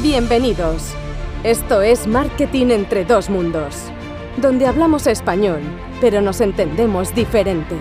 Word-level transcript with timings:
Bienvenidos. 0.00 0.94
Esto 1.44 1.82
es 1.82 2.06
Marketing 2.06 2.68
entre 2.70 3.04
dos 3.04 3.28
mundos, 3.28 3.76
donde 4.38 4.66
hablamos 4.66 5.06
español, 5.06 5.60
pero 6.00 6.22
nos 6.22 6.40
entendemos 6.40 7.14
diferente. 7.14 7.76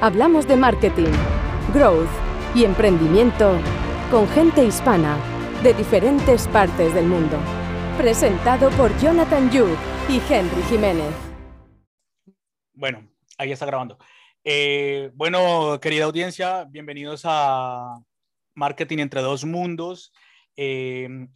Hablamos 0.00 0.46
de 0.46 0.56
marketing, 0.56 1.10
growth 1.74 2.08
y 2.54 2.64
emprendimiento 2.64 3.58
con 4.10 4.28
gente 4.28 4.64
hispana 4.64 5.18
de 5.62 5.74
diferentes 5.74 6.46
partes 6.48 6.94
del 6.94 7.06
mundo. 7.06 7.36
Presentado 7.98 8.70
por 8.70 8.96
Jonathan 9.00 9.50
Yu 9.50 9.66
y 10.08 10.22
Henry 10.32 10.62
Jiménez. 10.70 11.12
Bueno, 12.72 13.06
ahí 13.36 13.50
está 13.50 13.66
grabando. 13.66 13.98
Eh, 14.44 15.10
bueno, 15.14 15.78
querida 15.82 16.04
audiencia, 16.04 16.64
bienvenidos 16.64 17.22
a 17.24 17.98
Marketing 18.54 18.98
entre 18.98 19.20
dos 19.20 19.44
mundos. 19.44 20.12
Eh, 20.56 21.26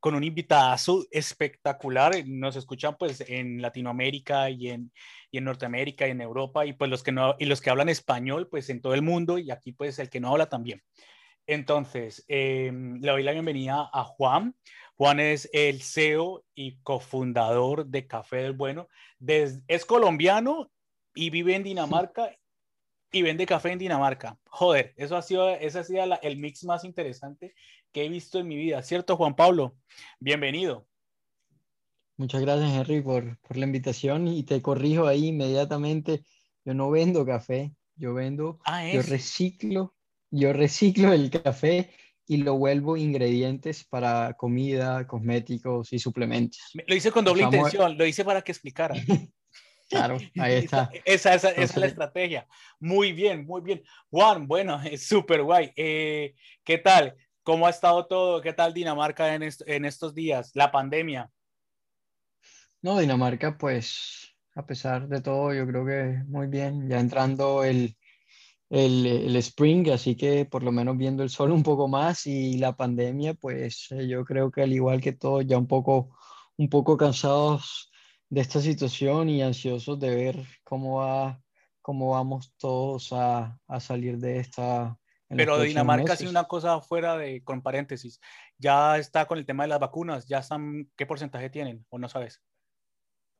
con 0.00 0.14
un 0.14 0.24
invitado 0.24 1.04
espectacular. 1.10 2.14
Nos 2.26 2.56
escuchan 2.56 2.96
pues 2.98 3.22
en 3.26 3.60
Latinoamérica 3.60 4.50
y 4.50 4.68
en, 4.70 4.92
y 5.30 5.38
en 5.38 5.44
Norteamérica 5.44 6.06
y 6.06 6.12
en 6.12 6.20
Europa 6.20 6.64
y 6.66 6.72
pues 6.72 6.90
los 6.90 7.02
que 7.02 7.12
no 7.12 7.34
y 7.38 7.46
los 7.46 7.60
que 7.60 7.70
hablan 7.70 7.88
español 7.88 8.48
pues 8.48 8.70
en 8.70 8.80
todo 8.80 8.94
el 8.94 9.02
mundo 9.02 9.38
y 9.38 9.50
aquí 9.50 9.72
pues 9.72 9.98
el 9.98 10.10
que 10.10 10.20
no 10.20 10.30
habla 10.30 10.48
también. 10.48 10.82
Entonces, 11.46 12.24
eh, 12.28 12.70
le 12.72 13.10
doy 13.10 13.22
la 13.22 13.32
bienvenida 13.32 13.88
a 13.90 14.04
Juan. 14.04 14.54
Juan 14.96 15.18
es 15.18 15.48
el 15.52 15.80
CEO 15.80 16.44
y 16.54 16.78
cofundador 16.82 17.86
de 17.86 18.06
Café 18.06 18.38
del 18.38 18.52
Bueno. 18.52 18.88
es 19.26 19.84
colombiano 19.86 20.70
y 21.14 21.30
vive 21.30 21.54
en 21.54 21.62
Dinamarca 21.62 22.30
y 23.10 23.22
vende 23.22 23.46
café 23.46 23.72
en 23.72 23.78
Dinamarca. 23.78 24.38
Joder, 24.50 24.92
eso 24.96 25.16
ha 25.16 25.22
sido, 25.22 25.48
ese 25.48 25.78
ha 25.78 25.84
sido 25.84 26.04
el 26.20 26.36
mix 26.36 26.64
más 26.64 26.84
interesante 26.84 27.54
que 27.92 28.04
he 28.04 28.08
visto 28.08 28.38
en 28.38 28.48
mi 28.48 28.56
vida, 28.56 28.82
¿cierto, 28.82 29.16
Juan 29.16 29.34
Pablo? 29.34 29.76
Bienvenido. 30.20 30.86
Muchas 32.16 32.40
gracias, 32.40 32.70
Henry, 32.70 33.00
por, 33.00 33.38
por 33.38 33.56
la 33.56 33.66
invitación 33.66 34.26
y 34.28 34.42
te 34.42 34.60
corrijo 34.60 35.06
ahí 35.06 35.28
inmediatamente. 35.28 36.24
Yo 36.64 36.74
no 36.74 36.90
vendo 36.90 37.24
café, 37.24 37.72
yo 37.94 38.14
vendo, 38.14 38.60
ah, 38.64 38.86
yo 38.86 39.02
reciclo, 39.02 39.94
yo 40.30 40.52
reciclo 40.52 41.12
el 41.12 41.30
café 41.30 41.90
y 42.26 42.38
lo 42.38 42.58
vuelvo 42.58 42.96
ingredientes 42.96 43.84
para 43.84 44.34
comida, 44.34 45.06
cosméticos 45.06 45.92
y 45.92 45.98
suplementos. 45.98 46.60
Lo 46.86 46.94
hice 46.94 47.10
con 47.10 47.24
doble 47.24 47.44
intención, 47.44 47.96
lo 47.96 48.04
hice 48.04 48.24
para 48.24 48.42
que 48.42 48.52
explicara. 48.52 48.94
Claro, 49.88 50.18
ahí 50.38 50.54
está. 50.64 50.90
Esa, 51.04 51.34
esa, 51.34 51.50
esa, 51.50 51.62
es 51.62 51.76
la 51.76 51.86
estrategia. 51.86 52.46
Muy 52.78 53.12
bien, 53.12 53.46
muy 53.46 53.62
bien. 53.62 53.82
Juan, 54.10 54.46
bueno, 54.46 54.80
es 54.84 55.06
súper 55.06 55.42
guay. 55.42 55.72
Eh, 55.76 56.34
¿Qué 56.64 56.78
tal? 56.78 57.16
¿Cómo 57.48 57.66
ha 57.66 57.70
estado 57.70 58.04
todo? 58.04 58.42
¿Qué 58.42 58.52
tal 58.52 58.74
Dinamarca 58.74 59.34
en, 59.34 59.42
en 59.42 59.84
estos 59.86 60.14
días? 60.14 60.50
La 60.52 60.70
pandemia. 60.70 61.30
No, 62.82 62.98
Dinamarca, 62.98 63.56
pues, 63.56 64.36
a 64.54 64.66
pesar 64.66 65.08
de 65.08 65.22
todo, 65.22 65.54
yo 65.54 65.66
creo 65.66 65.86
que 65.86 66.24
muy 66.26 66.48
bien. 66.48 66.90
Ya 66.90 67.00
entrando 67.00 67.64
el, 67.64 67.96
el, 68.68 69.06
el, 69.06 69.36
spring, 69.36 69.88
así 69.88 70.14
que 70.14 70.44
por 70.44 70.62
lo 70.62 70.72
menos 70.72 70.98
viendo 70.98 71.22
el 71.22 71.30
sol 71.30 71.50
un 71.52 71.62
poco 71.62 71.88
más 71.88 72.26
y 72.26 72.58
la 72.58 72.76
pandemia, 72.76 73.32
pues 73.32 73.86
eh, 73.92 74.06
yo 74.06 74.26
creo 74.26 74.50
que 74.50 74.60
al 74.60 74.74
igual 74.74 75.00
que 75.00 75.12
todos, 75.14 75.46
ya 75.46 75.56
un 75.56 75.68
poco, 75.68 76.18
un 76.58 76.68
poco 76.68 76.98
cansados 76.98 77.90
de 78.28 78.42
esta 78.42 78.60
situación 78.60 79.30
y 79.30 79.40
ansiosos 79.40 79.98
de 79.98 80.14
ver 80.14 80.46
cómo 80.64 80.96
va, 80.96 81.40
cómo 81.80 82.10
vamos 82.10 82.52
todos 82.58 83.10
a, 83.14 83.58
a 83.66 83.80
salir 83.80 84.18
de 84.18 84.40
esta 84.40 84.97
pero 85.28 85.60
Dinamarca 85.60 86.16
sí 86.16 86.26
una 86.26 86.44
cosa 86.44 86.80
fuera 86.80 87.16
de, 87.16 87.42
con 87.44 87.62
paréntesis, 87.62 88.20
ya 88.56 88.98
está 88.98 89.26
con 89.26 89.38
el 89.38 89.46
tema 89.46 89.64
de 89.64 89.68
las 89.68 89.80
vacunas, 89.80 90.26
ya 90.26 90.38
están, 90.38 90.90
¿qué 90.96 91.06
porcentaje 91.06 91.50
tienen 91.50 91.84
o 91.90 91.98
no 91.98 92.08
sabes? 92.08 92.42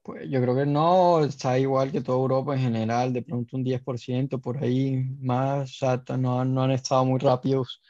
Pues 0.02 0.28
yo 0.30 0.40
creo 0.40 0.54
que 0.54 0.66
no, 0.66 1.24
está 1.24 1.58
igual 1.58 1.92
que 1.92 2.00
toda 2.00 2.18
Europa 2.18 2.54
en 2.54 2.60
general, 2.60 3.12
de 3.12 3.22
pronto 3.22 3.56
un 3.56 3.64
10% 3.64 4.40
por 4.40 4.62
ahí 4.62 5.04
más, 5.20 5.82
o 5.82 6.16
no, 6.16 6.44
no 6.44 6.62
han 6.62 6.70
estado 6.70 7.04
muy 7.04 7.18
rápidos 7.18 7.82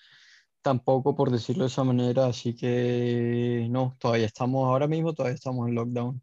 tampoco, 0.62 1.15
por 1.15 1.30
decirlo 1.30 1.65
de 1.65 1.69
esa 1.69 1.84
manera, 1.84 2.26
así 2.26 2.54
que 2.54 3.66
no, 3.70 3.97
todavía 3.98 4.26
estamos, 4.26 4.66
ahora 4.66 4.86
mismo 4.86 5.15
todavía 5.15 5.36
estamos 5.36 5.69
en 5.69 5.75
lockdown. 5.75 6.22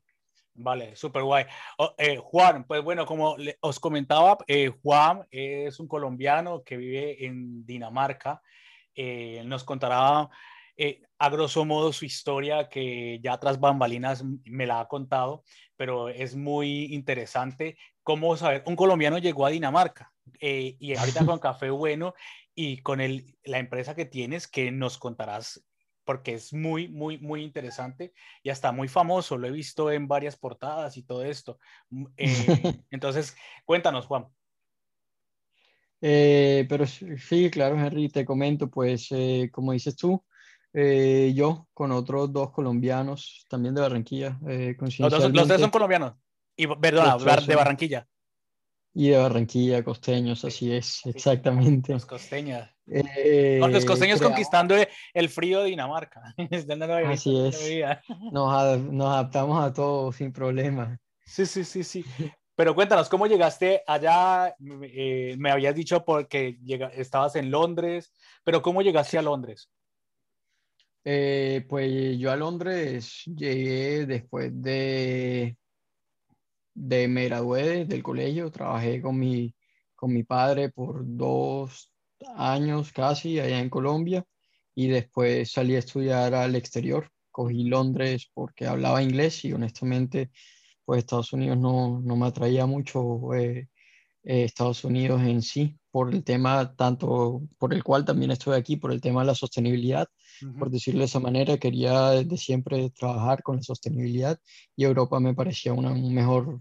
Vale, 0.57 0.95
súper 0.95 1.23
guay. 1.23 1.45
Oh, 1.77 1.93
eh, 1.97 2.17
Juan, 2.17 2.63
pues 2.63 2.81
bueno, 2.81 3.05
como 3.05 3.35
os 3.59 3.79
comentaba, 3.79 4.37
eh, 4.47 4.71
Juan 4.81 5.27
es 5.29 5.79
un 5.81 5.87
colombiano 5.87 6.63
que 6.63 6.77
vive 6.77 7.25
en 7.25 7.65
Dinamarca. 7.65 8.41
Eh, 8.95 9.43
nos 9.45 9.65
contará 9.65 10.29
a 11.17 11.29
grosso 11.29 11.63
modo 11.65 11.93
su 11.93 12.05
historia 12.05 12.67
que 12.69 13.19
ya 13.21 13.37
tras 13.37 13.59
bambalinas 13.59 14.23
me 14.45 14.65
la 14.65 14.79
ha 14.79 14.87
contado, 14.87 15.43
pero 15.75 16.09
es 16.09 16.35
muy 16.35 16.93
interesante 16.93 17.77
cómo 18.03 18.35
saber, 18.37 18.63
un 18.65 18.75
colombiano 18.75 19.17
llegó 19.17 19.45
a 19.45 19.49
Dinamarca 19.49 20.11
y 20.39 20.95
ahorita 20.95 21.25
con 21.25 21.39
Café 21.39 21.69
Bueno 21.69 22.13
y 22.53 22.81
con 22.81 22.99
el, 22.99 23.37
la 23.43 23.59
empresa 23.59 23.95
que 23.95 24.05
tienes 24.05 24.47
que 24.47 24.71
nos 24.71 24.97
contarás 24.97 25.65
porque 26.05 26.35
es 26.35 26.53
muy, 26.53 26.87
muy, 26.87 27.17
muy 27.17 27.43
interesante 27.43 28.13
y 28.43 28.49
hasta 28.49 28.71
muy 28.71 28.87
famoso. 28.87 29.37
Lo 29.37 29.47
he 29.47 29.51
visto 29.51 29.91
en 29.91 30.07
varias 30.07 30.37
portadas 30.37 30.95
y 30.97 31.03
todo 31.03 31.25
esto. 31.25 31.59
Mm, 31.89 32.05
eh, 32.17 32.25
entonces, 32.91 33.35
cuéntanos, 33.65 34.05
Juan. 34.05 34.27
Eh, 36.01 36.65
pero 36.69 36.85
sí, 36.85 37.49
claro, 37.49 37.75
Henry, 37.77 38.09
te 38.09 38.23
comento, 38.23 38.69
pues, 38.69 39.07
eh, 39.11 39.49
como 39.51 39.71
dices 39.71 39.95
tú, 39.95 40.23
yo 40.73 41.67
con 41.73 41.91
otros 41.93 42.31
dos 42.33 42.51
colombianos, 42.51 43.45
también 43.49 43.73
de 43.73 43.81
Barranquilla. 43.81 44.37
Los, 44.41 44.99
los, 44.99 45.47
tres 45.47 45.61
son 45.61 45.71
colombianos. 45.71 46.15
Y, 46.57 46.67
perdona, 46.67 47.17
de 47.17 47.55
Barranquilla. 47.55 48.07
Y 48.97 49.09
de 49.09 49.17
Barranquilla, 49.17 49.83
costeños, 49.83 50.45
así 50.45 50.73
es, 50.73 51.05
exactamente. 51.05 51.91
Los 51.91 52.05
costeños. 52.05 52.65
Eh, 52.87 53.59
los 53.61 53.83
costeños 53.83 54.21
conquistando 54.21 54.73
el 55.13 55.29
frío 55.29 55.59
de 55.61 55.71
Dinamarca. 55.71 56.33
así 57.11 57.37
es. 57.45 58.01
Nos, 58.31 58.53
adaptamos 58.53 59.61
a 59.61 59.73
todo 59.73 60.13
sin 60.13 60.31
problema. 60.31 60.97
Sí, 61.25 61.45
sí, 61.45 61.65
sí, 61.65 61.83
sí. 61.83 62.05
Pero 62.55 62.73
cuéntanos, 62.73 63.09
¿cómo 63.09 63.27
llegaste 63.27 63.83
allá? 63.85 64.55
Eh, 64.83 65.35
me 65.37 65.51
habías 65.51 65.75
dicho 65.75 66.05
porque 66.05 66.57
estabas 66.93 67.35
en 67.35 67.51
Londres, 67.51 68.13
pero 68.45 68.61
¿cómo 68.61 68.81
llegaste 68.81 69.17
a 69.17 69.21
Londres? 69.21 69.69
Eh, 71.03 71.65
pues 71.67 72.17
yo 72.17 72.31
a 72.31 72.37
Londres 72.37 73.23
llegué 73.25 74.05
después 74.05 74.51
de 74.61 75.57
de 76.75 77.07
me 77.07 77.25
gradué 77.25 77.85
del 77.85 78.03
colegio, 78.03 78.51
trabajé 78.51 79.01
con 79.01 79.17
mi, 79.17 79.55
con 79.95 80.13
mi 80.13 80.23
padre 80.23 80.69
por 80.69 81.03
dos 81.05 81.91
años 82.35 82.91
casi 82.91 83.39
allá 83.39 83.59
en 83.59 83.69
Colombia 83.69 84.25
y 84.75 84.87
después 84.87 85.51
salí 85.51 85.75
a 85.75 85.79
estudiar 85.79 86.35
al 86.35 86.55
exterior. 86.55 87.09
Cogí 87.31 87.65
Londres 87.65 88.29
porque 88.33 88.67
hablaba 88.67 89.01
inglés 89.01 89.43
y 89.45 89.53
honestamente 89.53 90.31
pues 90.85 90.99
Estados 90.99 91.33
Unidos 91.33 91.57
no, 91.57 91.99
no 92.01 92.15
me 92.15 92.27
atraía 92.27 92.65
mucho 92.65 93.33
eh, 93.33 93.69
eh, 94.23 94.43
Estados 94.43 94.83
Unidos 94.83 95.21
en 95.21 95.41
sí 95.41 95.77
por 95.95 96.13
el 96.13 96.25
tema 96.25 96.75
tanto 96.75 97.43
por 97.57 97.73
el 97.73 97.81
cual 97.81 98.03
también 98.03 98.29
estoy 98.29 98.57
aquí, 98.57 98.75
por 98.75 98.91
el 98.91 98.99
tema 98.99 99.21
de 99.21 99.27
la 99.27 99.33
sostenibilidad, 99.33 100.09
por 100.59 100.69
decirlo 100.69 100.99
de 100.99 101.05
esa 101.05 101.21
manera, 101.21 101.57
quería 101.57 102.09
desde 102.09 102.35
siempre 102.35 102.89
trabajar 102.89 103.41
con 103.41 103.55
la 103.55 103.61
sostenibilidad 103.61 104.37
y 104.75 104.83
Europa 104.83 105.21
me 105.21 105.33
parecía 105.33 105.71
un 105.71 106.13
mejor 106.13 106.59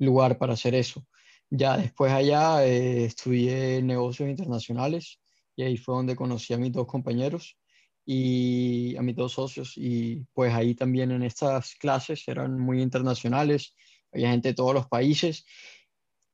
lugar 0.00 0.38
para 0.38 0.54
hacer 0.54 0.74
eso. 0.74 1.06
Ya 1.50 1.76
después 1.76 2.10
allá 2.10 2.66
eh, 2.66 3.04
estudié 3.04 3.80
negocios 3.80 4.28
internacionales 4.28 5.20
y 5.54 5.62
ahí 5.62 5.76
fue 5.76 5.94
donde 5.94 6.16
conocí 6.16 6.52
a 6.52 6.58
mis 6.58 6.72
dos 6.72 6.88
compañeros 6.88 7.56
y 8.04 8.96
a 8.96 9.02
mis 9.02 9.14
dos 9.14 9.34
socios 9.34 9.74
y 9.76 10.26
pues 10.32 10.52
ahí 10.52 10.74
también 10.74 11.12
en 11.12 11.22
estas 11.22 11.76
clases 11.76 12.26
eran 12.26 12.58
muy 12.58 12.82
internacionales, 12.82 13.76
había 14.12 14.30
gente 14.30 14.48
de 14.48 14.54
todos 14.54 14.74
los 14.74 14.88
países 14.88 15.46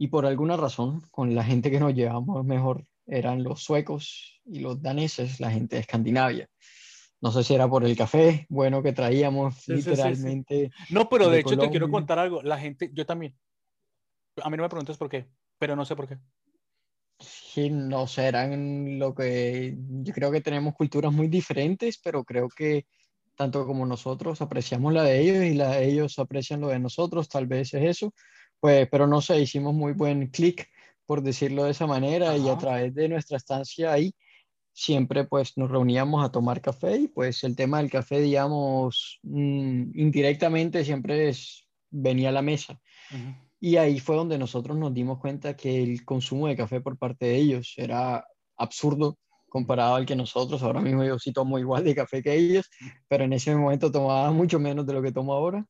y 0.01 0.09
por 0.09 0.25
alguna 0.25 0.57
razón 0.57 1.03
con 1.11 1.35
la 1.35 1.45
gente 1.45 1.71
que 1.71 1.79
nos 1.79 1.93
llevamos 1.93 2.43
mejor 2.43 2.87
eran 3.07 3.45
los 3.45 3.63
suecos 3.63 4.41
y 4.47 4.61
los 4.61 4.81
daneses, 4.81 5.41
la 5.41 5.51
gente 5.51 5.77
de 5.77 5.83
Escandinavia. 5.83 6.49
No 7.21 7.31
sé 7.31 7.45
si 7.45 7.55
era 7.55 7.69
por 7.69 7.85
el 7.85 7.95
café 7.95 8.47
bueno 8.49 8.83
que 8.83 8.95
traíamos 8.95 9.69
literalmente. 9.69 10.71
no, 10.89 11.07
pero 11.11 11.29
de, 11.29 11.41
hecho 11.41 11.59
te 11.59 11.69
quiero 11.69 11.91
contar 11.91 12.19
algo. 12.19 12.41
La 12.41 12.59
gente, 12.59 12.91
yo 12.95 13.05
también, 13.05 13.37
a 14.43 14.49
mí 14.49 14.57
no 14.57 14.63
me 14.63 14.71
preguntas 14.71 14.97
por 14.97 15.11
qué, 15.11 15.29
pero 15.59 15.77
no 15.77 15.85
sé 15.85 15.95
por 15.95 16.09
qué. 16.09 16.17
Sí, 17.19 17.69
no 17.69 18.07
serán 18.07 18.99
lo 18.99 19.15
que 19.15 19.77
yo 19.77 20.15
creo 20.15 20.33
que 20.33 20.41
tenemos 20.41 20.73
culturas 20.73 21.13
muy 21.13 21.29
diferentes, 21.29 22.01
pero 22.03 22.25
creo 22.25 22.49
que 22.49 22.87
tanto 23.35 23.67
como 23.67 23.85
nosotros 23.85 24.41
apreciamos 24.41 24.95
la 24.95 25.03
de 25.03 25.21
ellos 25.21 25.45
y 25.45 25.53
la 25.53 25.73
de 25.73 25.91
ellos 25.91 26.19
aprecian 26.19 26.63
lo 26.63 26.69
de 26.69 26.79
nosotros, 26.79 27.29
tal 27.29 27.47
vez 27.47 27.75
es 27.75 27.83
eso, 27.83 28.15
pues, 28.61 28.89
pero 28.91 29.07
no 29.07 29.21
sé, 29.21 29.41
hicimos 29.41 29.75
muy 29.75 29.93
buen 29.93 30.29
clic, 30.29 30.69
por 31.07 31.23
decirlo 31.23 31.65
de 31.65 31.73
esa 31.73 31.87
manera, 31.87 32.37
y 32.37 32.49
a 32.49 32.57
través 32.57 32.95
de 32.95 33.09
nuestra 33.09 33.37
estancia 33.37 33.93
ahí, 33.93 34.15
siempre 34.73 35.25
pues 35.25 35.57
nos 35.57 35.71
reuníamos 35.71 36.25
a 36.25 36.31
tomar 36.31 36.61
café 36.61 36.97
y 36.97 37.09
pues 37.09 37.43
el 37.45 37.57
tema 37.57 37.79
del 37.79 37.91
café, 37.91 38.21
digamos, 38.21 39.19
mm, 39.23 39.99
indirectamente 39.99 40.85
siempre 40.85 41.29
es, 41.29 41.67
venía 41.91 42.29
a 42.29 42.33
la 42.33 42.43
mesa. 42.43 42.81
Y 43.59 43.77
ahí 43.77 43.99
fue 44.01 44.17
donde 44.17 44.39
nosotros 44.39 44.77
nos 44.79 44.95
dimos 44.95 45.19
cuenta 45.19 45.57
que 45.57 45.83
el 45.83 46.05
consumo 46.05 46.47
de 46.47 46.57
café 46.57 46.81
por 46.81 46.97
parte 46.97 47.27
de 47.27 47.37
ellos 47.37 47.75
era 47.77 48.25
absurdo 48.57 49.19
comparado 49.49 49.97
al 49.97 50.07
que 50.07 50.17
nosotros. 50.17 50.63
Ahora 50.63 50.81
mismo 50.81 51.05
yo 51.05 51.19
sí 51.19 51.33
tomo 51.33 51.59
igual 51.59 51.85
de 51.85 51.95
café 51.95 52.23
que 52.23 52.35
ellos, 52.35 52.71
pero 53.09 53.25
en 53.25 53.33
ese 53.33 53.55
momento 53.55 53.91
tomaba 53.91 54.31
mucho 54.31 54.59
menos 54.59 54.87
de 54.87 54.93
lo 54.95 55.03
que 55.03 55.13
tomo 55.13 55.35
ahora. 55.35 55.67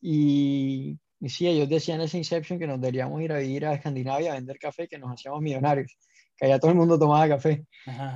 Y, 0.00 0.98
y 1.20 1.28
sí, 1.28 1.48
ellos 1.48 1.68
decían 1.68 2.00
en 2.00 2.06
ese 2.06 2.18
Inception 2.18 2.58
que 2.58 2.66
nos 2.66 2.80
deberíamos 2.80 3.20
ir 3.22 3.32
a 3.32 3.38
vivir 3.38 3.66
a 3.66 3.74
Escandinavia 3.74 4.32
a 4.32 4.36
vender 4.36 4.58
café, 4.58 4.86
que 4.86 4.98
nos 4.98 5.10
hacíamos 5.10 5.40
millonarios, 5.40 5.96
que 6.36 6.46
allá 6.46 6.60
todo 6.60 6.70
el 6.70 6.76
mundo 6.76 6.98
tomaba 6.98 7.28
café. 7.28 7.66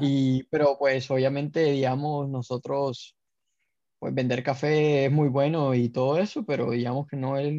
Y, 0.01 0.45
pero 0.45 0.77
pues 0.79 1.11
obviamente, 1.11 1.65
digamos, 1.73 2.29
nosotros, 2.29 3.17
pues 3.99 4.15
vender 4.15 4.45
café 4.45 5.07
es 5.07 5.13
muy 5.13 5.29
bueno 5.29 5.75
y 5.75 5.89
todo 5.89 6.19
eso, 6.19 6.45
pero 6.45 6.71
digamos 6.71 7.09
que 7.09 7.17
no 7.17 7.37
es 7.37 7.53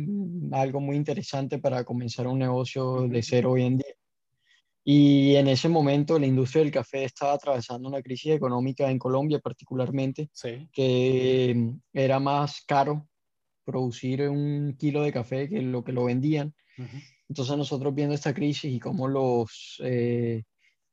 algo 0.54 0.80
muy 0.80 0.95
interesante 0.95 1.60
para 1.60 1.84
comenzar 1.84 2.28
un 2.28 2.39
negocio 2.39 3.07
de 3.10 3.22
cero 3.22 3.51
hoy 3.51 3.63
en 3.63 3.78
día. 3.78 3.94
Y 4.86 5.36
en 5.36 5.48
ese 5.48 5.69
momento 5.69 6.19
la 6.19 6.25
industria 6.25 6.63
del 6.63 6.72
café 6.72 7.06
estaba 7.06 7.34
atravesando 7.34 7.88
una 7.88 8.01
crisis 8.01 8.34
económica 8.34 8.89
en 8.89 9.00
Colombia 9.00 9.39
particularmente, 9.39 10.30
que 10.72 11.54
mm, 11.56 11.80
era 11.94 12.19
más 12.19 12.63
caro 12.66 13.07
producir 13.63 14.30
un 14.30 14.75
kilo 14.77 15.04
de 15.04 15.13
café 15.13 15.50
que 15.50 15.62
lo 15.62 15.83
que 15.83 15.92
lo 15.92 16.06
vendían. 16.06 16.54
Entonces 17.30 17.57
nosotros 17.57 17.94
viendo 17.94 18.15
esta 18.15 18.33
crisis 18.33 18.71
y 18.71 18.80
cómo 18.80 19.07
los, 19.07 19.81
eh, 19.83 20.44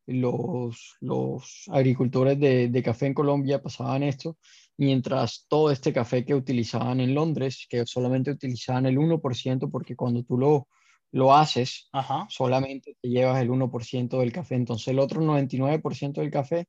los, 0.06 0.96
los, 1.00 1.64
agricultores 1.68 2.38
de, 2.38 2.68
de, 2.68 2.82
café 2.82 3.06
en 3.06 3.14
Colombia 3.14 3.62
pasaban 3.62 4.02
esto, 4.02 4.36
mientras 4.76 5.46
todo 5.48 5.70
este 5.70 5.92
café 5.92 6.24
que 6.24 6.34
utilizaban 6.34 7.00
en 7.00 7.14
Londres, 7.14 7.66
que 7.68 7.84
solamente 7.86 8.30
utilizaban 8.30 8.86
el 8.86 8.98
1%, 8.98 9.70
porque 9.70 9.96
cuando 9.96 10.22
tú 10.22 10.38
lo, 10.38 10.68
lo 11.12 11.34
haces, 11.34 11.90
solamente 12.28 12.96
te 13.00 13.08
llevas 13.08 13.40
el 13.42 13.50
1% 13.50 14.18
del 14.18 14.32
café. 14.32 14.54
Entonces 14.54 14.88
el 14.88 14.98
otro 14.98 15.20
99% 15.22 16.20
del 16.20 16.30
café 16.30 16.66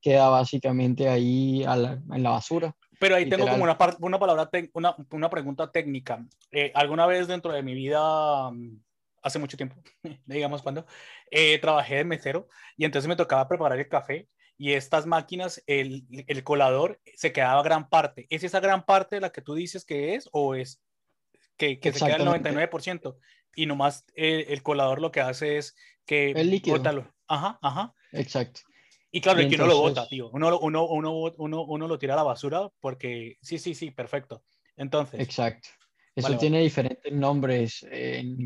queda 0.00 0.28
básicamente 0.28 1.08
ahí 1.08 1.62
en 1.62 2.22
la 2.22 2.30
basura. 2.30 2.74
Pero 2.98 3.16
ahí 3.16 3.28
tengo 3.28 3.46
como 3.48 3.64
una, 3.64 3.76
una 4.00 4.18
palabra, 4.18 4.50
una, 4.72 4.96
una, 5.10 5.30
pregunta 5.30 5.70
técnica. 5.70 6.24
Eh, 6.50 6.72
alguna 6.74 7.06
vez 7.06 7.26
dentro 7.26 7.52
de 7.52 7.62
mi 7.62 7.74
vida, 7.74 8.50
mm, 8.50 8.80
hace 9.22 9.38
mucho 9.38 9.56
tiempo, 9.56 9.76
digamos 10.26 10.62
cuando, 10.62 10.86
eh, 11.30 11.58
trabajé 11.58 11.96
de 11.96 12.04
mesero 12.04 12.48
y 12.76 12.84
entonces 12.84 13.08
me 13.08 13.16
tocaba 13.16 13.48
preparar 13.48 13.78
el 13.78 13.88
café 13.88 14.28
y 14.56 14.72
estas 14.72 15.06
máquinas, 15.06 15.62
el, 15.66 16.04
el 16.28 16.44
colador 16.44 17.00
se 17.16 17.32
quedaba 17.32 17.62
gran 17.62 17.88
parte. 17.88 18.26
¿Es 18.30 18.44
esa 18.44 18.60
gran 18.60 18.84
parte 18.84 19.20
la 19.20 19.30
que 19.30 19.42
tú 19.42 19.54
dices 19.54 19.84
que 19.84 20.14
es 20.14 20.28
o 20.32 20.54
es 20.54 20.80
que, 21.56 21.80
que 21.80 21.92
se 21.92 22.04
queda 22.04 22.16
el 22.16 22.26
99%? 22.26 23.16
y 23.56 23.66
nomás 23.66 24.04
el, 24.14 24.46
el, 24.48 24.62
colador 24.62 25.00
lo 25.00 25.12
que 25.12 25.20
hace 25.20 25.58
es 25.58 25.76
que... 26.06 26.32
El 26.32 26.50
líquido. 26.50 26.82
Ajá, 27.28 27.58
ajá. 27.62 27.94
Exacto. 28.12 28.60
Y 29.14 29.20
claro, 29.20 29.40
y 29.40 29.48
que 29.48 29.54
uno 29.54 29.66
lo 29.66 29.78
bota, 29.78 30.08
tío. 30.08 30.28
Uno, 30.30 30.58
uno, 30.58 30.88
uno, 30.88 31.32
uno, 31.38 31.86
lo 31.86 31.98
tira 32.00 32.14
a 32.14 32.16
la 32.16 32.24
basura 32.24 32.68
porque 32.80 33.36
sí, 33.40 33.58
sí, 33.58 33.72
sí, 33.72 33.92
perfecto. 33.92 34.42
Entonces. 34.76 35.20
Exacto. 35.20 35.68
Eso 36.16 36.36
tiene 36.36 36.60
diferentes 36.60 37.12
nombres. 37.12 37.86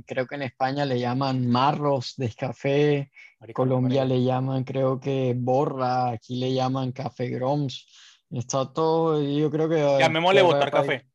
creo 0.07 0.27
que 0.27 0.35
en 0.35 0.43
España 0.43 0.85
le 0.85 1.01
llaman 1.01 1.49
marros 1.49 2.17
de 2.19 2.31
café. 2.35 3.11
Colombia 3.55 4.05
le 4.05 4.23
llaman, 4.23 4.65
creo 4.65 5.01
que 5.01 5.35
borra. 5.35 6.11
Aquí 6.11 6.39
le 6.39 6.53
llaman 6.53 6.93
café 6.93 7.31
groms. 7.31 7.87
Está 8.31 8.71
todo, 8.71 9.23
yo 9.23 9.51
creo 9.51 9.71
que... 9.71 9.97
Llamémosle 9.99 10.43
botar 10.43 10.71
café. 10.71 11.07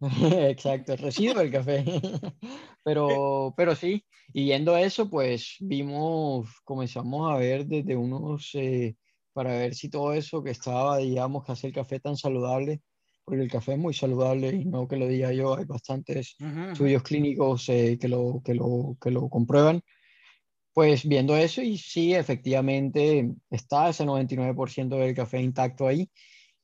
Exacto, 0.50 0.92
el 0.92 0.98
residuo 0.98 1.40
del 1.40 1.50
café. 1.50 1.84
pero, 2.84 3.54
pero 3.56 3.74
sí, 3.74 4.04
y 4.32 4.44
viendo 4.44 4.76
eso, 4.76 5.08
pues 5.08 5.56
vimos, 5.60 6.48
comenzamos 6.64 7.30
a 7.30 7.36
ver 7.36 7.66
desde 7.66 7.96
unos, 7.96 8.50
eh, 8.54 8.96
para 9.32 9.52
ver 9.52 9.74
si 9.74 9.88
todo 9.88 10.12
eso 10.12 10.42
que 10.42 10.50
estaba, 10.50 10.98
digamos, 10.98 11.44
que 11.44 11.52
hace 11.52 11.66
el 11.68 11.72
café 11.72 12.00
tan 12.00 12.16
saludable, 12.16 12.80
porque 13.24 13.42
el 13.42 13.50
café 13.50 13.72
es 13.72 13.78
muy 13.78 13.94
saludable 13.94 14.48
y 14.50 14.64
no 14.64 14.86
que 14.86 14.96
lo 14.96 15.08
diga 15.08 15.32
yo, 15.32 15.56
hay 15.56 15.64
bastantes 15.64 16.36
estudios 16.70 17.02
clínicos 17.02 17.68
eh, 17.70 17.96
que, 17.98 18.08
lo, 18.08 18.42
que, 18.44 18.54
lo, 18.54 18.96
que 19.00 19.10
lo 19.10 19.28
comprueban. 19.28 19.80
Pues 20.74 21.06
viendo 21.06 21.36
eso 21.36 21.62
y 21.62 21.78
sí, 21.78 22.14
efectivamente 22.14 23.30
está 23.48 23.88
ese 23.88 24.04
99% 24.04 24.88
del 24.98 25.14
café 25.14 25.40
intacto 25.40 25.86
ahí 25.86 26.10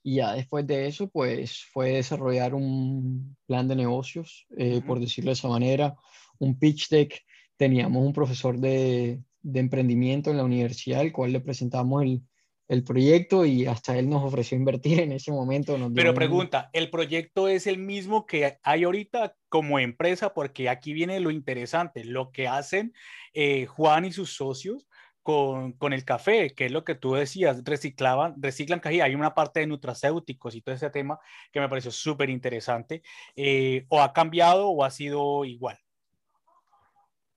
y 0.03 0.17
ya 0.17 0.33
después 0.35 0.67
de 0.67 0.87
eso, 0.87 1.09
pues 1.09 1.65
fue 1.73 1.93
desarrollar 1.93 2.55
un 2.55 3.37
plan 3.47 3.69
de 3.69 3.77
negocios, 3.77 4.47
eh, 4.57 4.81
por 4.87 4.99
decirlo 4.99 5.31
de 5.31 5.35
esa 5.35 5.49
manera, 5.49 5.95
un 6.39 6.59
pitch 6.59 6.89
deck. 6.89 7.23
Teníamos 7.57 8.05
un 8.05 8.13
profesor 8.13 8.59
de, 8.59 9.21
de 9.43 9.61
emprendimiento 9.61 10.31
en 10.31 10.39
la 10.39 10.45
universidad, 10.45 11.01
al 11.01 11.13
cual 11.13 11.33
le 11.33 11.41
presentamos 11.41 12.03
el, 12.03 12.23
el, 12.69 12.83
proyecto 12.83 13.45
y 13.45 13.67
hasta 13.67 13.99
él 13.99 14.09
nos 14.09 14.25
ofreció 14.25 14.57
invertir 14.57 15.01
en 15.01 15.13
ese 15.13 15.33
momento. 15.33 15.77
Pero 15.95 16.15
pregunta, 16.15 16.71
¿el 16.73 16.89
proyecto 16.89 17.49
es 17.49 17.67
el 17.67 17.77
mismo 17.77 18.25
que 18.25 18.59
hay 18.63 18.85
ahorita 18.85 19.37
como 19.51 19.79
empresa? 19.79 20.33
Porque 20.33 20.71
aquí 20.71 20.95
viene 20.95 21.21
lo 21.21 21.31
interesante, 21.31 22.05
lo 22.05 22.31
que 22.31 22.49
hacen 22.49 22.95
eh, 23.35 23.67
Juan 23.67 24.07
y 24.07 24.13
sus 24.13 24.35
socios 24.35 24.87
con, 25.23 25.73
con, 25.73 25.93
el 25.93 26.05
café, 26.05 26.55
que 26.55 26.67
es 26.67 26.73
lo 26.73 26.85
que 26.85 26.95
tú 26.95 27.15
decías, 27.15 27.63
reciclaban, 27.65 28.35
reciclan 28.41 28.81
café, 28.81 29.03
hay 29.03 29.15
una 29.15 29.35
parte 29.35 29.61
de 29.61 29.67
nutracéuticos 29.67 30.55
y 30.55 30.63
todo 30.63 30.75
ese 30.75 30.91
tema 30.91 31.19
que 31.53 31.61
me 31.61 31.69
pareció 31.69 31.91
súper 31.91 32.31
interesante, 32.31 33.03
eh, 33.37 33.85
o 33.89 34.01
ha 34.01 34.13
cambiado 34.13 34.69
o 34.69 34.85
ha 34.85 34.91
sido 34.91 35.45
igual. 35.45 35.79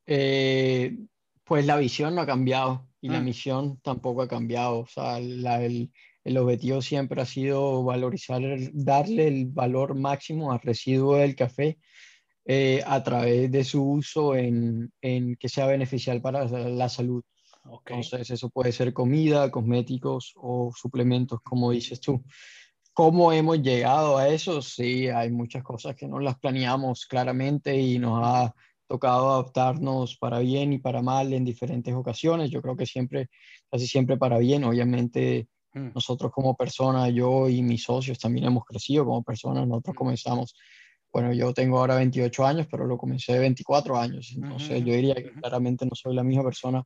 Eh, 0.05 0.97
pues 1.43 1.65
la 1.65 1.77
visión 1.77 2.15
no 2.15 2.21
ha 2.21 2.25
cambiado 2.25 2.87
y 3.01 3.09
la 3.09 3.19
mm. 3.19 3.25
misión 3.25 3.79
tampoco 3.81 4.21
ha 4.21 4.27
cambiado, 4.27 4.79
o 4.79 4.87
sea, 4.87 5.17
el, 5.17 5.91
el, 6.23 6.37
objetivo 6.37 6.81
siempre 6.81 7.21
ha 7.21 7.25
sido 7.25 7.83
valorizar, 7.83 8.41
darle 8.73 9.27
el 9.27 9.45
valor 9.47 9.95
máximo 9.95 10.51
al 10.51 10.61
residuo 10.61 11.17
del 11.17 11.35
café 11.35 11.77
eh, 12.45 12.81
a 12.85 13.01
través 13.03 13.51
de 13.51 13.63
su 13.63 13.83
uso 13.83 14.35
en, 14.35 14.91
en 15.01 15.35
que 15.35 15.49
sea 15.49 15.65
beneficial 15.67 16.21
para 16.21 16.45
la 16.45 16.89
salud. 16.89 17.23
Entonces, 17.65 18.29
eso 18.29 18.49
puede 18.49 18.71
ser 18.71 18.93
comida, 18.93 19.49
cosméticos 19.49 20.33
o 20.35 20.71
suplementos, 20.75 21.39
como 21.41 21.71
dices 21.71 21.99
tú. 21.99 22.23
¿Cómo 22.93 23.31
hemos 23.31 23.61
llegado 23.61 24.17
a 24.17 24.27
eso? 24.29 24.61
Sí, 24.61 25.07
hay 25.07 25.31
muchas 25.31 25.63
cosas 25.63 25.95
que 25.95 26.07
no 26.07 26.19
las 26.19 26.37
planeamos 26.37 27.05
claramente 27.05 27.75
y 27.75 27.97
nos 27.97 28.19
ha 28.23 28.53
tocado 28.87 29.31
adaptarnos 29.31 30.17
para 30.17 30.39
bien 30.39 30.73
y 30.73 30.77
para 30.77 31.01
mal 31.01 31.33
en 31.33 31.43
diferentes 31.43 31.93
ocasiones. 31.93 32.51
Yo 32.51 32.61
creo 32.61 32.75
que 32.75 32.85
siempre, 32.85 33.29
casi 33.71 33.87
siempre 33.87 34.17
para 34.17 34.37
bien. 34.37 34.63
Obviamente, 34.65 35.47
mm. 35.73 35.93
nosotros 35.95 36.31
como 36.31 36.55
personas, 36.55 37.11
yo 37.13 37.49
y 37.49 37.63
mis 37.63 37.83
socios 37.83 38.19
también 38.19 38.45
hemos 38.45 38.65
crecido 38.65 39.05
como 39.05 39.23
personas. 39.23 39.67
Nosotros 39.67 39.95
mm. 39.95 39.97
comenzamos, 39.97 40.55
bueno, 41.11 41.33
yo 41.33 41.51
tengo 41.51 41.79
ahora 41.79 41.95
28 41.95 42.45
años, 42.45 42.67
pero 42.69 42.85
lo 42.85 42.97
comencé 42.97 43.33
de 43.33 43.39
24 43.39 43.97
años. 43.97 44.33
Entonces, 44.35 44.83
yo 44.85 44.93
diría 44.93 45.15
que 45.15 45.31
claramente 45.31 45.85
no 45.87 45.95
soy 45.95 46.13
la 46.13 46.23
misma 46.23 46.43
persona 46.43 46.83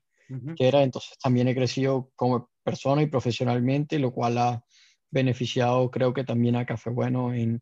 que 0.55 0.67
era. 0.67 0.84
Entonces 0.84 1.17
también 1.19 1.48
he 1.48 1.55
crecido 1.55 2.12
como 2.15 2.50
persona 2.63 3.01
y 3.01 3.07
profesionalmente, 3.07 4.00
lo 4.00 4.12
cual 4.12 4.38
ha 4.38 4.63
beneficiado 5.10 5.89
creo 5.89 6.13
que 6.13 6.24
también 6.24 6.55
a 6.55 6.65
Café 6.65 6.89
Bueno 6.89 7.34
en, 7.34 7.62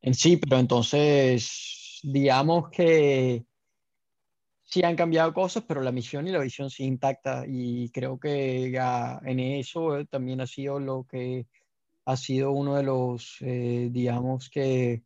en 0.00 0.14
sí, 0.14 0.36
pero 0.36 0.58
entonces 0.58 2.00
digamos 2.02 2.70
que 2.70 3.44
sí 4.62 4.82
han 4.82 4.96
cambiado 4.96 5.32
cosas, 5.32 5.64
pero 5.66 5.80
la 5.80 5.92
misión 5.92 6.26
y 6.26 6.32
la 6.32 6.40
visión 6.40 6.70
sí 6.70 6.84
intacta 6.84 7.44
y 7.46 7.90
creo 7.90 8.18
que 8.18 8.70
ya 8.70 9.20
en 9.24 9.40
eso 9.40 10.04
también 10.06 10.40
ha 10.40 10.46
sido 10.46 10.80
lo 10.80 11.04
que 11.04 11.46
ha 12.04 12.16
sido 12.16 12.52
uno 12.52 12.76
de 12.76 12.82
los, 12.82 13.36
eh, 13.40 13.88
digamos 13.90 14.48
que 14.50 15.02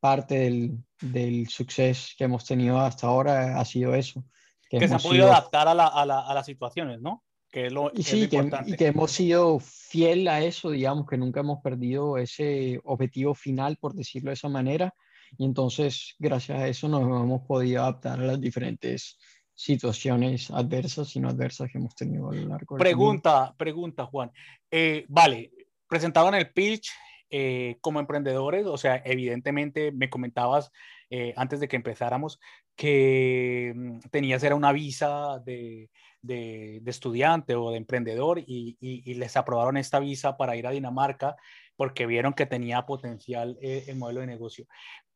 parte 0.00 0.38
del, 0.38 0.84
del 1.00 1.48
suceso 1.48 2.14
que 2.16 2.24
hemos 2.24 2.44
tenido 2.44 2.78
hasta 2.78 3.08
ahora 3.08 3.58
ha 3.58 3.64
sido 3.64 3.94
eso, 3.94 4.24
que, 4.68 4.86
se 4.86 4.94
han 4.94 5.00
podido 5.00 5.26
adaptar 5.26 5.68
a, 5.68 5.74
la, 5.74 5.86
a, 5.86 6.06
la, 6.06 6.20
a, 6.20 6.34
las 6.34 6.46
situaciones, 6.46 7.00
¿no? 7.00 7.22
Que 7.50 7.66
es 7.66 7.72
lo, 7.72 7.90
y 7.94 8.02
sí, 8.02 8.28
que, 8.28 8.50
y 8.66 8.76
que 8.76 8.86
hemos 8.86 9.12
sido 9.12 9.60
fiel 9.60 10.28
a 10.28 10.42
eso, 10.42 10.70
digamos, 10.70 11.06
que 11.06 11.16
nunca 11.16 11.40
hemos 11.40 11.60
perdido 11.62 12.18
ese 12.18 12.80
objetivo 12.84 13.34
final, 13.34 13.76
por 13.76 13.94
decirlo 13.94 14.30
de 14.30 14.34
esa 14.34 14.48
manera. 14.48 14.94
Y 15.38 15.44
entonces, 15.44 16.14
gracias 16.18 16.58
a 16.58 16.68
eso, 16.68 16.88
nos 16.88 17.02
hemos 17.02 17.46
podido 17.46 17.82
adaptar 17.82 18.20
a 18.20 18.24
las 18.24 18.40
diferentes 18.40 19.18
situaciones 19.54 20.50
adversas 20.50 21.16
y 21.16 21.20
no 21.20 21.30
adversas 21.30 21.70
que 21.70 21.78
hemos 21.78 21.94
tenido 21.94 22.30
a 22.30 22.34
lo 22.34 22.48
largo 22.48 22.76
del 22.76 22.80
Pregunta, 22.80 23.54
pregunta, 23.56 24.04
Juan. 24.06 24.30
Eh, 24.70 25.06
vale, 25.08 25.50
presentaban 25.88 26.34
el 26.34 26.52
pitch 26.52 26.90
eh, 27.30 27.78
como 27.80 27.98
emprendedores, 27.98 28.66
o 28.66 28.76
sea, 28.76 29.02
evidentemente 29.04 29.92
me 29.92 30.10
comentabas 30.10 30.70
eh, 31.10 31.32
antes 31.36 31.58
de 31.58 31.68
que 31.68 31.76
empezáramos 31.76 32.38
que 32.76 33.72
mm, 33.74 33.98
tenías 34.10 34.42
era 34.44 34.54
una 34.54 34.72
visa 34.72 35.40
de, 35.44 35.90
de, 36.22 36.82
estudiante 36.86 37.54
o 37.54 37.70
de 37.70 37.78
emprendedor 37.78 38.38
y, 38.38 38.76
y, 38.80 39.14
les 39.14 39.36
aprobaron 39.36 39.76
esta 39.76 39.98
visa 39.98 40.36
para 40.36 40.56
ir 40.56 40.66
a 40.66 40.70
Dinamarca 40.70 41.36
porque 41.76 42.06
vieron 42.06 42.34
que 42.34 42.46
tenía 42.46 42.86
potencial 42.86 43.58
eh, 43.60 43.84
el 43.88 43.96
modelo 43.96 44.20
de 44.20 44.26
negocio. 44.26 44.66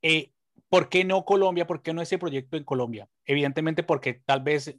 Eh, 0.02 0.32
¿Por 0.68 0.88
qué 0.88 1.04
no 1.04 1.24
Colombia? 1.24 1.66
¿Por 1.66 1.82
qué 1.82 1.92
no 1.92 2.02
ese 2.02 2.18
proyecto 2.18 2.56
en 2.56 2.64
Colombia? 2.64 3.08
Evidentemente 3.24 3.82
porque 3.82 4.14
tal 4.14 4.42
vez, 4.42 4.76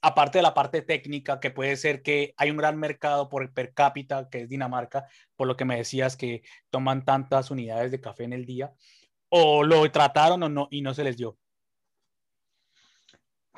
aparte 0.00 0.38
de 0.38 0.42
la 0.42 0.54
parte 0.54 0.82
técnica, 0.82 1.38
que 1.38 1.50
puede 1.50 1.76
ser 1.76 2.02
que 2.02 2.34
hay 2.36 2.50
un 2.50 2.56
gran 2.56 2.78
mercado 2.78 3.28
por 3.28 3.52
per 3.52 3.72
cápita, 3.72 4.28
que 4.30 4.42
es 4.42 4.48
Dinamarca, 4.48 5.06
por 5.36 5.46
lo 5.46 5.56
que 5.56 5.64
me 5.64 5.76
decías 5.76 6.16
que 6.16 6.42
toman 6.70 7.04
tantas 7.04 7.50
unidades 7.50 7.90
de 7.90 8.00
café 8.00 8.24
en 8.24 8.32
el 8.32 8.46
día, 8.46 8.72
o 9.28 9.62
lo 9.62 9.90
trataron 9.92 10.42
o 10.42 10.48
no 10.48 10.68
y 10.70 10.82
no 10.82 10.94
se 10.94 11.04
les 11.04 11.16
dio. 11.16 11.38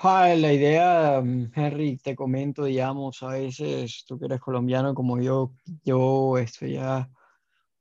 La 0.02 0.52
idea, 0.52 1.20
mm, 1.22 1.52
Henry, 1.54 1.96
te 1.96 2.14
comento, 2.14 2.64
digamos, 2.64 3.22
a 3.22 3.28
veces 3.28 4.04
tú 4.06 4.18
que 4.18 4.26
eres 4.26 4.40
colombiano 4.40 4.94
como 4.94 5.20
yo, 5.20 5.52
yo 5.84 6.36
estoy 6.38 6.74
ya 6.74 7.08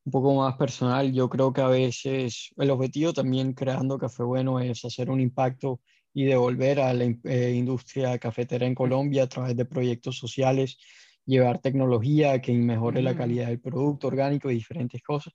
un 0.06 0.12
poco 0.12 0.36
más 0.36 0.56
personal, 0.56 1.12
yo 1.14 1.30
creo 1.30 1.54
que 1.54 1.62
a 1.62 1.68
veces 1.68 2.50
el 2.58 2.72
objetivo 2.72 3.14
también 3.14 3.54
creando 3.54 3.98
Café 3.98 4.24
Bueno 4.24 4.60
es 4.60 4.84
hacer 4.86 5.10
un 5.10 5.22
impacto 5.22 5.80
y 6.14 6.26
devolver 6.26 6.80
a 6.80 6.94
la 6.94 7.06
eh, 7.06 7.54
industria 7.56 8.18
cafetera 8.20 8.66
en 8.66 8.76
Colombia 8.76 9.24
a 9.24 9.30
través 9.30 9.56
de 9.56 9.66
proyectos 9.66 10.18
sociales, 10.18 10.78
llevar 11.26 11.60
tecnología 11.60 12.42
que 12.42 12.54
mejore 12.54 13.02
la 13.02 13.14
mm. 13.14 13.18
calidad 13.18 13.48
del 13.48 13.62
producto 13.62 14.08
orgánico 14.08 14.52
y 14.52 14.56
diferentes 14.56 15.02
cosas. 15.02 15.34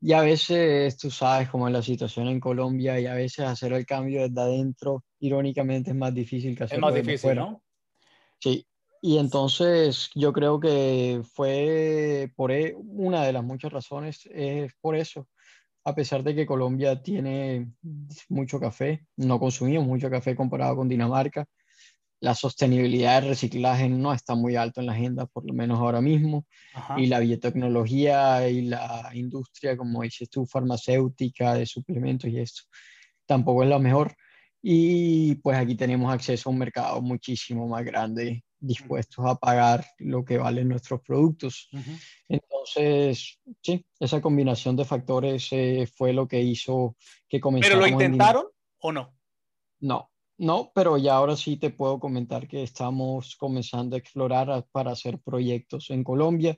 Y 0.00 0.12
a 0.14 0.22
veces, 0.22 0.96
tú 0.96 1.10
sabes 1.10 1.50
cómo 1.50 1.68
es 1.68 1.74
la 1.74 1.82
situación 1.82 2.28
en 2.28 2.40
Colombia 2.40 2.98
y 2.98 3.06
a 3.06 3.14
veces 3.14 3.44
hacer 3.44 3.72
el 3.74 3.84
cambio 3.84 4.22
desde 4.22 4.40
adentro, 4.40 5.04
irónicamente, 5.18 5.90
es 5.90 5.96
más 5.96 6.14
difícil 6.14 6.56
que 6.56 6.64
hacerlo 6.64 6.88
Es 6.88 6.94
más 6.94 7.04
difícil, 7.06 7.34
¿no? 7.34 7.62
Sí, 8.38 8.66
y 9.02 9.18
entonces 9.18 10.10
yo 10.14 10.32
creo 10.32 10.58
que 10.58 11.20
fue 11.34 12.32
por 12.34 12.50
e, 12.50 12.74
una 12.74 13.24
de 13.24 13.32
las 13.34 13.44
muchas 13.44 13.72
razones, 13.72 14.26
es 14.32 14.72
por 14.80 14.96
eso, 14.96 15.28
a 15.84 15.94
pesar 15.94 16.22
de 16.22 16.34
que 16.34 16.46
Colombia 16.46 17.02
tiene 17.02 17.72
mucho 18.28 18.58
café, 18.58 19.06
no 19.16 19.38
consumimos 19.38 19.86
mucho 19.86 20.10
café 20.10 20.34
comparado 20.34 20.76
con 20.76 20.88
Dinamarca, 20.88 21.46
la 22.20 22.34
sostenibilidad 22.34 23.20
del 23.20 23.30
reciclaje 23.30 23.88
no 23.88 24.12
está 24.12 24.34
muy 24.34 24.54
alto 24.54 24.80
en 24.80 24.86
la 24.86 24.92
agenda, 24.92 25.26
por 25.26 25.46
lo 25.46 25.54
menos 25.54 25.78
ahora 25.78 26.00
mismo, 26.00 26.46
y 26.96 27.06
la 27.06 27.18
biotecnología 27.18 28.48
y 28.48 28.62
la 28.62 29.10
industria, 29.14 29.76
como 29.76 30.02
dices 30.02 30.28
tú, 30.28 30.46
farmacéutica, 30.46 31.54
de 31.54 31.66
suplementos 31.66 32.30
y 32.30 32.38
esto, 32.38 32.62
tampoco 33.26 33.62
es 33.62 33.70
lo 33.70 33.80
mejor. 33.80 34.14
Y 34.62 35.36
pues 35.36 35.56
aquí 35.56 35.74
tenemos 35.74 36.12
acceso 36.12 36.48
a 36.48 36.52
un 36.52 36.58
mercado 36.58 37.00
muchísimo 37.00 37.66
más 37.66 37.84
grande 37.84 38.44
dispuestos 38.60 39.24
a 39.26 39.36
pagar 39.36 39.86
lo 39.98 40.22
que 40.22 40.36
valen 40.36 40.68
nuestros 40.68 41.00
productos. 41.00 41.70
Entonces, 42.28 43.38
sí, 43.62 43.86
esa 43.98 44.20
combinación 44.20 44.76
de 44.76 44.84
factores 44.84 45.48
eh, 45.52 45.88
fue 45.96 46.12
lo 46.12 46.28
que 46.28 46.40
hizo 46.40 46.96
que 47.26 47.40
comenzara. 47.40 47.74
¿Pero 47.76 47.86
lo 47.86 47.92
intentaron 47.92 48.44
o 48.80 48.92
no? 48.92 49.16
No, 49.80 50.09
no, 50.40 50.72
pero 50.74 50.96
ya 50.96 51.14
ahora 51.14 51.36
sí 51.36 51.58
te 51.58 51.68
puedo 51.68 52.00
comentar 52.00 52.48
que 52.48 52.62
estamos 52.62 53.36
comenzando 53.36 53.94
a 53.94 53.98
explorar 53.98 54.64
para 54.72 54.92
hacer 54.92 55.18
proyectos 55.18 55.90
en 55.90 56.02
Colombia, 56.02 56.56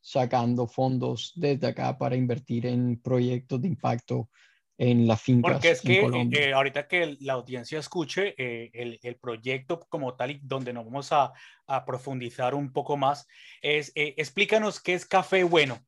sacando 0.00 0.68
fondos 0.68 1.32
desde 1.34 1.66
acá 1.66 1.98
para 1.98 2.14
invertir 2.14 2.66
en 2.66 3.00
proyectos 3.02 3.60
de 3.60 3.68
impacto 3.68 4.30
en 4.78 5.08
la 5.08 5.16
finca. 5.16 5.50
Porque 5.50 5.70
es 5.70 5.80
que 5.80 6.06
eh, 6.32 6.52
ahorita 6.52 6.86
que 6.86 7.16
la 7.20 7.32
audiencia 7.32 7.80
escuche 7.80 8.36
eh, 8.38 8.70
el, 8.72 9.00
el, 9.02 9.16
proyecto 9.16 9.80
como 9.88 10.14
tal 10.14 10.30
y 10.30 10.40
donde 10.40 10.72
nos 10.72 10.84
vamos 10.84 11.10
a, 11.10 11.32
a 11.66 11.84
profundizar 11.84 12.54
un 12.54 12.72
poco 12.72 12.96
más, 12.96 13.26
es 13.62 13.90
eh, 13.96 14.14
explícanos 14.16 14.80
qué 14.80 14.94
es 14.94 15.06
café 15.06 15.42
bueno. 15.42 15.80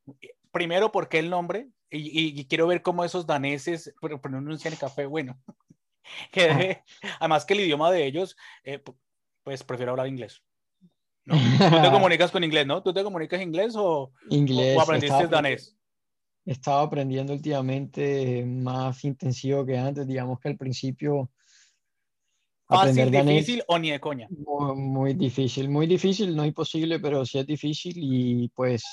Primero, 0.50 0.90
¿por 0.90 1.08
qué 1.08 1.20
el 1.20 1.30
nombre? 1.30 1.68
Y, 1.90 2.40
y, 2.40 2.44
quiero 2.46 2.66
ver 2.66 2.82
cómo 2.82 3.04
esos 3.04 3.24
daneses 3.24 3.94
pronuncian 4.20 4.72
el 4.72 4.80
café 4.80 5.06
bueno. 5.06 5.38
que, 6.32 6.82
además 7.20 7.44
que 7.44 7.54
el 7.54 7.60
idioma 7.60 7.90
de 7.90 8.06
ellos, 8.06 8.36
pues 9.42 9.64
prefiero 9.64 9.92
hablar 9.92 10.08
inglés. 10.08 10.42
¿no? 11.24 11.36
Tú 11.70 11.82
te 11.82 11.90
comunicas 11.90 12.30
con 12.30 12.44
inglés, 12.44 12.66
¿no? 12.66 12.82
¿Tú 12.82 12.92
te 12.92 13.02
comunicas 13.02 13.40
inglés 13.40 13.74
o, 13.76 14.12
inglés, 14.30 14.76
o 14.76 14.80
aprendiste 14.80 15.26
danés? 15.26 15.76
he 16.46 16.52
estado 16.52 16.78
aprendiendo 16.78 17.32
últimamente 17.32 18.44
más 18.46 19.04
intensivo 19.04 19.66
que 19.66 19.76
antes. 19.76 20.06
Digamos 20.06 20.38
que 20.40 20.48
al 20.48 20.56
principio. 20.56 21.30
¿Fácil, 22.68 23.10
difícil 23.10 23.62
o 23.68 23.78
ni 23.78 23.90
de 23.90 24.00
coña? 24.00 24.28
Muy, 24.30 25.14
difícil, 25.14 25.68
muy 25.68 25.86
difícil, 25.86 26.34
no 26.34 26.44
imposible, 26.44 26.98
pero 26.98 27.24
sí 27.24 27.38
es 27.38 27.46
difícil 27.46 27.94
y 27.96 28.48
pues 28.48 28.84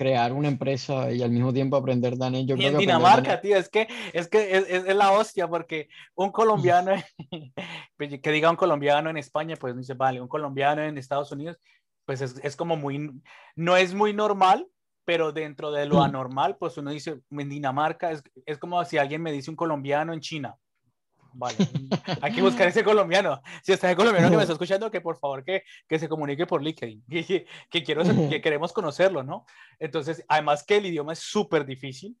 crear 0.00 0.32
una 0.32 0.48
empresa 0.48 1.12
y 1.12 1.22
al 1.22 1.30
mismo 1.30 1.52
tiempo 1.52 1.76
aprender 1.76 2.16
danés. 2.16 2.46
Yo 2.46 2.56
y 2.56 2.64
en 2.64 2.78
Dinamarca, 2.78 3.38
tío, 3.38 3.58
es 3.58 3.68
que, 3.68 3.86
es, 4.14 4.28
que 4.28 4.56
es, 4.56 4.66
es, 4.66 4.96
la 4.96 5.12
hostia 5.12 5.46
porque 5.46 5.90
un 6.14 6.32
colombiano, 6.32 6.92
pues, 7.98 8.18
que 8.18 8.32
diga 8.32 8.48
un 8.48 8.56
colombiano 8.56 9.10
en 9.10 9.18
España, 9.18 9.56
pues 9.60 9.76
dice, 9.76 9.92
vale, 9.92 10.22
un 10.22 10.26
colombiano 10.26 10.82
en 10.82 10.96
Estados 10.96 11.32
Unidos, 11.32 11.58
pues 12.06 12.22
es, 12.22 12.40
es 12.42 12.56
como 12.56 12.76
muy, 12.76 13.10
no 13.56 13.76
es 13.76 13.92
muy 13.92 14.14
normal, 14.14 14.66
pero 15.04 15.32
dentro 15.32 15.70
de 15.70 15.84
lo 15.84 15.96
mm. 15.96 16.02
anormal, 16.02 16.56
pues 16.56 16.78
uno 16.78 16.92
dice, 16.92 17.20
en 17.30 17.48
Dinamarca 17.50 18.10
es, 18.10 18.22
es 18.46 18.56
como 18.56 18.82
si 18.86 18.96
alguien 18.96 19.20
me 19.20 19.32
dice 19.32 19.50
un 19.50 19.56
colombiano 19.56 20.14
en 20.14 20.20
China. 20.20 20.56
Vale, 21.32 21.56
hay 22.22 22.32
que 22.32 22.42
buscar 22.42 22.68
ese 22.68 22.84
colombiano. 22.84 23.40
Si 23.62 23.72
está 23.72 23.90
el 23.90 23.96
colombiano 23.96 24.30
que 24.30 24.36
me 24.36 24.42
está 24.42 24.52
escuchando, 24.52 24.90
que 24.90 25.00
por 25.00 25.18
favor 25.18 25.44
que, 25.44 25.64
que 25.88 25.98
se 25.98 26.08
comunique 26.08 26.46
por 26.46 26.62
LinkedIn, 26.62 27.04
que, 27.10 27.46
que, 27.70 27.82
quiero, 27.82 28.02
que 28.28 28.40
queremos 28.42 28.72
conocerlo, 28.72 29.22
¿no? 29.22 29.44
Entonces, 29.78 30.24
además 30.28 30.64
que 30.64 30.76
el 30.76 30.86
idioma 30.86 31.12
es 31.12 31.20
súper 31.20 31.64
difícil, 31.64 32.16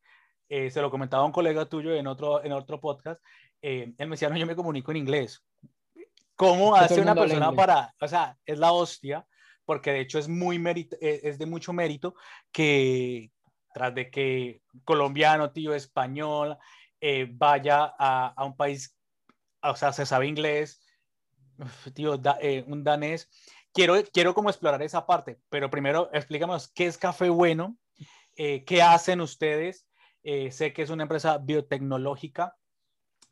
eh, 0.48 0.70
se 0.70 0.80
lo 0.80 0.90
comentaba 0.90 1.24
un 1.24 1.32
colega 1.32 1.66
tuyo 1.66 1.94
en 1.94 2.06
otro, 2.06 2.44
en 2.44 2.52
otro 2.52 2.80
podcast, 2.80 3.20
eh, 3.62 3.92
él 3.96 4.08
me 4.08 4.14
decía, 4.14 4.28
no, 4.28 4.36
yo 4.36 4.46
me 4.46 4.56
comunico 4.56 4.90
en 4.90 4.98
inglés. 4.98 5.44
¿Cómo 6.34 6.74
hace 6.74 7.00
una 7.00 7.14
persona 7.14 7.52
para, 7.52 7.94
o 8.00 8.08
sea, 8.08 8.36
es 8.46 8.58
la 8.58 8.72
hostia, 8.72 9.26
porque 9.66 9.92
de 9.92 10.00
hecho 10.00 10.18
es, 10.18 10.26
muy 10.26 10.58
mérito, 10.58 10.96
eh, 11.00 11.20
es 11.22 11.38
de 11.38 11.46
mucho 11.46 11.72
mérito 11.72 12.14
que 12.50 13.30
tras 13.72 13.94
de 13.94 14.10
que 14.10 14.62
colombiano, 14.84 15.52
tío, 15.52 15.74
español, 15.74 16.56
eh, 17.00 17.28
vaya 17.30 17.94
a, 17.98 18.32
a, 18.36 18.44
un 18.44 18.56
país, 18.56 18.96
o 19.62 19.76
sea, 19.76 19.92
se 19.92 20.06
sabe 20.06 20.26
inglés, 20.26 20.80
tío, 21.94 22.20
eh, 22.40 22.64
un 22.66 22.84
danés. 22.84 23.30
Quiero, 23.72 23.94
quiero 24.12 24.34
como 24.34 24.50
explorar 24.50 24.82
esa 24.82 25.06
parte, 25.06 25.40
pero 25.48 25.70
primero 25.70 26.10
explícanos 26.12 26.68
qué 26.68 26.86
es 26.86 26.98
Café 26.98 27.28
Bueno, 27.28 27.76
qué 28.34 28.82
hacen 28.82 29.20
ustedes. 29.20 29.86
sé 30.22 30.72
que 30.72 30.82
es 30.82 30.90
una 30.90 31.04
empresa 31.04 31.38
biotecnológica, 31.38 32.56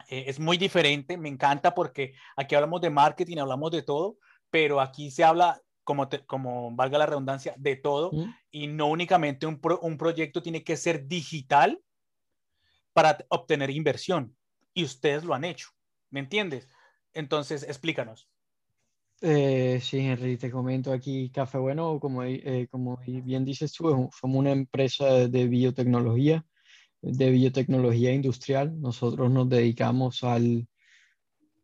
es 0.07 0.39
muy 0.39 0.57
diferente, 0.57 1.17
me 1.17 1.29
encanta 1.29 1.75
porque 1.75 2.15
aquí 2.37 2.55
hablamos 2.55 2.81
de 2.81 2.91
marketing, 2.91 3.39
hablamos 3.39 3.73
de 3.73 3.83
todo, 3.83 4.19
pero 4.51 4.81
aquí 4.81 5.11
se 5.11 5.25
habla 5.25 5.61
como, 5.89 6.07
como 6.27 6.71
valga 6.77 6.99
la 6.99 7.07
redundancia, 7.07 7.55
de 7.57 7.77
todo 7.77 8.11
y 8.51 8.67
no 8.67 8.89
únicamente 8.89 9.47
un, 9.47 9.59
un 9.81 9.97
proyecto 9.97 10.43
tiene 10.43 10.63
que 10.63 10.77
ser 10.77 11.07
digital 11.07 11.81
para 12.93 13.17
obtener 13.29 13.71
inversión. 13.71 14.37
Y 14.75 14.85
ustedes 14.85 15.25
lo 15.25 15.33
han 15.33 15.45
hecho, 15.45 15.71
¿me 16.11 16.21
entiendes? 16.21 16.69
Entonces, 17.13 17.63
explícanos. 17.63 18.29
Eh, 19.21 19.81
sí, 19.83 19.99
Henry, 19.99 20.37
te 20.37 20.51
comento 20.51 20.93
aquí, 20.93 21.31
Café 21.31 21.59
Bueno, 21.59 21.99
como, 21.99 22.23
eh, 22.23 22.69
como 22.71 23.01
bien 23.05 23.45
dices 23.45 23.73
tú, 23.73 23.89
somos 23.89 24.37
una 24.37 24.53
empresa 24.53 25.29
de 25.29 25.49
biotecnología, 25.49 26.45
de 27.03 27.31
biotecnología 27.31 28.13
industrial. 28.13 28.81
Nosotros 28.81 29.31
nos 29.31 29.49
dedicamos 29.49 30.23
al, 30.23 30.69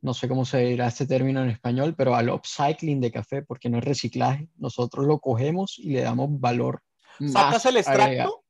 no 0.00 0.14
sé 0.14 0.28
cómo 0.28 0.44
se 0.44 0.58
dirá 0.58 0.88
este 0.88 1.06
término 1.06 1.42
en 1.42 1.50
español, 1.50 1.94
pero 1.96 2.16
al 2.16 2.28
upcycling 2.28 3.00
de 3.00 3.12
café, 3.12 3.42
porque 3.42 3.68
no 3.68 3.78
es 3.78 3.84
reciclaje. 3.84 4.48
Nosotros 4.56 5.06
lo 5.06 5.20
cogemos 5.20 5.78
y 5.78 5.90
le 5.90 6.00
damos 6.00 6.40
valor. 6.40 6.82
¿Sacas 7.26 7.66
el 7.66 7.76
extracto? 7.76 8.44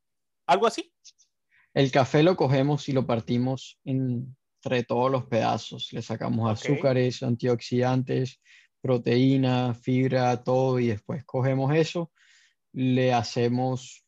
¿Algo 0.47 0.67
así? 0.67 0.93
El 1.75 1.91
café 1.91 2.23
lo 2.23 2.37
cogemos 2.37 2.89
y 2.89 2.93
lo 2.93 3.07
partimos 3.07 3.79
entre 4.65 4.83
todos 4.83 5.11
los 5.11 5.27
pedazos. 5.27 5.93
Le 5.93 6.01
sacamos 6.01 6.51
azúcares, 6.51 7.23
antioxidantes, 7.23 8.41
proteína, 8.81 9.75
fibra, 9.75 10.43
todo, 10.43 10.79
y 10.79 10.89
después 10.89 11.25
cogemos 11.25 11.75
eso, 11.75 12.11
le 12.73 13.13
hacemos, 13.13 14.05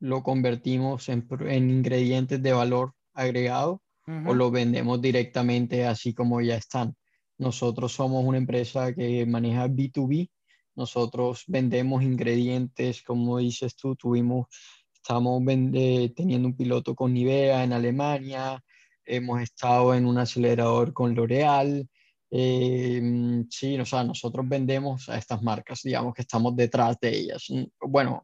lo 0.00 0.22
convertimos 0.22 1.08
en, 1.08 1.26
en 1.48 1.70
ingredientes 1.70 2.42
de 2.42 2.52
valor 2.52 2.92
agregado 3.14 3.82
o 4.24 4.34
lo 4.34 4.52
vendemos 4.52 5.02
directamente 5.02 5.84
así 5.84 6.14
como 6.14 6.40
ya 6.40 6.56
están. 6.56 6.94
Nosotros 7.38 7.92
somos 7.92 8.24
una 8.24 8.38
empresa 8.38 8.94
que 8.94 9.26
maneja 9.26 9.66
B2B. 9.66 10.30
Nosotros 10.76 11.42
vendemos 11.48 12.04
ingredientes, 12.04 13.02
como 13.02 13.38
dices 13.38 13.74
tú, 13.74 13.96
tuvimos, 13.96 14.46
estamos 14.94 15.42
teniendo 15.44 16.46
un 16.46 16.56
piloto 16.56 16.94
con 16.94 17.14
Nivea 17.14 17.64
en 17.64 17.72
Alemania, 17.72 18.62
hemos 19.06 19.40
estado 19.42 19.94
en 19.94 20.06
un 20.06 20.18
acelerador 20.18 20.92
con 20.92 21.14
L'Oreal, 21.14 21.88
Eh, 22.30 23.00
sí, 23.48 23.78
o 23.78 23.86
sea, 23.86 24.02
nosotros 24.02 24.46
vendemos 24.48 25.08
a 25.08 25.16
estas 25.16 25.42
marcas, 25.42 25.82
digamos 25.82 26.12
que 26.12 26.22
estamos 26.22 26.56
detrás 26.56 26.98
de 27.00 27.16
ellas. 27.16 27.46
Bueno, 27.80 28.22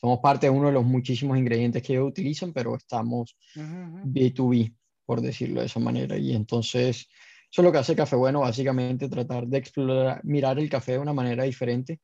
somos 0.00 0.18
parte 0.20 0.46
de 0.46 0.50
uno 0.50 0.66
de 0.68 0.74
los 0.74 0.84
muchísimos 0.84 1.38
ingredientes 1.38 1.82
que 1.82 1.94
ellos 1.94 2.08
utilizan, 2.08 2.52
pero 2.52 2.76
estamos 2.76 3.36
B2B, 3.54 4.74
por 5.06 5.20
decirlo 5.20 5.60
de 5.60 5.66
esa 5.66 5.80
manera. 5.80 6.18
Y 6.18 6.34
entonces, 6.34 7.08
eso 7.50 7.62
es 7.62 7.64
lo 7.64 7.72
que 7.72 7.78
hace 7.78 7.96
Café 7.96 8.16
Bueno, 8.16 8.40
básicamente 8.40 9.08
tratar 9.08 9.46
de 9.46 9.58
explorar, 9.58 10.20
mirar 10.24 10.58
el 10.58 10.68
café 10.68 10.92
de 10.92 10.98
una 10.98 11.12
manera 11.12 11.44
diferente. 11.44 12.00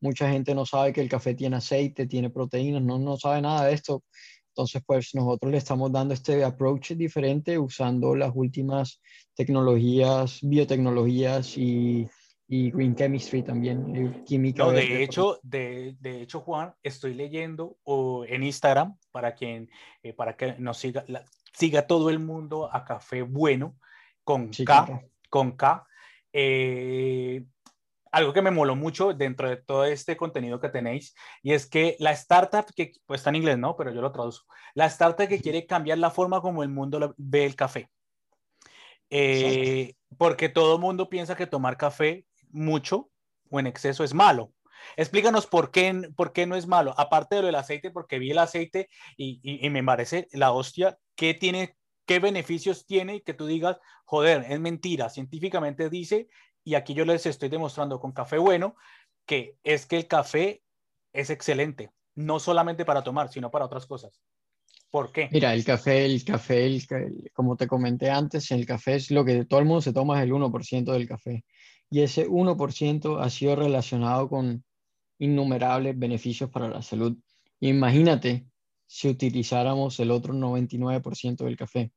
Mucha 0.00 0.28
gente 0.30 0.54
no 0.54 0.66
sabe 0.66 0.92
que 0.92 1.00
el 1.00 1.08
café 1.08 1.34
tiene 1.34 1.56
aceite, 1.56 2.06
tiene 2.06 2.28
proteínas, 2.30 2.82
no, 2.82 2.98
no 2.98 3.16
sabe 3.16 3.40
nada 3.40 3.66
de 3.66 3.74
esto. 3.74 4.02
Entonces, 4.54 4.84
pues 4.86 5.16
nosotros 5.16 5.50
le 5.50 5.58
estamos 5.58 5.90
dando 5.90 6.14
este 6.14 6.44
approach 6.44 6.92
diferente 6.92 7.58
usando 7.58 8.14
las 8.14 8.30
últimas 8.32 9.00
tecnologías, 9.34 10.38
biotecnologías 10.42 11.58
y, 11.58 12.08
y 12.46 12.70
green 12.70 12.94
chemistry 12.94 13.42
también, 13.42 13.96
eh, 13.96 14.22
química. 14.24 14.62
No, 14.62 14.70
de 14.70 15.02
hecho, 15.02 15.40
de, 15.42 15.96
de, 15.98 16.22
hecho, 16.22 16.38
Juan, 16.38 16.72
estoy 16.84 17.14
leyendo 17.14 17.78
o 17.82 18.24
en 18.26 18.44
Instagram 18.44 18.96
para 19.10 19.34
quien, 19.34 19.68
eh, 20.04 20.12
para 20.12 20.36
que 20.36 20.54
nos 20.60 20.78
siga, 20.78 21.04
siga 21.52 21.88
todo 21.88 22.08
el 22.08 22.20
mundo 22.20 22.72
a 22.72 22.84
Café 22.84 23.22
Bueno 23.22 23.74
con 24.22 24.50
K, 24.50 25.02
con 25.30 25.56
K. 25.56 25.84
Eh, 26.32 27.44
algo 28.14 28.32
que 28.32 28.42
me 28.42 28.52
moló 28.52 28.76
mucho 28.76 29.12
dentro 29.12 29.48
de 29.48 29.56
todo 29.56 29.84
este 29.84 30.16
contenido 30.16 30.60
que 30.60 30.68
tenéis, 30.68 31.14
y 31.42 31.52
es 31.52 31.66
que 31.66 31.96
la 31.98 32.12
startup, 32.12 32.64
que 32.74 32.92
pues 33.06 33.20
está 33.20 33.30
en 33.30 33.36
inglés, 33.36 33.58
¿no? 33.58 33.76
Pero 33.76 33.92
yo 33.92 34.00
lo 34.00 34.12
traduzco, 34.12 34.46
la 34.74 34.86
startup 34.86 35.26
que 35.26 35.40
quiere 35.40 35.66
cambiar 35.66 35.98
la 35.98 36.10
forma 36.10 36.40
como 36.40 36.62
el 36.62 36.68
mundo 36.68 37.14
ve 37.16 37.44
el 37.44 37.56
café. 37.56 37.90
Eh, 39.10 39.94
porque 40.16 40.48
todo 40.48 40.78
mundo 40.78 41.08
piensa 41.08 41.36
que 41.36 41.48
tomar 41.48 41.76
café 41.76 42.24
mucho 42.50 43.10
o 43.50 43.58
en 43.58 43.66
exceso 43.66 44.04
es 44.04 44.14
malo. 44.14 44.52
Explícanos 44.96 45.46
por 45.46 45.72
qué, 45.72 46.08
por 46.16 46.32
qué 46.32 46.46
no 46.46 46.54
es 46.54 46.68
malo, 46.68 46.94
aparte 46.96 47.34
de 47.34 47.42
lo 47.42 47.46
del 47.46 47.56
aceite, 47.56 47.90
porque 47.90 48.20
vi 48.20 48.30
el 48.30 48.38
aceite 48.38 48.88
y, 49.16 49.40
y, 49.42 49.66
y 49.66 49.70
me 49.70 49.82
parece 49.82 50.28
la 50.32 50.52
hostia, 50.52 50.98
¿qué 51.16 51.34
tiene 51.34 51.76
qué 52.06 52.18
beneficios 52.18 52.86
tiene 52.86 53.22
que 53.22 53.34
tú 53.34 53.46
digas, 53.46 53.78
joder, 54.04 54.44
es 54.48 54.60
mentira, 54.60 55.08
científicamente 55.08 55.88
dice 55.88 56.28
y 56.64 56.74
aquí 56.74 56.94
yo 56.94 57.04
les 57.04 57.26
estoy 57.26 57.48
demostrando 57.48 58.00
con 58.00 58.12
café 58.12 58.38
bueno 58.38 58.74
que 59.26 59.56
es 59.62 59.86
que 59.86 59.96
el 59.96 60.06
café 60.06 60.62
es 61.12 61.30
excelente, 61.30 61.90
no 62.14 62.38
solamente 62.40 62.84
para 62.84 63.02
tomar, 63.02 63.30
sino 63.30 63.50
para 63.50 63.64
otras 63.64 63.86
cosas. 63.86 64.20
¿Por 64.90 65.12
qué? 65.12 65.28
Mira, 65.32 65.54
el 65.54 65.64
café, 65.64 66.04
el 66.04 66.24
café, 66.24 66.66
el, 66.66 66.82
como 67.32 67.56
te 67.56 67.66
comenté 67.66 68.10
antes, 68.10 68.50
el 68.50 68.66
café 68.66 68.96
es 68.96 69.10
lo 69.10 69.24
que 69.24 69.44
todo 69.44 69.60
el 69.60 69.66
mundo 69.66 69.80
se 69.80 69.92
toma, 69.92 70.18
es 70.18 70.24
el 70.24 70.32
1% 70.32 70.92
del 70.92 71.08
café. 71.08 71.44
Y 71.90 72.02
ese 72.02 72.28
1% 72.28 73.20
ha 73.20 73.30
sido 73.30 73.56
relacionado 73.56 74.28
con 74.28 74.64
innumerables 75.18 75.98
beneficios 75.98 76.50
para 76.50 76.68
la 76.68 76.82
salud. 76.82 77.16
Imagínate 77.60 78.46
si 78.86 79.08
utilizáramos 79.08 79.98
el 80.00 80.10
otro 80.10 80.34
99% 80.34 81.44
del 81.44 81.56
café. 81.56 81.92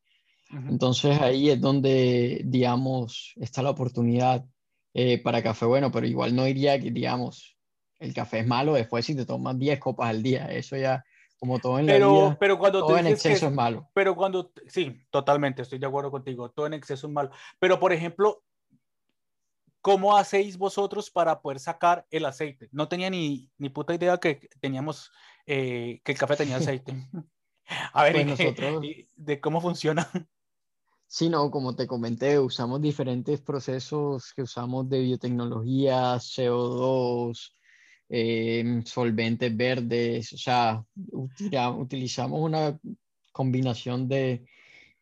Entonces 0.50 1.20
ahí 1.20 1.50
es 1.50 1.60
donde, 1.60 2.42
digamos, 2.46 3.34
está 3.36 3.62
la 3.62 3.72
oportunidad 3.72 4.46
eh, 5.00 5.20
para 5.20 5.44
café 5.44 5.64
bueno, 5.68 5.92
pero 5.92 6.08
igual 6.08 6.36
no 6.36 6.44
diría 6.46 6.80
que, 6.80 6.90
digamos, 6.90 7.56
el 8.00 8.16
café 8.16 8.40
es 8.40 8.48
malo 8.48 8.74
después 8.74 9.06
si 9.06 9.16
te 9.16 9.28
tomas 9.28 9.56
10 9.60 9.80
copas 9.80 10.10
al 10.10 10.24
día. 10.24 10.48
Eso 10.48 10.76
ya, 10.76 11.06
como 11.38 11.60
todo 11.60 11.78
en 11.78 11.86
la 11.86 11.98
vida, 11.98 12.38
pero 12.40 12.58
cuando 12.58 12.80
todo 12.80 12.98
en 12.98 13.06
exceso 13.06 13.46
es, 13.46 13.54
malo. 13.54 13.88
Pero 13.94 14.16
cuando, 14.16 14.52
sí, 14.66 15.00
totalmente, 15.12 15.62
estoy 15.62 15.78
de 15.78 15.86
acuerdo 15.86 16.10
contigo, 16.10 16.50
todo 16.50 16.66
en 16.66 16.74
exceso 16.74 17.06
es 17.06 17.14
malo. 17.14 17.30
Pero, 17.60 17.80
por 17.80 17.94
ejemplo, 17.94 18.42
¿cómo 19.82 20.18
hacéis 20.18 20.58
vosotros 20.58 21.12
para 21.12 21.42
poder 21.42 21.60
sacar 21.60 22.08
el 22.10 22.26
aceite? 22.26 22.68
No 22.72 22.88
tenía 22.88 23.12
ni, 23.12 23.52
ni 23.60 23.70
puta 23.70 23.94
idea 23.94 24.18
que 24.18 24.50
teníamos, 24.60 25.12
eh, 25.46 26.02
que 26.04 26.14
el 26.14 26.18
café 26.18 26.38
tenía 26.38 26.56
aceite. 26.58 26.96
A 27.94 28.02
ver, 28.02 28.14
pues 28.14 28.26
nosotros... 28.26 28.84
de 29.16 29.40
cómo 29.40 29.62
funciona. 29.62 30.10
Sí, 31.10 31.30
no, 31.30 31.50
como 31.50 31.74
te 31.74 31.88
comenté, 31.88 32.38
usamos 32.38 32.82
diferentes 32.82 33.40
procesos 33.40 34.34
que 34.34 34.42
usamos 34.42 34.90
de 34.90 35.00
biotecnología, 35.00 36.16
CO2, 36.16 37.54
em, 38.10 38.84
solventes 38.84 39.56
verdes, 39.56 40.34
o 40.34 40.38
sea, 40.38 40.84
utilizamos 41.78 42.42
una 42.42 42.78
combinación 43.32 44.10
de, 44.10 44.46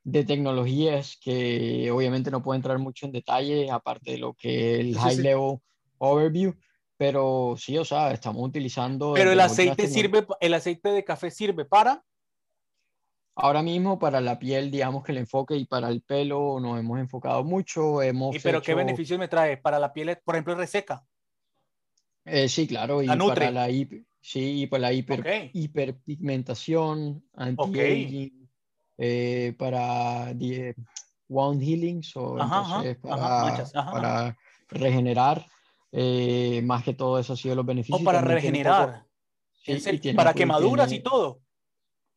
de, 0.04 0.24
tecnologías 0.24 1.18
que 1.20 1.90
obviamente 1.90 2.30
no 2.30 2.44
puedo 2.44 2.56
entrar 2.56 2.78
mucho 2.78 3.08
en 3.08 3.12
detalle, 3.12 3.72
aparte 3.72 4.12
de 4.12 4.18
lo 4.20 4.36
que 4.36 4.80
el 4.80 4.96
high 4.96 5.18
level 5.18 5.58
overview, 5.98 6.54
pero 6.98 7.56
sí, 7.58 7.80
o 7.80 7.86
sea, 7.86 8.12
estamos 8.12 8.48
utilizando... 8.48 9.14
Pero 9.16 9.32
el 9.32 9.40
aceite 9.40 9.88
sirve, 9.88 10.28
el 10.40 10.54
aceite 10.54 10.90
de 10.90 11.04
café 11.04 11.32
sirve 11.32 11.66
para 11.66 12.04
Ahora 13.38 13.62
mismo 13.62 14.00
para 14.00 14.22
la 14.22 14.40
piel, 14.40 14.72
digamos 14.72 15.04
que 15.04 15.12
el 15.12 15.18
enfoque 15.18 15.58
y 15.58 15.66
para 15.66 15.90
el 15.90 16.02
pelo 16.02 16.58
nos 16.62 16.80
hemos 16.80 17.00
enfocado 17.00 17.44
mucho. 17.44 18.02
Hemos 18.02 18.34
¿Y 18.34 18.40
pero 18.40 18.62
qué 18.62 18.74
beneficios 18.74 19.20
me 19.20 19.28
trae? 19.28 19.58
¿Para 19.58 19.78
la 19.78 19.92
piel, 19.92 20.18
por 20.24 20.36
ejemplo, 20.36 20.56
reseca? 20.56 21.06
Eh, 22.24 22.48
sí, 22.48 22.66
claro. 22.66 23.04
Y 23.04 23.08
para 23.08 23.52
la, 23.52 23.68
sí, 24.22 24.68
para 24.68 24.82
la 24.82 24.94
hiper, 24.94 25.52
hiperpigmentación, 25.54 27.24
anti-aging, 27.34 28.50
eh, 28.98 29.54
para 29.60 30.34
wound 31.28 31.62
healing, 31.62 32.02
o 32.16 32.38
para, 33.02 34.38
regenerar. 34.70 35.46
Eh, 35.92 36.62
más 36.64 36.84
que 36.84 36.94
todo 36.94 37.20
eso 37.20 37.34
ha 37.34 37.38
sido 37.38 37.56
los 37.56 37.66
beneficios. 37.66 38.00
O 38.00 38.04
para 38.04 38.22
regenerar. 38.22 39.06
para 40.16 40.34
quemaduras 40.34 40.92
y 40.94 41.02
todo. 41.02 41.45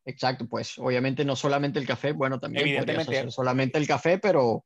Exacto, 0.09 0.47
pues 0.47 0.77
obviamente 0.79 1.23
no 1.23 1.35
solamente 1.35 1.77
el 1.77 1.85
café, 1.85 2.13
bueno, 2.13 2.39
también 2.39 2.89
hacer 2.99 3.31
solamente 3.31 3.77
el 3.77 3.85
café, 3.85 4.17
pero 4.17 4.65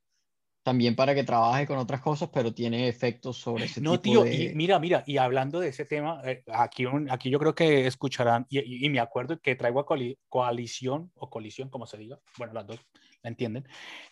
también 0.63 0.95
para 0.95 1.13
que 1.13 1.25
trabaje 1.25 1.67
con 1.67 1.77
otras 1.77 1.99
cosas, 1.99 2.29
pero 2.33 2.53
tiene 2.53 2.87
efectos 2.87 3.37
sobre 3.37 3.65
ese 3.65 3.81
no, 3.81 3.99
tío, 3.99 4.25
y 4.25 4.53
mira, 4.55 4.79
mira, 4.79 5.03
y 5.05 5.17
hablando 5.17 5.59
de 5.59 5.67
ese 5.67 5.83
tema, 5.83 6.21
eh, 6.23 6.43
aquí, 6.53 6.85
aquí 7.09 7.29
yo 7.29 7.39
creo 7.39 7.53
que 7.53 7.85
escucharán, 7.85 8.45
y, 8.49 8.89
me 8.89 9.01
acuerdo 9.01 9.37
que 9.41 9.55
traigo 9.55 9.81
a 9.81 9.85
coalición, 10.29 11.11
o 11.15 11.29
colisión, 11.29 11.69
como 11.69 11.85
se 11.85 11.97
diga, 11.97 12.17
bueno, 12.37 12.53
las 12.53 12.65
dos 12.65 12.79
la 13.21 13.29
entienden. 13.29 13.67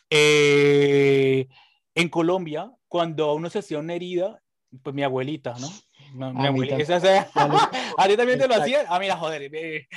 Eh, 0.10 1.48
en 1.96 2.10
Colombia, 2.10 2.70
cuando 2.90 3.34
uno 3.34 3.50
se 3.50 3.60
hacía 3.60 3.80
una 3.80 3.94
herida, 3.94 4.44
pues 4.84 4.94
mi 4.94 5.04
abuelita, 5.04 5.56
¿no? 5.62 5.70
No, 6.14 6.34
mi 6.34 6.48
abuelita. 6.48 6.76
a 7.98 8.08
ti 8.08 8.18
también 8.18 8.40
te 8.40 8.48
lo 8.48 8.56
hacía. 8.56 8.86
Ah, 8.88 9.00
mira, 9.00 9.18
joder. 9.18 9.50
Eh, 9.54 9.88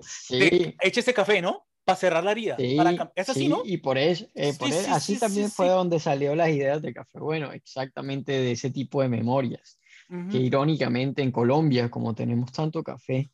sí. 0.00 0.76
Eche 0.80 1.00
ese 1.00 1.14
café, 1.14 1.42
¿no? 1.42 1.66
Para 1.84 1.96
cerrar 1.96 2.24
la 2.24 2.32
herida. 2.32 2.56
Sí, 2.58 2.76
para... 2.76 3.12
Es 3.14 3.28
así, 3.28 3.48
¿no? 3.48 3.62
Y 3.64 3.78
por 3.78 3.98
eso, 3.98 4.26
eh, 4.34 4.54
por 4.58 4.68
eso 4.68 4.92
así 4.92 5.18
también 5.18 5.50
fue 5.50 5.68
donde 5.68 5.98
salió 5.98 6.34
las 6.34 6.50
ideas 6.50 6.82
de 6.82 6.92
café. 6.92 7.18
Bueno, 7.18 7.52
exactamente 7.52 8.32
de 8.32 8.52
ese 8.52 8.70
tipo 8.70 9.02
de 9.02 9.08
memorias. 9.08 9.78
Que 10.28 10.38
irónicamente 10.38 11.22
en 11.22 11.30
Colombia, 11.30 11.88
como 11.88 12.16
tenemos 12.16 12.50
tanto 12.50 12.82
café, 12.82 13.30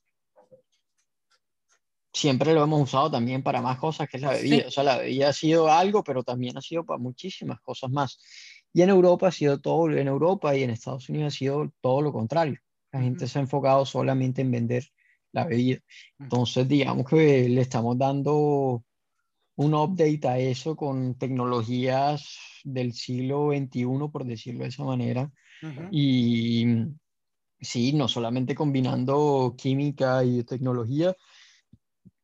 siempre 2.16 2.54
lo 2.54 2.64
hemos 2.64 2.82
usado 2.82 3.10
también 3.10 3.42
para 3.42 3.62
más 3.62 3.78
cosas 3.78 4.08
que 4.08 4.16
es 4.16 4.22
la 4.22 4.32
bebida. 4.32 4.66
O 4.68 4.70
sea, 4.70 4.84
la 4.84 4.98
bebida 4.98 5.28
ha 5.28 5.32
sido 5.32 5.70
algo, 5.70 6.02
pero 6.02 6.22
también 6.22 6.56
ha 6.56 6.60
sido 6.60 6.84
para 6.84 6.98
muchísimas 6.98 7.60
cosas 7.60 7.90
más. 7.90 8.18
Y 8.76 8.82
en 8.82 8.90
Europa 8.90 9.28
ha 9.28 9.32
sido 9.32 9.58
todo, 9.58 9.90
en 9.90 10.06
Europa 10.06 10.54
y 10.54 10.62
en 10.62 10.68
Estados 10.68 11.08
Unidos 11.08 11.32
ha 11.32 11.38
sido 11.38 11.72
todo 11.80 12.02
lo 12.02 12.12
contrario. 12.12 12.58
La 12.92 13.00
gente 13.00 13.26
se 13.26 13.38
ha 13.38 13.40
enfocado 13.40 13.86
solamente 13.86 14.42
en 14.42 14.50
vender 14.50 14.84
la 15.32 15.46
bebida. 15.46 15.78
Entonces, 16.18 16.68
digamos 16.68 17.08
que 17.08 17.48
le 17.48 17.62
estamos 17.62 17.96
dando 17.96 18.84
un 19.54 19.74
update 19.74 20.28
a 20.28 20.38
eso 20.38 20.76
con 20.76 21.14
tecnologías 21.14 22.36
del 22.64 22.92
siglo 22.92 23.48
XXI, 23.50 23.86
por 24.12 24.26
decirlo 24.26 24.64
de 24.64 24.68
esa 24.68 24.84
manera. 24.84 25.32
Y 25.90 26.66
sí, 27.58 27.94
no 27.94 28.08
solamente 28.08 28.54
combinando 28.54 29.54
química 29.56 30.22
y 30.22 30.44
tecnología, 30.44 31.16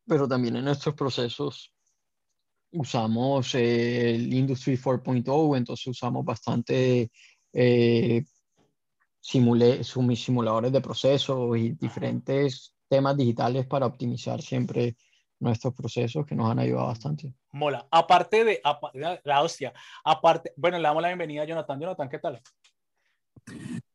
pero 0.07 0.29
también 0.29 0.57
en 0.57 0.67
nuestros 0.67 0.95
procesos 0.95 1.73
usamos 2.73 3.55
el 3.55 4.33
Industry 4.33 4.77
4.0, 4.77 5.57
entonces 5.57 5.87
usamos 5.87 6.25
bastante 6.25 7.11
eh, 7.53 8.25
simuladores 9.21 10.73
de 10.73 10.81
procesos 10.81 11.57
y 11.57 11.73
diferentes 11.73 12.75
temas 12.89 13.17
digitales 13.17 13.67
para 13.67 13.87
optimizar 13.87 14.41
siempre 14.43 14.97
nuestros 15.39 15.75
procesos 15.75 16.25
que 16.27 16.35
nos 16.35 16.51
han 16.51 16.59
ayudado 16.59 16.87
bastante. 16.87 17.35
Mola. 17.53 17.87
Aparte 17.91 18.45
de 18.45 18.61
la 19.25 19.43
hostia, 19.43 19.73
aparte, 20.05 20.53
bueno, 20.57 20.79
le 20.79 20.85
damos 20.85 21.03
la 21.03 21.09
bienvenida 21.09 21.43
a 21.43 21.47
Jonathan. 21.47 21.81
Jonathan, 21.81 22.09
¿qué 22.09 22.19
tal? 22.19 22.41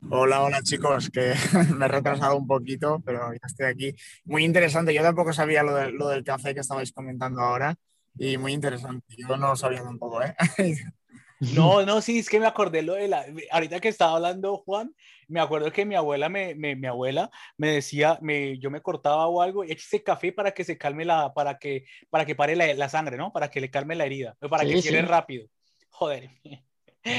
Hola, 0.09 0.43
hola 0.43 0.61
chicos, 0.61 1.09
que 1.09 1.33
me 1.77 1.85
he 1.85 1.87
retrasado 1.87 2.37
un 2.37 2.47
poquito, 2.47 3.01
pero 3.03 3.31
ya 3.33 3.39
estoy 3.45 3.65
aquí. 3.65 3.95
Muy 4.25 4.43
interesante, 4.43 4.93
yo 4.93 5.01
tampoco 5.01 5.33
sabía 5.33 5.63
lo, 5.63 5.89
lo 5.91 6.09
del 6.09 6.23
café 6.23 6.53
que 6.53 6.61
estabais 6.61 6.91
comentando 6.91 7.41
ahora 7.41 7.77
y 8.17 8.37
muy 8.37 8.53
interesante. 8.53 9.05
Yo 9.17 9.37
no 9.37 9.55
sabía 9.55 9.83
tampoco, 9.83 10.21
¿eh? 10.21 10.35
No, 11.39 11.85
no, 11.85 12.01
sí, 12.01 12.17
es 12.17 12.29
que 12.29 12.39
me 12.39 12.47
acordé 12.47 12.81
lo 12.81 12.95
de 12.95 13.07
la. 13.07 13.23
Ahorita 13.51 13.79
que 13.79 13.89
estaba 13.89 14.15
hablando 14.15 14.57
Juan, 14.57 14.95
me 15.27 15.39
acuerdo 15.39 15.71
que 15.71 15.85
mi 15.85 15.93
abuela 15.93 16.29
me, 16.29 16.55
me 16.55 16.75
mi 16.75 16.87
abuela 16.87 17.29
me 17.57 17.73
decía, 17.73 18.17
me, 18.21 18.57
yo 18.57 18.71
me 18.71 18.81
cortaba 18.81 19.27
o 19.27 19.41
algo, 19.41 19.63
échese 19.63 20.01
café 20.01 20.31
para 20.31 20.51
que 20.51 20.63
se 20.63 20.79
calme 20.79 21.05
la, 21.05 21.33
para 21.35 21.59
que, 21.59 21.85
para 22.09 22.25
que 22.25 22.33
pare 22.33 22.55
la, 22.55 22.73
la 22.73 22.89
sangre, 22.89 23.17
¿no? 23.17 23.31
Para 23.31 23.51
que 23.51 23.61
le 23.61 23.69
calme 23.69 23.95
la 23.95 24.05
herida, 24.05 24.35
para 24.49 24.65
que 24.65 24.81
cierre 24.81 25.03
rápido. 25.03 25.47
Joder. 25.91 26.31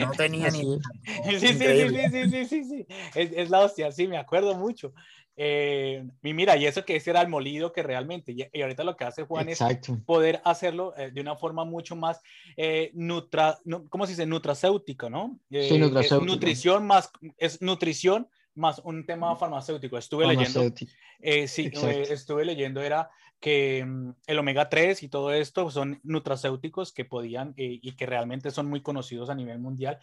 No 0.01 0.11
tenía 0.13 0.51
ni. 0.51 0.63
Sí, 1.39 1.39
sí, 1.39 1.55
sí, 1.55 1.89
sí, 2.11 2.29
sí, 2.31 2.45
sí, 2.45 2.65
sí, 2.65 2.87
Es, 3.15 3.31
es, 3.33 3.51
la 3.51 3.61
hostia, 3.61 3.91
sí, 3.93 4.07
me 4.07 4.19
acuerdo 4.19 4.55
mucho. 4.55 4.93
Eh, 5.41 6.05
y 6.25 6.35
mira, 6.35 6.57
y 6.57 6.67
eso 6.67 6.85
que 6.85 6.97
ese 6.97 7.11
era 7.11 7.21
el 7.21 7.29
molido 7.29 7.73
que 7.73 7.85
realmente, 7.85 8.33
y, 8.33 8.61
ahorita 8.61 8.83
lo 8.83 8.97
que 8.97 9.05
hace 9.05 9.23
Juan 9.23 9.49
es 9.49 9.61
poder 10.05 10.41
hacerlo 10.45 10.95
eh, 10.97 11.13
de 11.13 11.21
una 11.21 11.37
forma 11.37 11.65
mucho 11.65 11.95
más, 11.95 12.21
eh, 12.57 12.91
nutra, 12.93 13.57
¿cómo 13.89 14.05
se 14.05 14.13
dice? 14.13 14.27
Nutracéutica, 14.27 15.09
¿no? 15.09 15.39
Eh, 15.51 15.69
sí, 15.69 15.79
nutrición 15.79 16.85
más, 16.89 17.13
es 17.37 17.63
nutrición 17.63 18.27
más 18.57 18.81
un 18.83 19.07
tema 19.07 19.37
farmacéutico. 19.37 19.97
Estuve 19.97 20.27
leyendo, 20.27 20.75
eh, 21.21 21.47
sí, 21.47 21.71
estuve 22.11 22.45
leyendo, 22.45 22.83
era 22.83 23.09
que 23.39 23.85
mm, 23.87 24.11
el 24.27 24.39
omega 24.41 24.69
3 24.69 25.05
y 25.05 25.09
todo 25.09 25.33
esto 25.33 25.71
son 25.71 26.01
nutracéuticos 26.03 26.93
que 26.93 27.05
podían 27.05 27.55
y 27.57 27.93
que 27.93 28.07
realmente 28.07 28.51
son 28.51 28.67
muy 28.67 28.83
conocidos 28.83 29.31
a 29.31 29.37
nivel 29.37 29.61
mundial. 29.61 30.01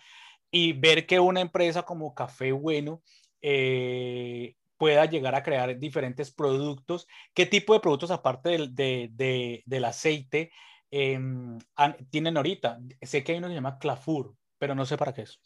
Y 0.49 0.71
ver 0.71 1.05
que 1.05 1.19
una 1.19 1.41
empresa 1.41 1.81
como 1.83 2.15
Café 2.15 2.53
Bueno 2.53 3.01
eh, 3.47 4.55
pueda 4.77 5.05
llegar 5.05 5.35
a 5.35 5.43
crear 5.43 5.77
diferentes 5.79 6.31
productos. 6.31 7.07
¿Qué 7.33 7.45
tipo 7.45 7.73
de 7.73 7.79
productos, 7.79 8.11
aparte 8.11 8.49
del, 8.49 8.75
de, 8.75 9.63
del 9.65 9.85
aceite, 9.85 10.51
em, 10.91 11.57
tienen 12.09 12.37
ahorita? 12.37 12.79
Sé 13.01 13.23
que 13.23 13.33
hay 13.33 13.37
uno 13.37 13.47
que 13.47 13.51
se 13.51 13.55
llama 13.55 13.77
Clafur, 13.79 14.35
pero 14.57 14.75
no 14.75 14.85
sé 14.85 14.97
para 14.97 15.13
qué 15.13 15.23
es. 15.23 15.39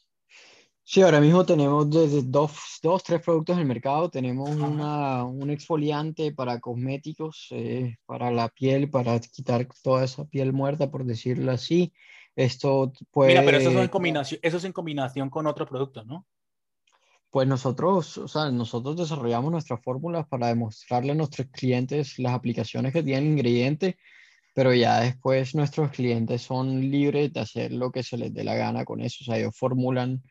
Sí, 0.91 1.03
ahora 1.03 1.21
mismo 1.21 1.45
tenemos 1.45 1.87
desde 1.87 2.23
dos, 2.23 2.79
dos 2.81 3.03
tres 3.03 3.21
productos 3.21 3.55
en 3.55 3.61
el 3.61 3.67
mercado. 3.67 4.09
Tenemos 4.09 4.49
una, 4.49 5.23
un 5.23 5.51
exfoliante 5.51 6.31
para 6.31 6.59
cosméticos, 6.59 7.45
eh, 7.51 7.97
para 8.07 8.31
la 8.31 8.49
piel, 8.49 8.89
para 8.89 9.19
quitar 9.19 9.67
toda 9.83 10.05
esa 10.05 10.25
piel 10.25 10.51
muerta, 10.51 10.89
por 10.89 11.05
decirlo 11.05 11.51
así. 11.51 11.93
Esto 12.35 12.91
puede... 13.11 13.29
Mira, 13.29 13.43
pero 13.45 13.57
eso 13.57 13.69
es 13.69 13.75
en 13.75 13.87
combinación, 13.87 14.39
eso 14.41 14.57
es 14.57 14.63
en 14.63 14.71
combinación 14.71 15.29
con 15.29 15.45
otros 15.45 15.69
productos, 15.69 16.07
¿no? 16.07 16.25
Pues 17.31 17.47
nosotros, 17.47 18.17
o 18.17 18.27
sea, 18.27 18.49
nosotros 18.49 18.97
desarrollamos 18.97 19.51
nuestras 19.51 19.81
fórmulas 19.83 20.27
para 20.27 20.47
demostrarle 20.47 21.11
a 21.11 21.15
nuestros 21.15 21.47
clientes 21.51 22.17
las 22.17 22.33
aplicaciones 22.33 22.91
que 22.91 23.03
tienen 23.03 23.33
ingredientes, 23.33 23.95
pero 24.55 24.73
ya 24.73 24.99
después 25.01 25.53
nuestros 25.53 25.91
clientes 25.91 26.41
son 26.41 26.81
libres 26.89 27.31
de 27.31 27.39
hacer 27.39 27.71
lo 27.71 27.91
que 27.91 28.01
se 28.01 28.17
les 28.17 28.33
dé 28.33 28.43
la 28.43 28.55
gana 28.55 28.83
con 28.83 29.01
eso. 29.01 29.19
O 29.21 29.25
sea, 29.25 29.37
ellos 29.37 29.55
formulan 29.55 30.23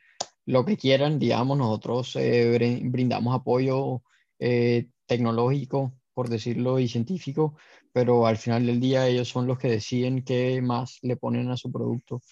lo 0.45 0.65
que 0.65 0.77
quieran, 0.77 1.19
digamos, 1.21 1.57
nosotros 1.57 2.17
eh, 2.17 2.81
brindamos 2.83 3.35
apoyo 3.35 4.03
eh, 4.41 4.89
tecnológico, 5.07 5.93
por 6.15 6.29
decirlo, 6.29 6.81
y 6.81 6.89
científico, 6.89 7.57
pero 7.93 8.27
al 8.27 8.39
final 8.39 8.67
del 8.67 8.81
día 8.81 9.07
ellos 9.07 9.29
son 9.29 9.47
los 9.47 9.59
que 9.59 9.69
deciden 9.69 10.25
qué 10.25 10.61
más 10.63 10.99
le 11.03 11.17
ponen 11.17 11.51
a 11.51 11.57
su 11.57 11.71
producto 11.71 12.23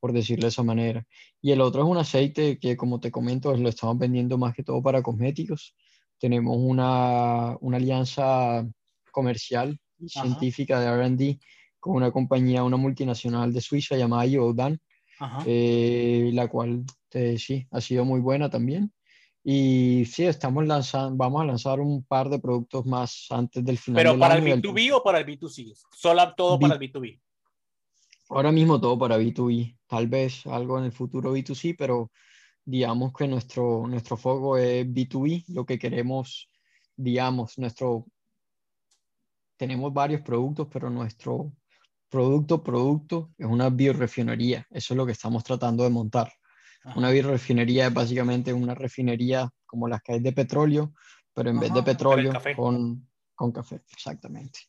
por 0.00 0.12
decirlo 0.12 0.42
de 0.42 0.48
esa 0.48 0.62
manera. 0.62 1.04
Y 1.40 1.52
el 1.52 1.60
otro 1.60 1.82
es 1.82 1.88
un 1.88 1.98
aceite 1.98 2.58
que, 2.58 2.76
como 2.76 3.00
te 3.00 3.10
comento, 3.10 3.56
lo 3.56 3.68
estamos 3.68 3.98
vendiendo 3.98 4.38
más 4.38 4.54
que 4.54 4.62
todo 4.62 4.82
para 4.82 5.02
cosméticos. 5.02 5.74
Tenemos 6.18 6.56
una, 6.58 7.56
una 7.60 7.76
alianza 7.76 8.66
comercial 9.10 9.78
y 9.98 10.08
científica 10.08 10.80
de 10.80 10.90
RD 10.90 11.38
con 11.80 11.96
una 11.96 12.10
compañía, 12.10 12.64
una 12.64 12.76
multinacional 12.76 13.52
de 13.52 13.60
Suiza 13.60 13.96
llamada 13.96 14.26
Yodan, 14.26 14.78
eh, 15.46 16.30
la 16.32 16.48
cual 16.48 16.84
eh, 17.12 17.38
sí, 17.38 17.66
ha 17.70 17.80
sido 17.80 18.04
muy 18.04 18.20
buena 18.20 18.50
también. 18.50 18.92
Y 19.42 20.04
sí, 20.06 20.24
estamos 20.24 20.66
lanzando, 20.66 21.16
vamos 21.16 21.42
a 21.42 21.44
lanzar 21.44 21.78
un 21.78 22.02
par 22.02 22.28
de 22.28 22.40
productos 22.40 22.84
más 22.84 23.26
antes 23.30 23.64
del 23.64 23.78
final. 23.78 24.02
¿Pero 24.02 24.18
para 24.18 24.36
el 24.36 24.44
B2B 24.44 24.92
o 24.92 25.02
para 25.04 25.20
el 25.20 25.26
B2C? 25.26 25.72
¿Solo 25.96 26.34
todo 26.36 26.58
para 26.58 26.74
el 26.74 26.80
B2B? 26.80 27.20
Ahora 28.28 28.50
mismo 28.50 28.80
todo 28.80 28.98
para 28.98 29.18
B2B, 29.18 29.75
tal 29.86 30.08
vez 30.08 30.46
algo 30.46 30.78
en 30.78 30.84
el 30.84 30.92
futuro 30.92 31.34
B2C, 31.34 31.74
pero 31.76 32.10
digamos 32.64 33.12
que 33.12 33.28
nuestro, 33.28 33.86
nuestro 33.86 34.16
foco 34.16 34.56
es 34.58 34.86
B2B, 34.86 35.44
lo 35.48 35.64
que 35.64 35.78
queremos, 35.78 36.50
digamos, 36.96 37.58
nuestro, 37.58 38.06
tenemos 39.56 39.92
varios 39.92 40.22
productos, 40.22 40.68
pero 40.70 40.90
nuestro 40.90 41.52
producto, 42.08 42.62
producto 42.62 43.30
es 43.38 43.46
una 43.46 43.70
biorefinería, 43.70 44.66
eso 44.70 44.94
es 44.94 44.98
lo 44.98 45.06
que 45.06 45.12
estamos 45.12 45.44
tratando 45.44 45.84
de 45.84 45.90
montar. 45.90 46.32
Una 46.94 47.10
biorefinería 47.10 47.88
es 47.88 47.94
básicamente 47.94 48.52
una 48.52 48.74
refinería 48.74 49.50
como 49.64 49.88
las 49.88 50.00
que 50.02 50.12
hay 50.12 50.20
de 50.20 50.32
petróleo, 50.32 50.92
pero 51.34 51.50
en 51.50 51.58
vez 51.58 51.74
de 51.74 51.82
petróleo, 51.82 52.32
con, 52.54 53.08
con 53.34 53.52
café, 53.52 53.82
exactamente. 53.92 54.60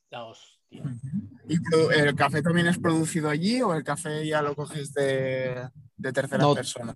¿Y 0.70 1.58
el 1.96 2.16
café 2.16 2.42
también 2.42 2.68
es 2.68 2.78
producido 2.78 3.30
allí 3.30 3.62
o 3.62 3.74
el 3.74 3.84
café 3.84 4.26
ya 4.26 4.42
lo 4.42 4.56
coges 4.56 4.94
de, 4.94 5.68
de 5.96 6.14
tercera 6.14 6.54
persona? 6.54 6.96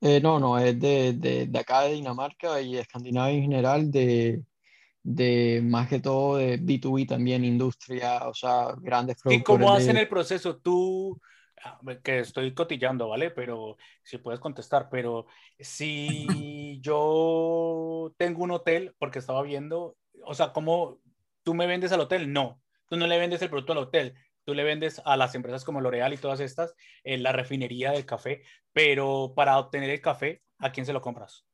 Eh, 0.00 0.20
no, 0.20 0.38
no, 0.38 0.58
es 0.58 0.78
de, 0.78 1.12
de, 1.12 1.46
de, 1.46 1.58
acá 1.58 1.82
de 1.82 1.94
Dinamarca 1.94 2.60
y 2.60 2.76
Escandinavia 2.76 3.36
en 3.36 3.42
general, 3.42 3.90
de, 3.90 4.42
de 5.02 5.60
más 5.64 5.88
que 5.88 6.00
todo 6.00 6.36
de 6.36 6.60
B2B 6.60 7.06
también, 7.08 7.44
industria, 7.44 8.28
o 8.28 8.34
sea, 8.34 8.74
grandes 8.78 9.16
productores. 9.22 9.40
¿Y 9.40 9.44
cómo 9.44 9.72
hacen 9.72 9.96
el 9.96 10.08
proceso? 10.08 10.56
Tú, 10.56 11.20
ah, 11.64 11.78
que 12.02 12.20
estoy 12.20 12.52
cotillando, 12.54 13.08
¿vale? 13.08 13.30
Pero 13.30 13.76
si 14.02 14.18
puedes 14.18 14.40
contestar, 14.40 14.88
pero 14.90 15.26
si 15.58 16.80
yo 16.82 18.12
tengo 18.16 18.42
un 18.42 18.52
hotel, 18.52 18.94
porque 18.98 19.20
estaba 19.20 19.42
viendo, 19.42 19.96
o 20.24 20.34
sea, 20.34 20.52
¿cómo 20.52 20.98
tú 21.42 21.54
me 21.54 21.66
vendes 21.66 21.92
al 21.92 22.00
hotel? 22.00 22.32
No, 22.32 22.61
tú 22.92 22.98
no 22.98 23.06
le 23.06 23.18
vendes 23.18 23.40
el 23.40 23.48
producto 23.48 23.72
al 23.72 23.78
hotel, 23.78 24.12
tú 24.44 24.52
le 24.52 24.64
vendes 24.64 25.00
a 25.06 25.16
las 25.16 25.34
empresas 25.34 25.64
como 25.64 25.80
L'Oreal 25.80 26.12
y 26.12 26.18
todas 26.18 26.40
estas 26.40 26.74
en 27.04 27.22
la 27.22 27.32
refinería 27.32 27.90
del 27.90 28.04
café, 28.04 28.42
pero 28.70 29.32
para 29.34 29.58
obtener 29.58 29.88
el 29.88 30.02
café, 30.02 30.42
¿a 30.58 30.70
quién 30.72 30.84
se 30.84 30.92
lo 30.92 31.00
compras? 31.00 31.46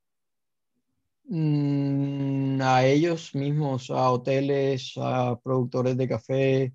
Mm, 1.26 2.60
a 2.60 2.84
ellos 2.84 3.36
mismos, 3.36 3.88
a 3.90 4.10
hoteles, 4.10 4.94
a 4.96 5.38
productores 5.40 5.96
de 5.96 6.08
café, 6.08 6.72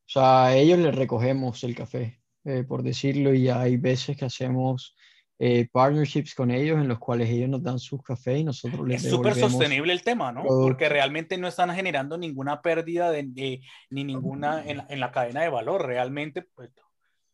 o 0.00 0.10
sea, 0.10 0.44
a 0.44 0.56
ellos 0.56 0.78
les 0.78 0.94
recogemos 0.94 1.64
el 1.64 1.74
café, 1.74 2.20
eh, 2.44 2.64
por 2.64 2.82
decirlo, 2.82 3.32
y 3.32 3.48
hay 3.48 3.78
veces 3.78 4.14
que 4.18 4.26
hacemos 4.26 4.94
eh, 5.38 5.68
partnerships 5.72 6.34
con 6.34 6.50
ellos 6.50 6.78
en 6.78 6.88
los 6.88 6.98
cuales 6.98 7.28
ellos 7.28 7.48
nos 7.48 7.62
dan 7.62 7.78
su 7.78 8.00
café 8.00 8.38
y 8.38 8.44
nosotros 8.44 8.86
les 8.86 9.04
Es 9.04 9.10
súper 9.10 9.34
sostenible 9.34 9.92
el 9.92 10.02
tema, 10.02 10.30
¿no? 10.30 10.44
Porque 10.44 10.88
realmente 10.88 11.36
no 11.38 11.48
están 11.48 11.74
generando 11.74 12.16
ninguna 12.16 12.62
pérdida 12.62 13.10
de, 13.10 13.60
ni 13.90 14.04
ninguna 14.04 14.64
en, 14.64 14.82
en, 14.88 15.00
la 15.00 15.10
cadena 15.10 15.42
de 15.42 15.48
valor, 15.48 15.84
realmente, 15.84 16.42
pues, 16.42 16.70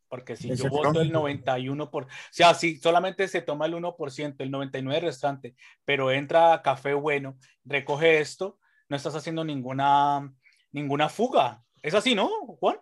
porque 0.09 0.37
si 0.37 0.55
yo 0.57 0.69
voto 0.69 1.01
el 1.01 1.13
91%, 1.13 1.91
por, 1.91 2.05
o 2.05 2.09
sea, 2.31 2.55
si 2.55 2.77
solamente 2.77 3.29
se 3.29 3.43
toma 3.43 3.67
el 3.67 3.75
1%, 3.75 4.37
el 4.39 4.51
99% 4.51 5.01
restante, 5.01 5.55
pero 5.85 6.11
entra 6.11 6.63
café 6.63 6.95
bueno, 6.95 7.37
recoge 7.65 8.21
esto, 8.21 8.59
no 8.89 8.97
estás 8.97 9.15
haciendo 9.15 9.45
ninguna, 9.45 10.33
ninguna 10.73 11.09
fuga. 11.09 11.63
¿Es 11.83 11.95
así, 11.95 12.15
no, 12.15 12.29
Juan? 12.59 12.79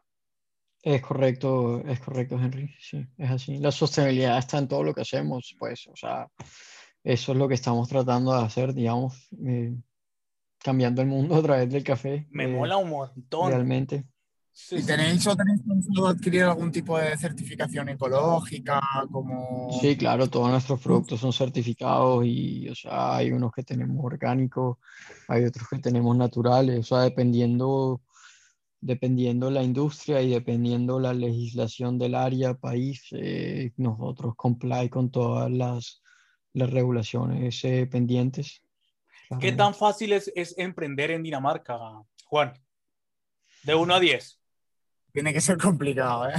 Es 0.86 1.02
correcto, 1.02 1.82
es 1.84 1.98
correcto, 1.98 2.38
Henry. 2.40 2.72
Sí, 2.78 3.04
es 3.18 3.28
así. 3.28 3.58
La 3.58 3.72
sostenibilidad 3.72 4.38
está 4.38 4.58
en 4.58 4.68
todo 4.68 4.84
lo 4.84 4.94
que 4.94 5.00
hacemos, 5.00 5.56
pues, 5.58 5.88
o 5.88 5.96
sea, 5.96 6.28
eso 7.02 7.32
es 7.32 7.38
lo 7.38 7.48
que 7.48 7.54
estamos 7.54 7.88
tratando 7.88 8.32
de 8.32 8.44
hacer, 8.44 8.72
digamos, 8.72 9.28
eh, 9.44 9.74
cambiando 10.62 11.02
el 11.02 11.08
mundo 11.08 11.34
a 11.34 11.42
través 11.42 11.68
del 11.72 11.82
café. 11.82 12.28
Me 12.30 12.44
eh, 12.44 12.46
mola 12.46 12.76
un 12.76 12.90
montón. 12.90 13.50
Realmente. 13.50 14.04
Sí, 14.52 14.86
tenéis 14.86 15.26
o 15.26 15.34
tenéis 15.34 15.60
pensado 15.62 16.06
adquirir 16.06 16.44
algún 16.44 16.70
tipo 16.70 16.96
de 16.96 17.18
certificación 17.18 17.88
ecológica? 17.88 18.80
Como... 19.10 19.76
Sí, 19.80 19.96
claro, 19.96 20.30
todos 20.30 20.50
nuestros 20.50 20.80
productos 20.80 21.18
son 21.18 21.32
certificados 21.32 22.24
y, 22.24 22.68
o 22.68 22.76
sea, 22.76 23.16
hay 23.16 23.32
unos 23.32 23.50
que 23.52 23.64
tenemos 23.64 23.96
orgánicos, 24.04 24.78
hay 25.26 25.46
otros 25.46 25.68
que 25.68 25.80
tenemos 25.80 26.16
naturales, 26.16 26.78
o 26.78 26.82
sea, 26.84 27.00
dependiendo 27.00 28.02
dependiendo 28.80 29.50
la 29.50 29.62
industria 29.62 30.22
y 30.22 30.30
dependiendo 30.30 31.00
la 31.00 31.14
legislación 31.14 31.98
del 31.98 32.14
área, 32.14 32.54
país, 32.54 33.06
eh, 33.12 33.72
nosotros 33.76 34.34
comply 34.36 34.88
con 34.88 35.10
todas 35.10 35.50
las, 35.50 36.02
las 36.52 36.70
regulaciones 36.70 37.64
eh, 37.64 37.86
pendientes. 37.90 38.62
¿Qué 39.40 39.52
tan 39.52 39.74
fácil 39.74 40.12
es, 40.12 40.30
es, 40.36 40.56
emprender 40.56 41.10
en 41.10 41.22
Dinamarca, 41.22 41.78
Juan? 42.26 42.52
De 43.64 43.74
1 43.74 43.94
a 43.94 44.00
10. 44.00 44.40
Tiene 45.12 45.32
que 45.32 45.40
ser 45.40 45.58
complicado, 45.58 46.28
¿eh? 46.28 46.34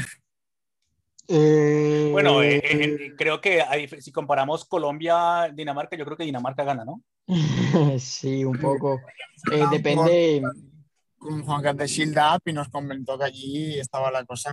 eh 1.27 2.09
bueno, 2.11 2.39
creo 3.17 3.41
que 3.41 3.61
si 3.99 4.11
comparamos 4.13 4.63
Colombia, 4.63 5.51
Dinamarca, 5.53 5.97
yo 5.97 6.05
creo 6.05 6.15
que 6.15 6.23
Dinamarca 6.23 6.63
gana, 6.63 6.85
¿no? 6.85 7.03
sí, 7.99 8.45
un 8.45 8.57
poco. 8.57 9.01
depende 9.71 10.41
con 11.17 11.43
Juan 11.43 11.61
Carlos 11.61 11.79
de 11.79 11.87
Shield 11.87 12.17
Up 12.17 12.41
y 12.45 12.53
nos 12.53 12.69
comentó 12.69 13.17
que 13.17 13.25
allí 13.25 13.79
estaba 13.79 14.11
la 14.11 14.25
cosa 14.25 14.51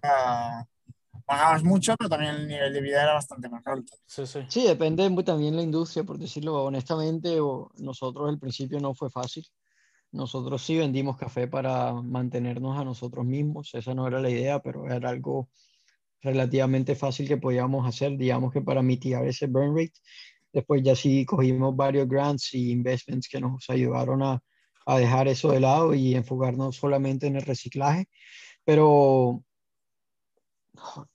pagabas 1.24 1.62
mucho, 1.62 1.96
pero 1.96 2.10
también 2.10 2.34
el 2.34 2.48
nivel 2.48 2.72
de 2.72 2.80
vida 2.80 3.02
era 3.02 3.14
bastante 3.14 3.48
más 3.48 3.66
alto. 3.66 3.94
Sí, 4.06 4.26
sí. 4.26 4.40
Sí, 4.48 4.66
depende 4.66 5.10
también 5.22 5.56
la 5.56 5.62
industria, 5.62 6.04
por 6.04 6.18
decirlo 6.18 6.64
honestamente, 6.64 7.40
o 7.40 7.70
nosotros 7.78 8.28
al 8.28 8.38
principio 8.38 8.78
no 8.80 8.94
fue 8.94 9.10
fácil. 9.10 9.46
Nosotros 10.12 10.62
sí 10.62 10.78
vendimos 10.78 11.16
café 11.16 11.48
para 11.48 11.92
mantenernos 11.92 12.78
a 12.78 12.84
nosotros 12.84 13.24
mismos, 13.24 13.74
esa 13.74 13.94
no 13.94 14.06
era 14.06 14.20
la 14.20 14.30
idea, 14.30 14.60
pero 14.60 14.88
era 14.88 15.08
algo 15.08 15.48
relativamente 16.20 16.94
fácil 16.94 17.26
que 17.26 17.36
podíamos 17.36 17.86
hacer, 17.86 18.16
digamos 18.16 18.52
que 18.52 18.62
para 18.62 18.82
mitigar 18.82 19.26
ese 19.26 19.46
burn 19.46 19.76
rate. 19.76 19.92
Después 20.52 20.82
ya 20.84 20.94
sí 20.94 21.26
cogimos 21.26 21.74
varios 21.74 22.08
grants 22.08 22.54
y 22.54 22.70
investments 22.70 23.28
que 23.28 23.40
nos 23.40 23.68
ayudaron 23.68 24.22
a, 24.22 24.40
a 24.86 24.98
dejar 24.98 25.28
eso 25.28 25.50
de 25.50 25.60
lado 25.60 25.94
y 25.94 26.14
enfocarnos 26.14 26.76
solamente 26.76 27.26
en 27.26 27.36
el 27.36 27.42
reciclaje. 27.42 28.08
Pero 28.64 29.44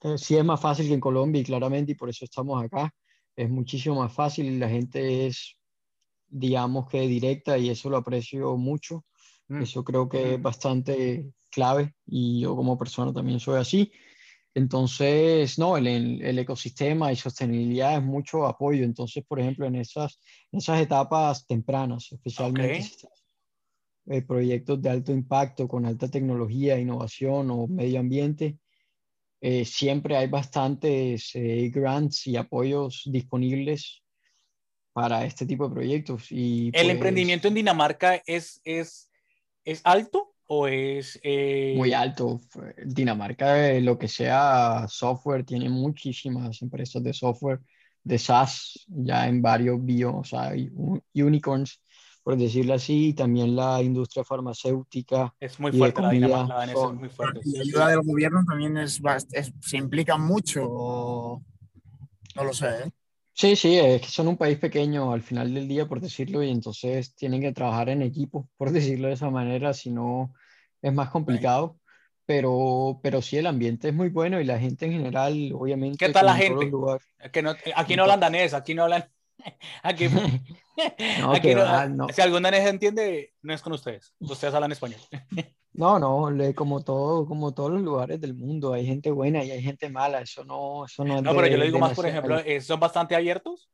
eh, 0.02 0.18
sí 0.18 0.36
es 0.36 0.44
más 0.44 0.60
fácil 0.60 0.88
que 0.88 0.94
en 0.94 1.00
Colombia 1.00 1.40
y 1.40 1.44
claramente 1.44 1.92
y 1.92 1.94
por 1.94 2.08
eso 2.08 2.24
estamos 2.24 2.62
acá. 2.62 2.92
Es 3.36 3.48
muchísimo 3.48 3.96
más 3.96 4.12
fácil 4.12 4.46
y 4.46 4.58
la 4.58 4.68
gente 4.68 5.26
es, 5.26 5.56
digamos 6.28 6.88
que 6.88 7.00
directa 7.06 7.58
y 7.58 7.70
eso 7.70 7.90
lo 7.90 7.98
aprecio 7.98 8.56
mucho. 8.56 9.04
Mm. 9.48 9.62
Eso 9.62 9.84
creo 9.84 10.08
que 10.08 10.34
es 10.34 10.42
bastante 10.42 11.32
clave 11.50 11.94
y 12.06 12.40
yo 12.40 12.54
como 12.56 12.78
persona 12.78 13.12
también 13.12 13.40
soy 13.40 13.58
así. 13.58 13.92
Entonces, 14.52 15.58
no, 15.58 15.76
el, 15.76 15.86
el, 15.86 16.38
ecosistema 16.38 17.12
y 17.12 17.16
sostenibilidad 17.16 17.96
es 17.96 18.02
mucho 18.02 18.46
apoyo. 18.46 18.84
Entonces, 18.84 19.24
por 19.24 19.38
ejemplo, 19.38 19.66
en 19.66 19.76
esas, 19.76 20.20
en 20.50 20.58
esas 20.58 20.80
etapas 20.80 21.46
tempranas, 21.46 22.10
especialmente 22.10 22.82
si 22.82 22.90
estás- 22.90 23.19
eh, 24.06 24.22
proyectos 24.22 24.80
de 24.82 24.90
alto 24.90 25.12
impacto 25.12 25.68
con 25.68 25.86
alta 25.86 26.08
tecnología, 26.08 26.78
innovación 26.78 27.50
o 27.50 27.66
medio 27.66 28.00
ambiente, 28.00 28.58
eh, 29.40 29.64
siempre 29.64 30.16
hay 30.16 30.28
bastantes 30.28 31.30
eh, 31.34 31.70
grants 31.72 32.26
y 32.26 32.36
apoyos 32.36 33.02
disponibles 33.06 34.02
para 34.92 35.24
este 35.24 35.46
tipo 35.46 35.68
de 35.68 35.74
proyectos. 35.74 36.26
Y, 36.30 36.68
¿El 36.68 36.72
pues, 36.72 36.88
emprendimiento 36.90 37.48
en 37.48 37.54
Dinamarca 37.54 38.22
es, 38.26 38.60
es, 38.64 39.10
es 39.64 39.80
alto 39.84 40.34
o 40.46 40.66
es... 40.66 41.18
eh, 41.22 41.74
muy 41.76 41.92
alto. 41.92 42.40
Dinamarca, 42.84 43.70
eh, 43.70 43.80
lo 43.80 43.98
que 43.98 44.08
sea 44.08 44.86
software, 44.88 45.44
tiene 45.44 45.68
muchísimas 45.68 46.60
empresas 46.60 47.02
de 47.02 47.12
software, 47.12 47.60
de 48.02 48.18
SaaS, 48.18 48.84
ya 48.88 49.28
en 49.28 49.40
varios 49.40 49.84
bio, 49.84 50.16
o 50.16 50.24
sea, 50.24 50.48
hay 50.48 50.68
un- 50.72 51.02
unicorns, 51.14 51.80
por 52.22 52.36
decirlo 52.36 52.74
así, 52.74 53.08
y 53.08 53.12
también 53.14 53.56
la 53.56 53.82
industria 53.82 54.24
farmacéutica. 54.24 55.34
Es 55.40 55.58
muy 55.58 55.72
fuerte 55.72 56.02
la 56.48 56.54
danesa 56.56 56.88
es 56.88 56.94
muy 56.94 57.08
fuerte. 57.08 57.40
Y 57.44 57.52
la 57.56 57.60
ayuda 57.62 57.88
del 57.88 58.02
gobierno 58.02 58.44
también 58.46 58.76
es, 58.76 59.00
es- 59.32 59.52
se 59.60 59.76
implica 59.76 60.16
mucho. 60.16 60.60
o- 60.68 61.42
No 62.36 62.44
lo 62.44 62.52
sé, 62.52 62.66
¿eh? 62.68 62.90
Sí, 63.32 63.56
sí, 63.56 63.76
es 63.78 64.02
que 64.02 64.08
son 64.08 64.28
un 64.28 64.36
país 64.36 64.58
pequeño 64.58 65.12
al 65.12 65.22
final 65.22 65.54
del 65.54 65.66
día, 65.66 65.88
por 65.88 66.00
decirlo, 66.00 66.42
y 66.42 66.50
entonces 66.50 67.14
tienen 67.14 67.40
que 67.40 67.52
trabajar 67.52 67.88
en 67.88 68.02
equipo, 68.02 68.48
por 68.56 68.70
decirlo 68.70 69.08
de 69.08 69.14
esa 69.14 69.30
manera, 69.30 69.72
si 69.72 69.90
no 69.90 70.34
es 70.82 70.92
más 70.92 71.08
complicado. 71.10 71.76
Pero, 72.26 73.00
pero 73.02 73.22
sí, 73.22 73.38
el 73.38 73.46
ambiente 73.46 73.88
es 73.88 73.94
muy 73.94 74.08
bueno 74.08 74.40
y 74.40 74.44
la 74.44 74.58
gente 74.58 74.84
en 74.86 74.92
general, 74.92 75.52
obviamente. 75.54 75.96
¿Qué 76.06 76.12
tal 76.12 76.26
la 76.26 76.36
gente? 76.36 76.70
Que 77.32 77.42
no- 77.42 77.54
aquí 77.74 77.96
no 77.96 78.02
hablan 78.02 78.20
danés, 78.20 78.54
aquí 78.54 78.74
no 78.74 78.84
hablan... 78.84 79.08
Aquí, 79.82 80.08
No, 81.20 81.32
aquí 81.32 81.48
que 81.48 81.54
no- 81.54 81.62
va, 81.62 81.86
no. 81.86 82.06
Si 82.08 82.20
algún 82.20 82.42
danés 82.42 82.66
entiende, 82.66 83.32
no 83.42 83.52
es 83.52 83.60
con 83.62 83.72
ustedes. 83.72 84.14
Ustedes 84.20 84.54
hablan 84.54 84.72
español. 84.72 85.00
No, 85.72 86.00
no, 86.00 86.28
como 86.56 86.82
todo, 86.82 87.24
como 87.26 87.54
todos 87.54 87.70
los 87.70 87.80
lugares 87.82 88.20
del 88.20 88.34
mundo, 88.34 88.72
hay 88.72 88.84
gente 88.84 89.12
buena 89.12 89.44
y 89.44 89.52
hay 89.52 89.62
gente 89.62 89.88
mala, 89.88 90.20
eso 90.20 90.44
no, 90.44 90.84
eso 90.84 91.04
no 91.04 91.16
es 91.18 91.22
No, 91.22 91.30
pero 91.30 91.42
de- 91.44 91.52
yo 91.52 91.56
le 91.58 91.66
digo 91.66 91.78
más, 91.78 91.94
por 91.94 92.06
ejemplo, 92.06 92.40
eh, 92.40 92.60
son 92.60 92.80
bastante 92.80 93.14
abiertos. 93.14 93.70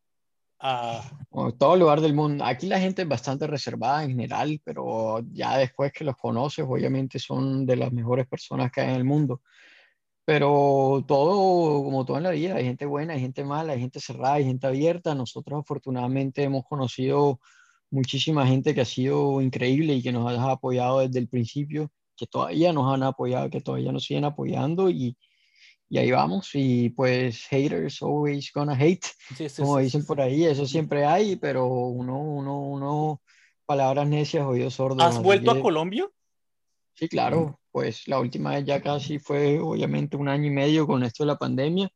a- 0.58 1.02
o 1.30 1.52
todo 1.52 1.74
lugar 1.76 2.00
del 2.02 2.12
mundo. 2.14 2.44
Aquí 2.44 2.66
la 2.66 2.78
gente 2.80 3.02
es 3.02 3.08
bastante 3.08 3.46
reservada 3.46 4.02
en 4.04 4.10
general, 4.10 4.60
pero 4.64 5.20
ya 5.32 5.56
después 5.58 5.90
que 5.92 6.04
los 6.04 6.16
conoces, 6.16 6.64
obviamente 6.68 7.18
son 7.18 7.64
de 7.66 7.76
las 7.76 7.92
mejores 7.92 8.26
personas 8.26 8.70
que 8.70 8.82
hay 8.82 8.90
en 8.90 8.96
el 8.96 9.04
mundo. 9.04 9.40
Pero 10.26 11.04
todo, 11.06 11.84
como 11.84 12.04
todo 12.04 12.18
en 12.18 12.24
la 12.24 12.32
vida, 12.32 12.56
hay 12.56 12.64
gente 12.64 12.84
buena, 12.84 13.14
hay 13.14 13.20
gente 13.20 13.44
mala, 13.44 13.74
hay 13.74 13.80
gente 13.80 14.00
cerrada, 14.00 14.34
hay 14.34 14.44
gente 14.44 14.66
abierta. 14.66 15.14
Nosotros 15.14 15.60
afortunadamente 15.60 16.42
hemos 16.42 16.64
conocido 16.66 17.40
muchísima 17.90 18.46
gente 18.46 18.74
que 18.74 18.80
ha 18.80 18.84
sido 18.84 19.40
increíble 19.40 19.94
y 19.94 20.02
que 20.02 20.12
nos 20.12 20.28
ha 20.28 20.50
apoyado 20.50 20.98
desde 21.00 21.20
el 21.20 21.28
principio, 21.28 21.92
que 22.16 22.26
todavía 22.26 22.72
nos 22.72 22.92
han 22.92 23.04
apoyado, 23.04 23.48
que 23.50 23.60
todavía 23.60 23.92
nos 23.92 24.04
siguen 24.04 24.24
apoyando 24.24 24.90
y, 24.90 25.16
y 25.88 25.98
ahí 25.98 26.10
vamos. 26.10 26.50
Y 26.54 26.90
pues 26.90 27.46
haters 27.48 28.02
always 28.02 28.50
gonna 28.52 28.74
hate, 28.74 29.04
sí, 29.36 29.48
sí, 29.48 29.62
como 29.62 29.78
sí, 29.78 29.84
dicen 29.84 30.04
por 30.04 30.20
ahí, 30.20 30.44
eso 30.44 30.66
siempre 30.66 31.04
hay, 31.06 31.36
pero 31.36 31.66
uno, 31.68 32.18
uno, 32.18 32.60
uno, 32.62 33.22
palabras 33.64 34.08
necias, 34.08 34.44
oídos 34.44 34.74
sordos. 34.74 35.06
¿Has 35.06 35.22
vuelto 35.22 35.52
a 35.52 35.54
que- 35.54 35.62
Colombia? 35.62 36.08
Sí, 36.96 37.08
claro, 37.08 37.60
pues 37.70 38.08
la 38.08 38.18
última 38.18 38.52
vez 38.52 38.64
ya 38.64 38.80
casi 38.80 39.18
fue 39.18 39.58
obviamente 39.60 40.16
un 40.16 40.28
año 40.28 40.46
y 40.46 40.50
medio 40.50 40.86
con 40.86 41.02
esto 41.02 41.24
de 41.24 41.28
la 41.28 41.36
pandemia, 41.36 41.90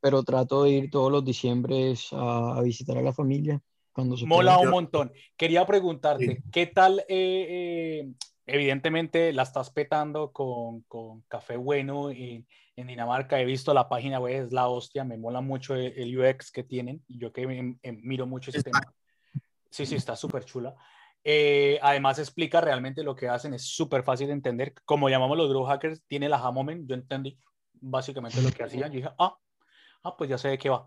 pero 0.00 0.22
trato 0.22 0.64
de 0.64 0.70
ir 0.70 0.90
todos 0.90 1.12
los 1.12 1.22
diciembres 1.22 2.08
a, 2.12 2.56
a 2.56 2.62
visitar 2.62 2.96
a 2.96 3.02
la 3.02 3.12
familia 3.12 3.60
cuando 3.92 4.16
se 4.16 4.24
Mola 4.24 4.54
pueda. 4.54 4.66
un 4.66 4.70
montón. 4.70 5.12
Quería 5.36 5.66
preguntarte, 5.66 6.42
¿qué 6.50 6.66
tal? 6.68 7.00
eh, 7.00 8.06
eh, 8.08 8.14
evidentemente 8.46 9.30
la 9.34 9.42
estás 9.42 9.70
petando 9.70 10.32
con, 10.32 10.82
con 10.82 11.20
Café 11.28 11.58
Bueno 11.58 12.10
en, 12.10 12.46
en 12.76 12.86
Dinamarca. 12.86 13.38
He 13.38 13.44
visto 13.44 13.74
la 13.74 13.90
página 13.90 14.20
web, 14.20 14.46
es 14.46 14.52
la 14.52 14.68
hostia, 14.68 15.04
me 15.04 15.18
mola 15.18 15.42
mucho 15.42 15.74
el, 15.74 15.92
el 15.98 16.18
UX 16.18 16.50
que 16.50 16.62
tienen. 16.62 17.04
y 17.08 17.18
Yo 17.18 17.30
que 17.30 17.46
me 17.46 17.78
miro 18.02 18.26
mucho 18.26 18.50
ese 18.50 18.62
tema. 18.62 18.80
Sí, 19.70 19.84
sí, 19.84 19.96
está 19.96 20.16
súper 20.16 20.46
chula. 20.46 20.74
Eh, 21.28 21.80
además 21.82 22.20
explica 22.20 22.60
realmente 22.60 23.02
lo 23.02 23.16
que 23.16 23.28
hacen, 23.28 23.52
es 23.52 23.64
súper 23.64 24.04
fácil 24.04 24.28
de 24.28 24.34
entender. 24.34 24.74
Como 24.84 25.08
llamamos 25.08 25.36
los 25.36 25.48
Grow 25.48 25.64
Hackers, 25.64 26.00
tiene 26.06 26.28
la 26.28 26.36
aha 26.36 26.52
moment, 26.52 26.88
yo 26.88 26.94
entendí 26.94 27.36
básicamente 27.72 28.40
lo 28.40 28.52
que 28.52 28.62
hacían. 28.62 28.92
Yo 28.92 28.98
dije, 28.98 29.10
ah, 29.18 29.36
ah, 30.04 30.16
pues 30.16 30.30
ya 30.30 30.38
sé 30.38 30.50
de 30.50 30.58
qué 30.58 30.68
va. 30.68 30.86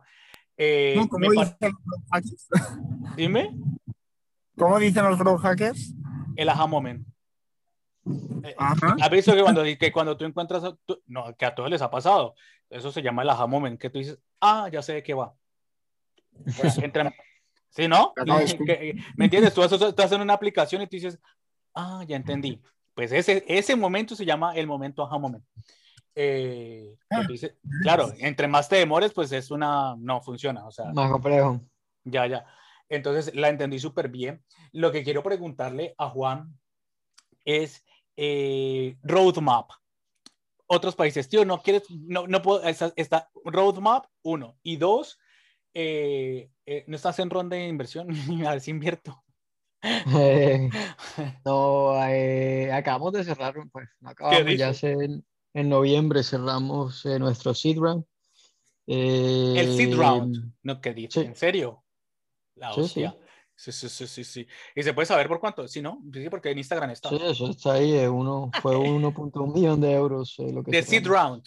Eh, 0.56 0.96
¿Cómo, 1.10 1.30
dicen 1.30 1.44
los 1.44 1.58
grow 1.60 2.04
hackers? 2.10 2.48
Dime, 3.18 3.54
¿Cómo 4.58 4.80
dicen 4.80 5.04
los 5.04 5.20
grow 5.20 5.38
hackers? 5.38 5.94
el 6.38 6.48
aha 6.48 6.68
moment. 6.68 7.06
Eh, 8.44 8.56
Ajá. 8.58 8.96
¿Has 9.02 9.10
visto 9.10 9.36
que 9.36 9.42
cuando, 9.42 9.64
que 9.64 9.92
cuando 9.92 10.16
tú 10.16 10.24
encuentras, 10.24 10.64
tú- 10.86 11.02
no, 11.08 11.36
que 11.36 11.46
a 11.46 11.54
todos 11.54 11.70
les 11.70 11.82
ha 11.82 11.92
pasado, 11.92 12.34
eso 12.70 12.94
se 12.94 13.02
llama 13.02 13.24
el 13.24 13.30
aha 13.30 13.46
moment, 13.46 13.78
que 13.78 13.90
tú 13.90 14.00
dices, 14.00 14.18
ah, 14.40 14.70
ya 14.72 14.82
sé 14.82 14.94
de 14.94 15.04
qué 15.04 15.14
va. 15.14 15.34
Pues 16.58 16.78
entra, 16.78 17.14
¿sí, 17.70 17.88
no? 17.88 18.14
De 18.16 18.44
escuchar. 18.44 18.78
Que- 18.80 18.96
¿Me 19.16 19.26
entiendes? 19.26 19.54
Tú 19.54 19.62
estás 19.64 20.12
en 20.12 20.22
una 20.22 20.34
aplicación 20.34 20.82
y 20.82 20.88
tú 20.88 20.96
dices, 20.98 21.20
ah, 21.76 22.04
ya 22.08 22.16
entendí. 22.16 22.62
Pues 22.94 23.12
ese, 23.12 23.44
ese 23.48 23.76
momento 23.76 24.16
se 24.16 24.26
llama 24.26 24.54
el 24.56 24.68
momento 24.68 25.04
aha 25.04 25.18
moment. 25.18 25.44
Eh, 26.16 26.96
Ah. 27.10 27.22
claro, 27.82 28.12
entre 28.18 28.48
más 28.48 28.68
te 28.68 28.76
demores, 28.78 29.14
pues 29.14 29.32
es 29.32 29.52
una, 29.52 29.96
no 29.98 30.22
funciona, 30.22 30.66
o 30.68 30.72
sea, 30.72 30.86
Más 30.94 31.10
complejo. 31.12 31.62
ya, 32.04 32.28
ya. 32.28 32.46
Entonces 32.90 33.34
la 33.36 33.50
entendí 33.50 33.80
súper 33.80 34.10
bien. 34.10 34.44
Lo 34.72 34.92
que 34.92 35.04
quiero 35.04 35.24
preguntarle 35.24 35.96
a 35.98 36.10
Juan 36.10 36.58
es 37.46 37.86
eh, 38.18 38.98
roadmap. 39.04 39.70
Otros 40.68 40.96
países, 40.96 41.30
tío, 41.30 41.46
no 41.46 41.62
quieres, 41.62 41.84
no, 41.90 42.28
no 42.28 42.42
puedo, 42.42 42.64
está, 42.64 42.92
está 42.96 43.30
roadmap, 43.46 44.06
uno. 44.24 44.58
Y 44.62 44.76
dos, 44.78 45.18
eh, 45.74 46.50
eh, 46.66 46.84
no 46.88 46.96
estás 46.96 47.20
en 47.20 47.30
ronda 47.30 47.56
de 47.56 47.68
inversión, 47.68 48.10
a 48.48 48.52
ver 48.52 48.62
si 48.62 48.72
invierto. 48.72 49.24
Eh, 49.82 50.70
no, 51.46 51.94
acabamos 52.74 53.14
de 53.14 53.24
cerrar, 53.24 53.56
pues 53.72 53.88
no 54.00 54.10
acabamos, 54.10 54.58
ya 54.58 54.70
hace 54.70 54.92
en, 54.92 55.26
en 55.54 55.70
noviembre 55.70 56.24
cerramos 56.24 57.06
nuestro 57.06 57.54
seed 57.54 57.78
round. 57.78 58.06
El 58.86 59.68
seed 59.76 59.96
round. 59.96 60.54
No, 60.64 60.82
¿qué 60.82 60.94
dices? 60.94 61.22
sí. 61.22 61.28
¿En 61.28 61.36
serio? 61.36 61.84
La 62.56 62.74
Sí, 62.74 62.82
hostia. 62.82 63.16
Sí, 63.56 63.72
sí, 63.74 63.90
sí, 63.90 64.08
sí, 64.08 64.24
sí. 64.24 64.48
¿Y 64.74 64.84
se 64.84 64.94
puede 64.94 65.06
saber 65.06 65.28
por 65.28 65.40
cuánto? 65.40 65.68
Sí, 65.68 65.82
¿no? 65.82 66.02
Sí, 66.14 66.30
porque 66.30 66.52
en 66.52 66.58
Instagram 66.60 66.92
está. 66.92 67.10
Sí, 67.10 67.18
eso 67.22 67.50
está 67.50 67.74
ahí, 67.74 67.94
uno, 68.08 68.52
fue 68.62 68.74
1.1 68.78 69.54
millón 69.54 69.82
de 69.82 69.92
euros 69.92 70.36
lo 70.40 70.64
que 70.64 70.72
De 70.72 70.82
Seed. 70.82 71.06
Round. 71.06 71.44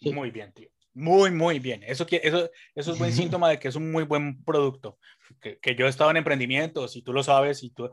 Muy 0.00 0.30
bien, 0.30 0.52
tío. 0.52 0.70
Muy, 0.98 1.30
muy 1.30 1.58
bien. 1.58 1.82
Eso, 1.82 2.06
eso, 2.10 2.50
eso 2.74 2.92
es 2.92 2.96
buen 2.96 3.12
síntoma 3.12 3.50
de 3.50 3.58
que 3.58 3.68
es 3.68 3.76
un 3.76 3.92
muy 3.92 4.04
buen 4.04 4.42
producto. 4.44 4.98
Que, 5.42 5.58
que 5.58 5.74
yo 5.74 5.84
he 5.86 5.90
estado 5.90 6.10
en 6.10 6.16
emprendimientos 6.16 6.96
y 6.96 7.02
tú 7.02 7.12
lo 7.12 7.22
sabes 7.22 7.62
y 7.62 7.70
tú, 7.70 7.90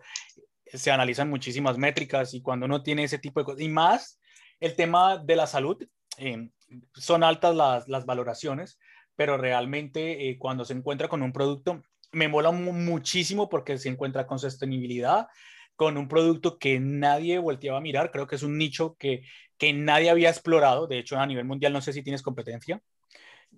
se 0.66 0.92
analizan 0.92 1.30
muchísimas 1.30 1.78
métricas 1.78 2.34
y 2.34 2.42
cuando 2.42 2.66
uno 2.68 2.84
tiene 2.84 3.06
ese 3.06 3.20
tipo 3.20 3.40
de 3.42 3.46
cosas, 3.46 3.62
y 3.62 3.70
más 3.70 4.20
el 4.60 4.76
tema 4.76 5.18
de 5.18 5.36
la 5.36 5.48
salud, 5.48 5.78
eh, 6.18 6.50
son 6.96 7.24
altas 7.24 7.56
las, 7.56 7.88
las 7.90 8.06
valoraciones, 8.06 8.80
pero 9.16 9.38
realmente 9.38 10.30
eh, 10.30 10.38
cuando 10.40 10.66
se 10.66 10.74
encuentra 10.74 11.10
con 11.10 11.24
un 11.24 11.34
producto, 11.34 11.84
me 12.14 12.28
mola 12.30 12.52
mu- 12.52 12.74
muchísimo 12.74 13.50
porque 13.50 13.78
se 13.80 13.90
encuentra 13.90 14.28
con 14.28 14.40
sostenibilidad, 14.40 15.28
con 15.76 15.98
un 15.98 16.08
producto 16.08 16.60
que 16.60 16.80
nadie 16.80 17.40
volteaba 17.40 17.80
a 17.80 17.82
mirar. 17.82 18.12
Creo 18.12 18.28
que 18.28 18.36
es 18.36 18.44
un 18.44 18.58
nicho 18.58 18.96
que, 19.00 19.24
que 19.58 19.74
nadie 19.74 20.10
había 20.10 20.30
explorado. 20.30 20.88
De 20.88 21.00
hecho, 21.00 21.18
a 21.20 21.26
nivel 21.28 21.46
mundial 21.46 21.74
no 21.74 21.82
sé 21.82 21.94
si 21.94 22.04
tienes 22.04 22.22
competencia. 22.24 22.82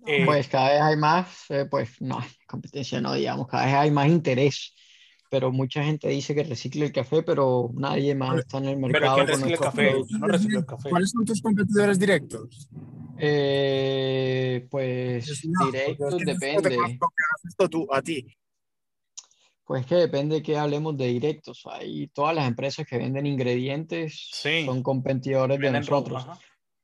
Eh, 0.06 0.24
pues 0.24 0.48
cada 0.48 0.70
vez 0.70 0.80
hay 0.80 0.96
más, 0.96 1.44
eh, 1.50 1.66
pues 1.70 2.00
no, 2.00 2.18
competencia 2.46 3.00
no, 3.00 3.14
digamos, 3.14 3.46
cada 3.48 3.66
vez 3.66 3.74
hay 3.74 3.90
más 3.90 4.08
interés. 4.08 4.74
Pero 5.28 5.50
mucha 5.50 5.82
gente 5.82 6.08
dice 6.08 6.34
que 6.34 6.44
recicle 6.44 6.86
el 6.86 6.92
café, 6.92 7.22
pero 7.22 7.70
nadie 7.74 8.14
más 8.14 8.38
está 8.38 8.58
en 8.58 8.66
el 8.66 8.76
mercado. 8.76 9.16
Pero 9.16 9.36
¿quién 9.36 9.50
el 9.50 9.58
café? 9.58 9.94
no 10.10 10.26
reciclo 10.28 10.60
el 10.60 10.66
café. 10.66 10.88
¿Cuáles 10.88 11.10
son 11.10 11.24
tus 11.24 11.42
competidores 11.42 11.98
directos? 11.98 12.68
Eh, 13.18 14.66
pues 14.70 15.42
directos 15.42 16.18
depende. 16.18 16.78
Esto 17.44 17.68
tú, 17.68 17.88
a 17.90 18.02
ti. 18.02 18.26
Pues 19.64 19.84
que 19.84 19.96
depende 19.96 20.42
que 20.42 20.56
hablemos 20.56 20.96
de 20.96 21.08
directos. 21.08 21.64
Hay 21.72 22.06
todas 22.08 22.36
las 22.36 22.46
empresas 22.46 22.86
que 22.86 22.98
venden 22.98 23.26
ingredientes 23.26 24.30
son 24.64 24.82
competidores 24.82 25.58
de 25.58 25.70
nosotros. 25.72 26.24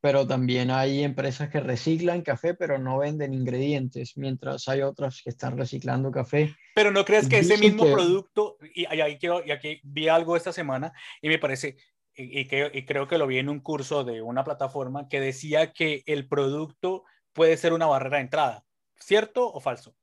Pero 0.02 0.26
también 0.26 0.72
hay 0.72 1.04
empresas 1.04 1.48
que 1.48 1.60
reciclan 1.60 2.22
café, 2.22 2.54
pero 2.54 2.76
no 2.76 2.98
venden 2.98 3.32
ingredientes, 3.32 4.16
mientras 4.16 4.66
hay 4.66 4.82
otras 4.82 5.22
que 5.22 5.30
están 5.30 5.56
reciclando 5.56 6.10
café. 6.10 6.56
Pero 6.74 6.90
no 6.90 7.04
crees 7.04 7.28
que 7.28 7.38
ese 7.38 7.56
mismo 7.56 7.84
producto, 7.84 8.56
y, 8.74 8.84
ahí 8.86 9.16
quiero, 9.16 9.46
y 9.46 9.52
aquí 9.52 9.80
vi 9.84 10.08
algo 10.08 10.36
esta 10.36 10.52
semana 10.52 10.92
y 11.20 11.28
me 11.28 11.38
parece, 11.38 11.76
y, 12.16 12.46
que, 12.46 12.68
y 12.74 12.84
creo 12.84 13.06
que 13.06 13.16
lo 13.16 13.28
vi 13.28 13.38
en 13.38 13.48
un 13.48 13.60
curso 13.60 14.02
de 14.02 14.22
una 14.22 14.42
plataforma 14.42 15.08
que 15.08 15.20
decía 15.20 15.72
que 15.72 16.02
el 16.06 16.26
producto 16.26 17.04
puede 17.32 17.56
ser 17.56 17.72
una 17.72 17.86
barrera 17.86 18.16
de 18.16 18.24
entrada. 18.24 18.64
¿Cierto 18.98 19.52
o 19.52 19.60
falso? 19.60 19.94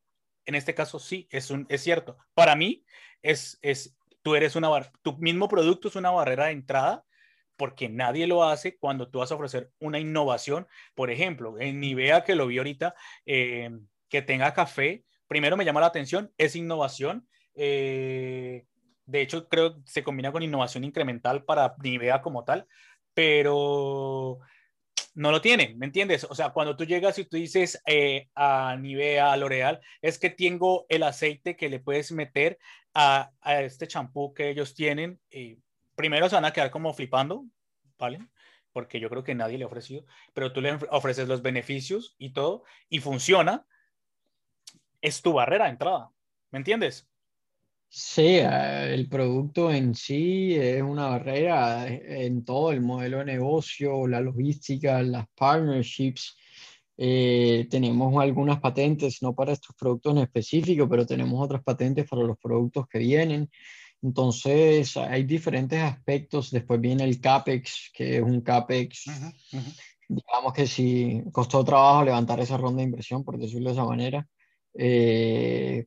En 0.46 0.56
este 0.56 0.74
caso 0.74 1.00
sí, 1.00 1.28
es, 1.30 1.52
un, 1.52 1.66
es 1.68 1.84
cierto. 1.84 2.16
Para 2.34 2.56
mí, 2.56 2.86
es, 3.22 3.60
es, 3.62 3.98
tú 4.22 4.36
eres 4.36 4.56
una 4.56 4.70
tu 5.02 5.18
mismo 5.18 5.50
producto 5.50 5.90
es 5.90 5.98
una 5.98 6.12
barrera 6.12 6.46
de 6.46 6.54
entrada 6.54 7.04
porque 7.60 7.89
nadie 7.89 8.26
lo 8.26 8.45
hace 8.45 8.78
cuando 8.78 9.10
tú 9.10 9.19
vas 9.19 9.34
a 9.34 9.36
ofrecer 9.36 9.69
una 9.80 10.00
innovación. 10.00 10.65
Por 10.95 11.12
ejemplo, 11.12 11.60
en 11.60 11.82
Nivea, 11.82 12.24
que 12.24 12.36
lo 12.36 12.48
vi 12.48 12.58
ahorita, 12.58 12.95
eh, 13.26 13.69
que 14.08 14.22
tenga 14.22 14.54
café, 14.54 15.04
primero 15.28 15.58
me 15.58 15.65
llama 15.65 15.82
la 15.82 15.88
atención, 15.88 16.32
es 16.38 16.56
innovación. 16.56 17.28
Eh, 17.56 18.65
de 19.06 19.22
hecho, 19.22 19.50
creo 19.50 19.76
que 19.76 19.82
se 19.91 20.04
combina 20.04 20.32
con 20.32 20.41
innovación 20.41 20.86
incremental 20.86 21.43
para 21.43 21.76
Nivea 21.84 22.22
como 22.22 22.45
tal, 22.45 22.65
pero 23.13 24.39
no 25.15 25.32
lo 25.32 25.41
tienen, 25.41 25.78
¿me 25.78 25.86
entiendes? 25.86 26.24
O 26.30 26.36
sea, 26.36 26.52
cuando 26.52 26.78
tú 26.78 26.86
llegas 26.86 27.19
y 27.19 27.26
tú 27.26 27.36
dices 27.36 27.82
eh, 27.86 28.30
a 28.36 28.78
Nivea, 28.80 29.34
a 29.34 29.38
L'Oreal, 29.38 29.82
es 30.02 30.17
que 30.17 30.30
tengo 30.30 30.86
el 30.88 31.04
aceite 31.04 31.58
que 31.58 31.67
le 31.67 31.82
puedes 31.82 32.13
meter 32.13 32.58
a, 32.93 33.32
este 33.43 33.86
champú 33.86 34.34
que 34.34 34.50
ellos 34.50 34.74
tienen. 34.76 35.19
Y 35.30 35.58
primero 36.00 36.30
se 36.30 36.36
van 36.36 36.46
a 36.46 36.54
quedar 36.54 36.72
como 36.72 36.94
flipando, 36.94 37.46
¿vale? 37.98 38.26
Porque 38.72 39.02
yo 39.02 39.10
creo 39.10 39.26
que 39.26 39.36
nadie 39.36 39.58
le 39.58 39.66
ha 39.66 39.68
ofrecido, 39.68 40.06
pero 40.34 40.54
tú 40.54 40.62
le 40.62 40.80
ofreces 40.92 41.28
los 41.28 41.42
beneficios 41.42 42.16
y 42.18 42.32
todo, 42.32 42.64
y 42.88 43.00
funciona. 43.00 43.68
Es 45.02 45.22
tu 45.22 45.34
barrera 45.34 45.66
de 45.66 45.72
entrada, 45.72 46.10
¿me 46.52 46.60
entiendes? 46.60 47.10
Sí, 47.90 48.38
eh, 48.38 48.94
el 48.94 49.10
producto 49.10 49.74
en 49.74 49.94
sí 49.94 50.56
es 50.56 50.82
una 50.82 51.08
barrera 51.08 51.90
eh, 51.90 52.28
en 52.28 52.46
todo 52.46 52.72
el 52.72 52.80
modelo 52.80 53.18
de 53.18 53.26
negocio, 53.26 54.08
la 54.08 54.22
logística, 54.22 55.02
las 55.04 55.28
partnerships. 55.36 56.38
Eh, 56.96 57.68
tenemos 57.70 58.24
algunas 58.24 58.62
patentes, 58.62 59.22
no 59.22 59.36
para 59.36 59.52
estos 59.52 59.76
productos 59.76 60.14
en 60.14 60.20
específico, 60.20 60.88
pero 60.88 61.06
tenemos 61.06 61.44
otras 61.44 61.62
patentes 61.62 62.08
para 62.08 62.24
los 62.24 62.38
productos 62.38 62.88
que 62.88 63.00
vienen. 63.00 63.50
Entonces, 64.02 64.96
hay 64.98 65.24
diferentes 65.24 65.82
aspectos. 65.82 66.52
Después 66.52 66.80
viene 66.80 67.04
el 67.04 67.20
CAPEX, 67.20 67.92
que 67.94 68.18
es 68.18 68.24
un 68.24 68.42
CAPEX, 68.42 69.06
digamos 70.08 70.54
que 70.54 70.66
si 70.68 71.22
costó 71.32 71.64
trabajo 71.64 72.04
levantar 72.04 72.40
esa 72.40 72.58
ronda 72.58 72.78
de 72.78 72.86
inversión, 72.86 73.24
por 73.24 73.38
decirlo 73.38 73.70
de 73.70 73.74
esa 73.74 73.86
manera. 73.86 74.28
Eh, 74.74 75.86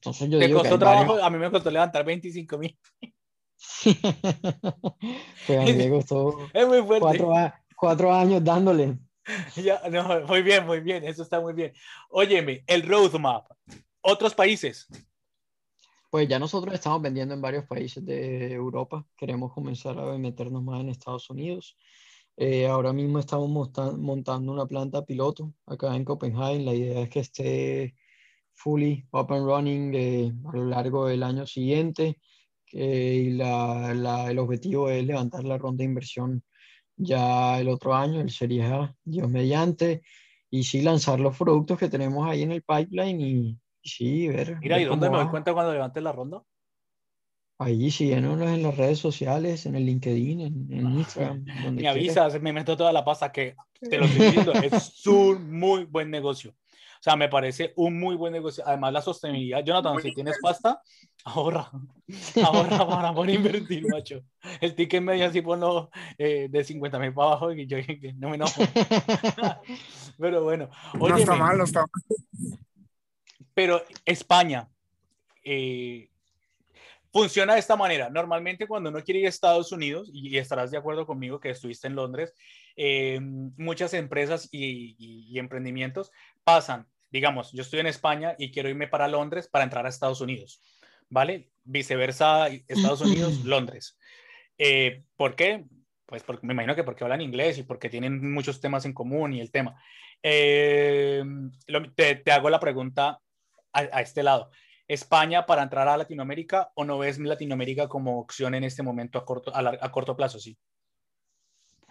entonces 0.00 0.30
yo 0.30 0.38
digo 0.38 0.60
costó 0.60 0.78
trabajo? 0.78 1.22
A 1.22 1.30
mí 1.30 1.38
me 1.38 1.50
costó 1.50 1.70
levantar 1.70 2.04
25 2.04 2.58
mil. 2.58 2.78
pues 5.46 5.58
a 5.58 5.64
mí 5.64 5.72
me 5.72 5.90
costó 5.90 6.48
es 6.52 6.66
muy 6.66 6.82
fuerte. 6.82 7.24
Cuatro, 7.76 8.12
años 8.12 8.42
dándole. 8.42 8.98
Ya, 9.56 9.82
no, 9.90 10.22
muy 10.26 10.40
bien, 10.40 10.64
muy 10.64 10.80
bien, 10.80 11.04
eso 11.04 11.22
está 11.22 11.38
muy 11.38 11.52
bien. 11.52 11.74
Óyeme, 12.08 12.64
el 12.66 12.88
roadmap, 12.88 13.46
otros 14.00 14.34
países. 14.34 14.88
Pues 16.10 16.26
ya 16.26 16.38
nosotros 16.38 16.74
estamos 16.74 17.02
vendiendo 17.02 17.34
en 17.34 17.42
varios 17.42 17.66
países 17.66 18.04
de 18.04 18.52
Europa, 18.52 19.06
queremos 19.14 19.52
comenzar 19.52 19.98
a 19.98 20.16
meternos 20.16 20.62
más 20.62 20.80
en 20.80 20.88
Estados 20.88 21.28
Unidos. 21.28 21.76
Eh, 22.36 22.66
ahora 22.66 22.92
mismo 22.94 23.18
estamos 23.18 23.48
montando 23.98 24.52
una 24.52 24.66
planta 24.66 25.04
piloto 25.04 25.52
acá 25.66 25.94
en 25.94 26.04
Copenhague. 26.04 26.60
La 26.60 26.74
idea 26.74 27.02
es 27.02 27.10
que 27.10 27.20
esté 27.20 27.94
fully 28.54 29.06
up 29.12 29.32
and 29.32 29.46
running 29.46 29.94
eh, 29.94 30.32
a 30.52 30.56
lo 30.56 30.64
largo 30.66 31.06
del 31.06 31.22
año 31.22 31.46
siguiente. 31.46 32.18
y 32.72 33.30
la, 33.32 33.94
la, 33.94 34.30
el 34.30 34.38
objetivo 34.38 34.90
es 34.90 35.04
levantar 35.04 35.44
la 35.44 35.58
ronda 35.58 35.78
de 35.82 35.84
inversión 35.90 36.42
ya 36.96 37.60
el 37.60 37.68
otro 37.68 37.94
año, 37.94 38.20
el 38.20 38.30
Serie 38.30 38.64
A, 38.64 38.94
Dios 39.04 39.28
mediante, 39.30 40.02
y 40.50 40.64
sí 40.64 40.82
lanzar 40.82 41.20
los 41.20 41.36
productos 41.38 41.78
que 41.78 41.88
tenemos 41.88 42.28
ahí 42.28 42.42
en 42.42 42.52
el 42.52 42.62
pipeline 42.62 43.20
y, 43.20 43.58
sí 43.88 44.28
ver. 44.28 44.58
Mira, 44.60 44.80
¿y 44.80 44.84
dónde 44.84 45.10
me 45.10 45.16
doy 45.16 45.28
cuenta 45.28 45.52
cuando 45.52 45.72
levantes 45.72 46.02
la 46.02 46.12
ronda? 46.12 46.42
Ahí 47.60 47.90
síguenos 47.90 48.40
en 48.40 48.62
las 48.62 48.76
redes 48.76 49.00
sociales, 49.00 49.66
en 49.66 49.74
el 49.74 49.84
LinkedIn, 49.84 50.40
en, 50.40 50.72
en 50.72 50.98
Instagram. 50.98 51.44
me 51.74 51.88
avisas, 51.88 52.40
me 52.40 52.52
meto 52.52 52.76
toda 52.76 52.92
la 52.92 53.04
pasta 53.04 53.32
que 53.32 53.56
te 53.80 53.98
lo 53.98 54.04
estoy 54.04 54.26
diciendo. 54.26 54.52
es 54.62 55.06
un 55.06 55.58
muy 55.58 55.84
buen 55.84 56.10
negocio. 56.10 56.54
O 57.00 57.02
sea, 57.02 57.14
me 57.14 57.28
parece 57.28 57.72
un 57.76 57.98
muy 57.98 58.16
buen 58.16 58.32
negocio. 58.32 58.64
Además, 58.66 58.92
la 58.92 59.02
sostenibilidad. 59.02 59.64
Jonathan, 59.64 60.00
si 60.00 60.12
tienes 60.12 60.36
pasta, 60.42 60.80
ahorra. 61.24 61.70
Ahorra 62.44 62.86
para 62.86 63.12
poder 63.12 63.36
invertir, 63.36 63.86
macho. 63.88 64.22
El 64.60 64.74
ticket 64.74 65.02
medio 65.02 65.26
así 65.26 65.42
ponlo 65.42 65.90
eh, 66.16 66.48
de 66.50 66.64
50 66.64 66.98
mil 66.98 67.12
para 67.12 67.28
abajo 67.28 67.52
y 67.52 67.66
yo 67.66 67.76
no 68.16 68.30
me 68.30 68.36
enojo. 68.36 68.62
Pero 70.18 70.42
bueno. 70.42 70.70
no 70.94 71.16
está 71.16 71.34
mal, 71.34 71.58
no 71.58 71.64
está 71.64 71.80
mal. 71.80 72.58
Pero 73.58 73.84
España. 74.04 74.68
Eh, 75.42 76.10
funciona 77.12 77.54
de 77.54 77.58
esta 77.58 77.74
manera. 77.74 78.08
Normalmente 78.08 78.68
cuando 78.68 78.88
uno 78.88 79.02
quiere 79.02 79.18
ir 79.18 79.26
a 79.26 79.30
Estados 79.30 79.72
Unidos, 79.72 80.08
y 80.12 80.38
estarás 80.38 80.70
de 80.70 80.78
acuerdo 80.78 81.04
conmigo 81.04 81.40
que 81.40 81.50
estuviste 81.50 81.88
en 81.88 81.96
Londres, 81.96 82.32
eh, 82.76 83.18
muchas 83.20 83.94
empresas 83.94 84.48
y, 84.52 85.36
emprendimientos 85.36 86.12
pasan, 86.44 86.86
digamos, 87.10 87.50
yo 87.50 87.62
estoy 87.62 87.80
en 87.80 87.88
España 87.88 88.36
y 88.38 88.52
quiero 88.52 88.68
irme 88.68 88.86
para 88.86 89.08
Londres 89.08 89.48
para 89.48 89.64
entrar 89.64 89.84
a 89.86 89.88
Estados 89.88 90.20
Unidos, 90.20 90.62
¿vale? 91.08 91.50
Viceversa, 91.64 92.46
Estados 92.46 93.00
Unidos, 93.00 93.40
Londres. 93.44 93.98
Eh, 94.56 95.02
¿Por 95.16 95.34
qué? 95.34 95.64
Pues 96.06 96.22
porque 96.22 96.46
me 96.46 96.52
imagino 96.52 96.76
que 96.76 96.84
porque 96.84 97.02
hablan 97.02 97.22
inglés 97.22 97.58
y 97.58 97.64
porque 97.64 97.90
tienen 97.90 98.32
muchos 98.32 98.60
temas 98.60 98.84
en 98.84 98.92
común 98.92 99.34
y 99.34 99.40
el 99.40 99.50
tema. 99.50 99.82
Eh, 100.22 101.22
te, 101.94 102.30
hago 102.30 102.50
la 102.50 102.60
pregunta 102.60 103.20
a, 103.72 104.00
este 104.00 104.22
lado. 104.22 104.50
¿España 104.86 105.44
para 105.44 105.62
entrar 105.62 105.86
a 105.88 105.96
Latinoamérica 105.96 106.72
o 106.74 106.84
no 106.84 106.98
ves 106.98 107.18
Latinoamérica 107.18 107.88
como 107.88 108.18
opción 108.18 108.54
en 108.54 108.64
este 108.64 108.82
momento 108.82 109.18
a 109.18 109.24
corto, 109.24 109.52
a 109.54 109.92
corto 109.92 110.16
plazo? 110.16 110.38
Sí. 110.38 110.56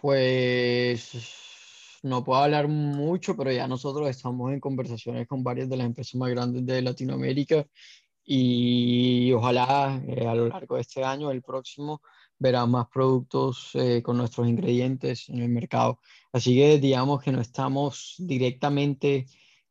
Pues 0.00 1.98
no 2.02 2.24
puedo 2.24 2.42
hablar 2.42 2.68
mucho, 2.68 3.36
pero 3.36 3.50
ya 3.52 3.66
nosotros 3.66 4.08
estamos 4.08 4.52
en 4.52 4.60
conversaciones 4.60 5.26
con 5.26 5.42
varias 5.42 5.68
de 5.68 5.76
las 5.76 5.86
empresas 5.86 6.14
más 6.14 6.30
grandes 6.30 6.64
de 6.64 6.82
Latinoamérica 6.82 7.66
y 8.24 9.32
ojalá 9.32 10.02
eh, 10.06 10.26
a 10.26 10.34
lo 10.34 10.48
largo 10.48 10.76
de 10.76 10.82
este 10.82 11.02
año, 11.02 11.30
el 11.30 11.42
próximo, 11.42 12.02
verán 12.38 12.70
más 12.70 12.86
productos 12.88 13.70
eh, 13.74 14.02
con 14.02 14.18
nuestros 14.18 14.46
ingredientes 14.46 15.28
en 15.28 15.40
el 15.40 15.48
mercado. 15.48 15.98
Así 16.32 16.54
que 16.54 16.78
digamos 16.78 17.22
que 17.22 17.32
no 17.32 17.40
estamos 17.40 18.14
directamente 18.18 19.26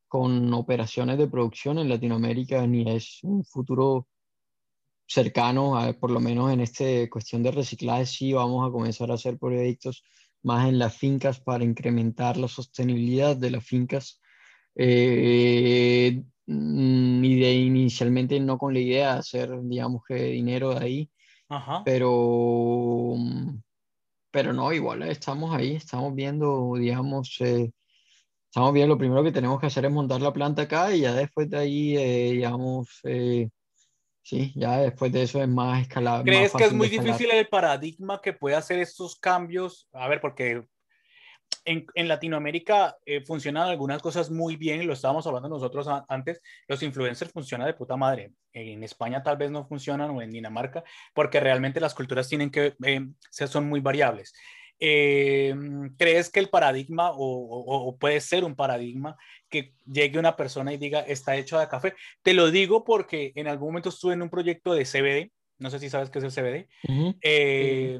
con 0.07 0.53
operaciones 0.53 1.17
de 1.17 1.27
producción 1.27 1.79
en 1.79 1.89
Latinoamérica, 1.89 2.65
ni 2.65 2.89
es 2.89 3.19
un 3.23 3.43
futuro 3.43 4.07
cercano, 5.07 5.79
por 5.99 6.11
lo 6.11 6.19
menos 6.19 6.51
en 6.51 6.61
esta 6.61 6.85
cuestión 7.09 7.43
de 7.43 7.51
reciclaje, 7.51 8.05
sí 8.05 8.33
vamos 8.33 8.67
a 8.67 8.71
comenzar 8.71 9.09
a 9.11 9.15
hacer 9.15 9.37
proyectos 9.37 10.03
más 10.43 10.67
en 10.67 10.79
las 10.79 10.95
fincas 10.95 11.39
para 11.39 11.63
incrementar 11.63 12.37
la 12.37 12.47
sostenibilidad 12.47 13.35
de 13.35 13.51
las 13.51 13.65
fincas. 13.65 14.21
Eh, 14.75 16.21
mm, 16.45 17.23
y 17.23 17.39
de 17.39 17.53
inicialmente 17.53 18.39
no 18.39 18.57
con 18.57 18.73
la 18.73 18.79
idea 18.79 19.13
de 19.13 19.19
hacer, 19.19 19.49
digamos 19.63 20.03
que 20.07 20.15
dinero 20.15 20.75
de 20.75 20.85
ahí, 20.85 21.11
pero 21.83 23.15
pero 24.31 24.53
no, 24.53 24.71
igual 24.71 25.01
estamos 25.03 25.55
ahí, 25.55 25.75
estamos 25.75 26.13
viendo, 26.13 26.75
digamos, 26.77 27.37
eh, 27.39 27.71
estamos 28.49 28.73
viendo, 28.73 28.95
lo 28.95 28.97
primero 28.97 29.23
que 29.23 29.31
tenemos 29.31 29.59
que 29.59 29.67
hacer 29.67 29.85
es 29.85 29.91
montar 29.91 30.21
la 30.21 30.33
planta 30.33 30.63
acá 30.63 30.93
y 30.93 31.01
ya 31.01 31.13
después 31.13 31.49
de 31.49 31.57
ahí, 31.57 31.97
eh, 31.97 32.31
digamos, 32.31 33.01
sí, 34.23 34.51
ya 34.55 34.79
después 34.79 35.11
de 35.11 35.23
eso 35.23 35.41
es 35.41 35.47
más 35.47 35.81
escalable. 35.81 36.31
¿Crees 36.31 36.53
que 36.53 36.65
es 36.65 36.73
muy 36.73 36.89
difícil 36.89 37.31
el 37.31 37.47
paradigma 37.47 38.19
que 38.21 38.33
puede 38.33 38.55
hacer 38.55 38.79
estos 38.79 39.15
cambios? 39.15 39.87
A 39.93 40.07
ver, 40.07 40.19
porque 40.19 40.65
en, 41.67 41.85
en 41.95 42.07
Latinoamérica 42.07 42.97
eh, 43.05 43.21
funcionan 43.21 43.67
algunas 43.69 44.01
cosas 44.01 44.31
muy 44.31 44.55
bien, 44.55 44.87
lo 44.87 44.93
estábamos 44.93 45.27
hablando 45.27 45.49
nosotros 45.49 45.87
antes, 46.07 46.41
los 46.67 46.81
influencers 46.81 47.31
funcionan 47.31 47.67
de 47.67 47.73
puta 47.73 47.95
madre. 47.95 48.31
En 48.53 48.83
España 48.83 49.21
tal 49.21 49.37
vez 49.37 49.51
no 49.51 49.67
funcionan 49.67 50.09
o 50.11 50.21
en 50.21 50.31
Dinamarca, 50.31 50.83
porque 51.13 51.39
realmente 51.39 51.79
las 51.79 51.93
culturas 51.93 52.27
tienen 52.27 52.49
que, 52.49 52.75
eh, 52.83 53.07
son 53.29 53.67
muy 53.67 53.81
variables. 53.81 54.33
Eh, 54.79 55.55
¿Crees 55.97 56.29
que 56.29 56.39
el 56.39 56.49
paradigma 56.49 57.11
o, 57.11 57.17
o, 57.17 57.97
puede 57.97 58.21
ser 58.21 58.43
un 58.43 58.55
paradigma 58.55 59.17
que 59.49 59.73
llegue 59.85 60.19
una 60.19 60.35
persona 60.35 60.71
y 60.71 60.77
diga 60.77 61.01
está 61.01 61.35
hecho 61.35 61.59
de 61.59 61.67
café? 61.67 61.93
Te 62.21 62.33
lo 62.33 62.51
digo 62.51 62.83
porque 62.83 63.31
en 63.35 63.47
algún 63.47 63.69
momento 63.69 63.89
estuve 63.89 64.13
en 64.13 64.21
un 64.21 64.29
proyecto 64.29 64.73
de 64.73 64.85
CBD, 64.85 65.31
no 65.57 65.69
sé 65.69 65.79
si 65.79 65.89
sabes 65.89 66.09
qué 66.09 66.19
es 66.19 66.25
el 66.25 66.31
CBD, 66.31 66.67
eh, 67.21 67.99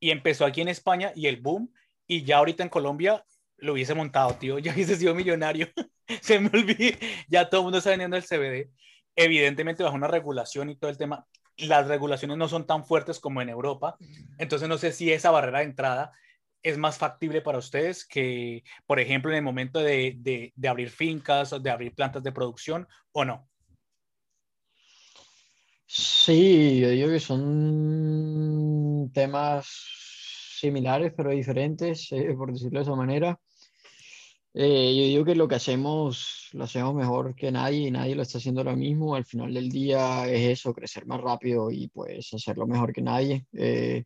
y 0.00 0.10
empezó 0.10 0.44
aquí 0.44 0.60
en 0.60 0.68
España 0.68 1.12
y 1.14 1.26
el 1.26 1.40
boom 1.40 1.72
y 2.06 2.24
ya 2.24 2.38
ahorita 2.38 2.64
en 2.64 2.68
Colombia 2.68 3.24
lo 3.58 3.74
hubiese 3.74 3.94
montado, 3.94 4.34
tío, 4.34 4.58
ya 4.58 4.72
hubiese 4.72 4.96
sido 4.96 5.14
millonario. 5.14 5.68
Se 6.22 6.40
me 6.40 6.48
olvidó, 6.48 6.96
ya 7.28 7.48
todo 7.48 7.60
el 7.60 7.64
mundo 7.64 7.78
está 7.78 7.90
vendiendo 7.90 8.16
el 8.16 8.24
CBD. 8.24 8.70
Evidentemente 9.14 9.84
bajo 9.84 9.94
una 9.94 10.08
regulación 10.08 10.70
y 10.70 10.76
todo 10.76 10.90
el 10.90 10.96
tema, 10.96 11.26
las 11.56 11.86
regulaciones 11.88 12.36
no 12.36 12.48
son 12.48 12.66
tan 12.66 12.84
fuertes 12.84 13.20
como 13.20 13.42
en 13.42 13.48
Europa, 13.48 13.96
entonces 14.38 14.68
no 14.68 14.78
sé 14.78 14.92
si 14.92 15.12
esa 15.12 15.30
barrera 15.30 15.58
de 15.58 15.66
entrada 15.66 16.12
es 16.62 16.78
más 16.78 16.98
factible 16.98 17.40
para 17.40 17.58
ustedes 17.58 18.04
que, 18.04 18.64
por 18.86 19.00
ejemplo, 19.00 19.30
en 19.30 19.38
el 19.38 19.42
momento 19.42 19.78
de, 19.80 20.16
de, 20.18 20.68
abrir 20.68 20.90
fincas, 20.90 21.54
de 21.62 21.70
abrir 21.70 21.94
plantas 21.94 22.22
de 22.22 22.32
producción 22.32 22.86
o 23.12 23.24
no. 23.24 23.48
Sí, 25.86 26.80
yo 26.80 26.90
digo 26.90 27.08
que 27.08 27.18
son 27.18 29.10
temas 29.12 29.66
similares 30.60 31.12
pero 31.16 31.30
diferentes, 31.30 32.12
eh, 32.12 32.32
por 32.36 32.52
decirlo 32.52 32.78
de 32.78 32.84
esa 32.84 32.94
manera. 32.94 33.40
Eh, 34.52 34.96
yo 34.96 35.02
digo 35.04 35.24
que 35.24 35.34
lo 35.36 35.46
que 35.46 35.54
hacemos 35.54 36.48
lo 36.52 36.64
hacemos 36.64 36.94
mejor 36.94 37.36
que 37.36 37.52
nadie 37.52 37.86
y 37.86 37.90
nadie 37.90 38.16
lo 38.16 38.22
está 38.22 38.38
haciendo 38.38 38.60
ahora 38.60 38.76
mismo. 38.76 39.14
Al 39.14 39.24
final 39.24 39.54
del 39.54 39.70
día 39.70 40.28
es 40.28 40.58
eso, 40.58 40.74
crecer 40.74 41.06
más 41.06 41.20
rápido 41.20 41.70
y 41.70 41.88
pues 41.88 42.32
hacerlo 42.34 42.66
mejor 42.66 42.92
que 42.92 43.02
nadie. 43.02 43.46
Eh, 43.52 44.04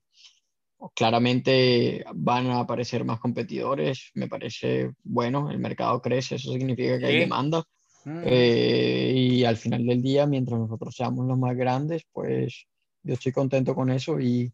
claramente 0.95 2.05
van 2.15 2.49
a 2.49 2.61
aparecer 2.61 3.05
más 3.05 3.21
competidores, 3.21 4.11
me 4.15 4.29
parece 4.29 4.91
bueno, 5.03 5.51
el 5.51 5.59
mercado 5.59 6.03
crece, 6.03 6.35
eso 6.35 6.53
significa 6.53 6.99
que 6.99 7.07
hay 7.07 7.19
demanda. 7.21 7.65
Mm. 8.07 8.23
y 8.29 9.45
al 9.47 9.57
final 9.57 9.87
del 9.87 10.03
día, 10.03 10.27
mientras 10.27 10.61
nosotros 10.61 10.95
seamos 10.95 11.27
los 11.27 11.39
más 11.39 11.57
grandes, 11.57 12.03
pues 12.13 12.67
yo 13.03 13.15
estoy 13.15 13.33
contento 13.33 13.75
con 13.75 13.91
eso 13.91 14.21
y, 14.21 14.53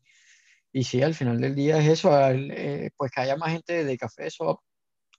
y 0.73 0.85
sí, 0.85 1.03
al 1.03 1.15
final 1.15 1.41
del 1.41 1.55
día 1.55 1.79
es 1.79 1.89
eso, 1.89 2.11
eh, 2.31 2.91
pues 2.97 3.11
que 3.11 3.21
haya 3.23 3.37
más 3.37 3.53
gente 3.53 3.85
de 3.85 3.99
café, 3.99 4.27
eso 4.27 4.63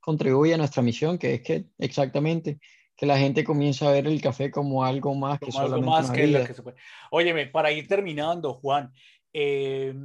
contribuye 0.02 0.54
a 0.54 0.58
nuestra 0.58 0.82
misión, 0.82 1.18
que 1.18 1.36
es 1.36 1.42
que 1.42 1.66
exactamente 1.80 2.60
que 2.98 3.06
la 3.06 3.18
gente 3.18 3.44
comience 3.44 3.86
a 3.86 3.92
ver 3.92 4.06
el 4.06 4.22
café 4.22 4.52
como 4.52 4.84
algo 4.84 5.16
más 5.16 5.40
que 5.40 5.52
solamente 5.52 5.90
más 5.90 6.06
una 6.06 6.14
que 6.14 6.26
vida. 6.26 6.46
Que 6.46 6.54
se 6.54 6.62
puede. 6.62 6.78
Óyeme, 7.10 7.48
para 7.48 7.72
ir 7.72 7.88
terminando, 7.88 8.54
Juan, 8.56 8.94
eh, 9.34 9.96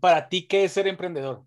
para 0.00 0.28
ti, 0.28 0.46
¿qué 0.46 0.64
es 0.64 0.72
ser 0.72 0.86
emprendedor? 0.88 1.44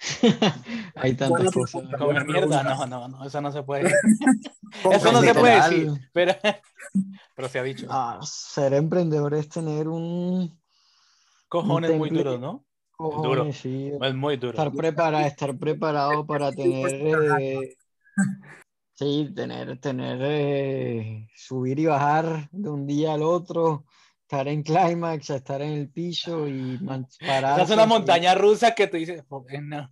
Hay 0.96 1.14
tantas 1.14 1.50
cosas. 1.50 1.82
Comer 1.98 2.26
mierda, 2.26 2.62
no, 2.62 2.86
no, 2.86 3.08
no, 3.08 3.24
eso 3.24 3.40
no 3.40 3.52
se 3.52 3.62
puede. 3.62 3.90
eso 4.92 5.12
no 5.12 5.22
se 5.22 5.34
puede 5.34 5.54
decir, 5.54 5.92
pero, 6.12 6.34
pero 7.34 7.48
se 7.48 7.58
ha 7.58 7.62
dicho. 7.62 7.86
Ah, 7.88 8.20
ser 8.22 8.74
emprendedor 8.74 9.32
es 9.34 9.48
tener 9.48 9.88
un, 9.88 10.60
Cojones 11.48 11.96
muy 11.96 12.10
duro, 12.10 12.38
¿no? 12.38 12.65
Duro. 12.98 13.52
Sí. 13.52 13.92
Es 14.00 14.14
muy 14.14 14.36
duro. 14.36 14.50
Estar, 14.50 14.72
preparado, 14.72 15.26
estar 15.26 15.56
preparado 15.56 16.26
para 16.26 16.52
tener. 16.52 17.40
Eh, 17.40 17.76
sí, 18.94 19.32
tener, 19.34 19.78
tener. 19.78 20.18
Eh, 20.22 21.28
subir 21.34 21.78
y 21.78 21.86
bajar 21.86 22.48
de 22.50 22.70
un 22.70 22.86
día 22.86 23.14
al 23.14 23.22
otro. 23.22 23.84
Estar 24.22 24.48
en 24.48 24.64
clímax, 24.64 25.30
estar 25.30 25.62
en 25.62 25.72
el 25.72 25.88
piso 25.88 26.48
y 26.48 26.78
parar. 27.20 27.60
Es 27.60 27.70
una 27.70 27.86
montaña 27.86 28.34
rusa 28.34 28.74
que 28.74 28.88
te 28.88 28.96
dices, 28.96 29.24
no. 29.62 29.90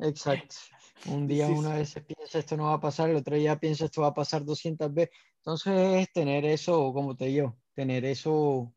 Exacto. 0.00 0.56
Un 1.06 1.26
día 1.26 1.48
una 1.48 1.74
vez 1.74 2.00
piensa 2.06 2.38
esto 2.38 2.56
no 2.56 2.66
va 2.66 2.74
a 2.74 2.80
pasar, 2.80 3.10
el 3.10 3.16
otro 3.16 3.34
día 3.34 3.58
piensa 3.58 3.86
esto 3.86 4.02
va 4.02 4.08
a 4.08 4.14
pasar 4.14 4.44
200 4.44 4.94
veces. 4.94 5.12
Entonces, 5.38 6.08
tener 6.12 6.44
eso, 6.44 6.92
como 6.92 7.16
te 7.16 7.24
digo, 7.26 7.58
tener 7.74 8.04
eso 8.04 8.72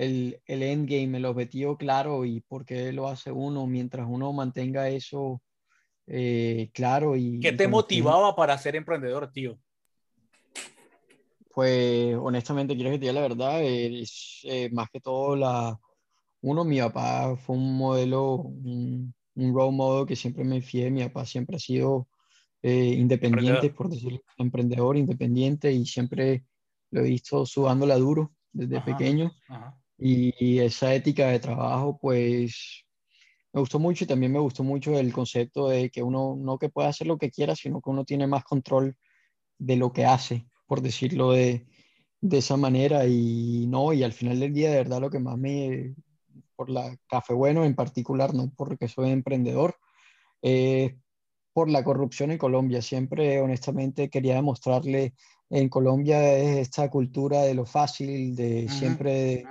el, 0.00 0.40
el 0.46 0.62
endgame, 0.62 1.18
el 1.18 1.26
objetivo 1.26 1.76
claro 1.76 2.24
y 2.24 2.40
por 2.40 2.64
qué 2.64 2.92
lo 2.92 3.08
hace 3.08 3.30
uno 3.30 3.66
mientras 3.66 4.06
uno 4.08 4.32
mantenga 4.32 4.88
eso 4.88 5.42
eh, 6.06 6.70
claro. 6.72 7.16
Y, 7.16 7.38
¿Qué 7.40 7.52
te 7.52 7.68
motivaba 7.68 8.34
para 8.34 8.56
ser 8.58 8.76
emprendedor, 8.76 9.30
tío? 9.30 9.58
Pues 11.52 12.16
honestamente, 12.16 12.74
quiero 12.74 12.90
que 12.90 12.98
te 12.98 13.02
diga 13.02 13.12
la 13.12 13.20
verdad, 13.20 13.62
es 13.62 14.40
eh, 14.44 14.70
más 14.72 14.88
que 14.90 15.00
todo 15.00 15.36
la... 15.36 15.78
Uno, 16.40 16.64
mi 16.64 16.80
papá 16.80 17.36
fue 17.36 17.56
un 17.56 17.76
modelo, 17.76 18.36
un, 18.36 19.14
role 19.36 19.76
model 19.76 20.06
que 20.06 20.16
siempre 20.16 20.44
me 20.44 20.62
fié, 20.62 20.90
mi 20.90 21.04
papá 21.04 21.26
siempre 21.26 21.56
ha 21.56 21.60
sido 21.60 22.08
eh, 22.62 22.94
independiente, 22.96 23.70
por 23.70 23.90
decirlo, 23.90 24.22
emprendedor, 24.38 24.96
independiente 24.96 25.70
y 25.70 25.84
siempre 25.84 26.44
lo 26.90 27.02
he 27.02 27.10
visto 27.10 27.44
sudándola 27.44 27.96
duro 27.96 28.32
desde 28.52 28.80
pequeño. 28.80 29.30
Ajá. 29.48 29.79
Y 30.00 30.58
esa 30.60 30.94
ética 30.94 31.28
de 31.28 31.40
trabajo, 31.40 31.98
pues 32.00 32.84
me 33.52 33.60
gustó 33.60 33.78
mucho 33.78 34.04
y 34.04 34.06
también 34.06 34.32
me 34.32 34.38
gustó 34.38 34.62
mucho 34.62 34.98
el 34.98 35.12
concepto 35.12 35.68
de 35.68 35.90
que 35.90 36.02
uno 36.02 36.36
no 36.38 36.58
que 36.58 36.68
pueda 36.68 36.88
hacer 36.88 37.06
lo 37.06 37.18
que 37.18 37.30
quiera, 37.30 37.54
sino 37.56 37.80
que 37.80 37.90
uno 37.90 38.04
tiene 38.04 38.26
más 38.26 38.44
control 38.44 38.96
de 39.58 39.76
lo 39.76 39.92
que 39.92 40.06
hace, 40.06 40.46
por 40.66 40.80
decirlo 40.80 41.32
de, 41.32 41.66
de 42.20 42.38
esa 42.38 42.56
manera. 42.56 43.06
Y 43.06 43.66
no, 43.68 43.92
y 43.92 44.02
al 44.02 44.12
final 44.12 44.40
del 44.40 44.54
día, 44.54 44.70
de 44.70 44.76
verdad, 44.76 45.00
lo 45.00 45.10
que 45.10 45.18
más 45.18 45.36
me, 45.36 45.94
por 46.56 46.70
la 46.70 46.96
Café 47.08 47.34
Bueno 47.34 47.64
en 47.64 47.74
particular, 47.74 48.34
no 48.34 48.52
porque 48.56 48.88
soy 48.88 49.10
emprendedor, 49.10 49.76
eh, 50.42 50.96
por 51.52 51.68
la 51.68 51.82
corrupción 51.82 52.30
en 52.30 52.38
Colombia. 52.38 52.80
Siempre, 52.80 53.40
honestamente, 53.40 54.08
quería 54.08 54.36
demostrarle 54.36 55.14
en 55.50 55.68
Colombia 55.68 56.38
esta 56.38 56.88
cultura 56.88 57.42
de 57.42 57.54
lo 57.54 57.66
fácil, 57.66 58.36
de 58.36 58.68
siempre 58.68 59.44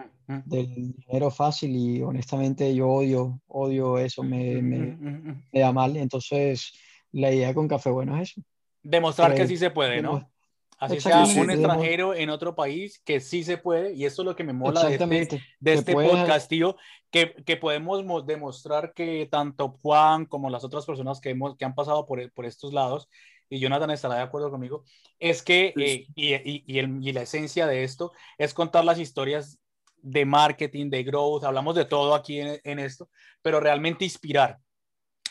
del 0.46 0.94
dinero 0.94 1.32
fácil 1.32 1.76
y 1.76 2.02
honestamente 2.04 2.74
yo 2.76 2.88
odio, 2.88 3.42
odio 3.48 3.98
eso, 3.98 4.22
me, 4.22 4.62
me, 4.62 5.38
da 5.52 5.72
mal. 5.72 5.98
Entonces, 5.98 6.74
la 7.12 7.32
idea 7.32 7.54
con 7.54 7.68
Café 7.68 7.90
Bueno 7.90 8.16
es 8.18 8.32
eso. 8.32 8.42
Demostrar 8.84 9.34
que 9.34 9.48
sí 9.48 9.58
se 9.58 9.72
puede, 9.72 10.02
¿no? 10.02 10.30
Así 10.78 11.02
sea 11.02 11.26
un 11.26 11.52
extranjero 11.52 12.14
en 12.14 12.30
otro 12.30 12.56
país, 12.56 13.02
que 13.04 13.20
sí 13.20 13.44
se 13.44 13.58
puede, 13.58 13.94
y 13.94 14.06
eso 14.06 14.22
es 14.22 14.26
lo 14.26 14.36
que 14.36 14.46
me 14.46 14.54
mola 14.54 14.82
de 14.86 14.96
este, 15.20 15.42
de 15.60 15.74
este 15.74 15.94
podcast, 15.94 16.48
tío, 16.50 16.78
que, 17.12 17.34
que, 17.46 17.58
podemos 17.58 18.26
demostrar 18.26 18.94
que 18.94 19.28
tanto 19.30 19.78
Juan 19.82 20.26
como 20.26 20.50
las 20.50 20.64
otras 20.64 20.86
personas 20.86 21.20
que, 21.20 21.32
hemos, 21.32 21.58
que 21.58 21.66
han 21.66 21.76
pasado 21.76 22.06
por, 22.06 22.32
por 22.32 22.46
estos 22.46 22.72
lados, 22.72 23.10
y 23.50 23.60
Jonathan 23.60 23.92
estará 23.92 24.16
de 24.16 24.22
acuerdo 24.22 24.52
conmigo, 24.52 24.86
es 25.20 25.44
que, 25.44 25.74
eh, 25.76 26.08
y, 26.16 26.34
y, 26.34 26.64
y, 26.66 26.80
el, 26.80 27.06
y, 27.06 27.12
la 27.12 27.24
esencia 27.24 27.68
de 27.68 27.84
esto 27.84 28.14
es 28.38 28.54
contar 28.54 28.86
las 28.86 29.00
historias 29.00 29.60
de 30.02 30.26
marketing, 30.26 30.90
de 30.90 31.04
growth, 31.04 31.44
hablamos 31.44 31.76
de 31.76 31.86
todo 31.86 32.16
aquí 32.16 32.40
en, 32.40 32.80
esto, 32.80 33.10
pero 33.42 33.60
realmente 33.60 34.06
inspirar 34.06 34.60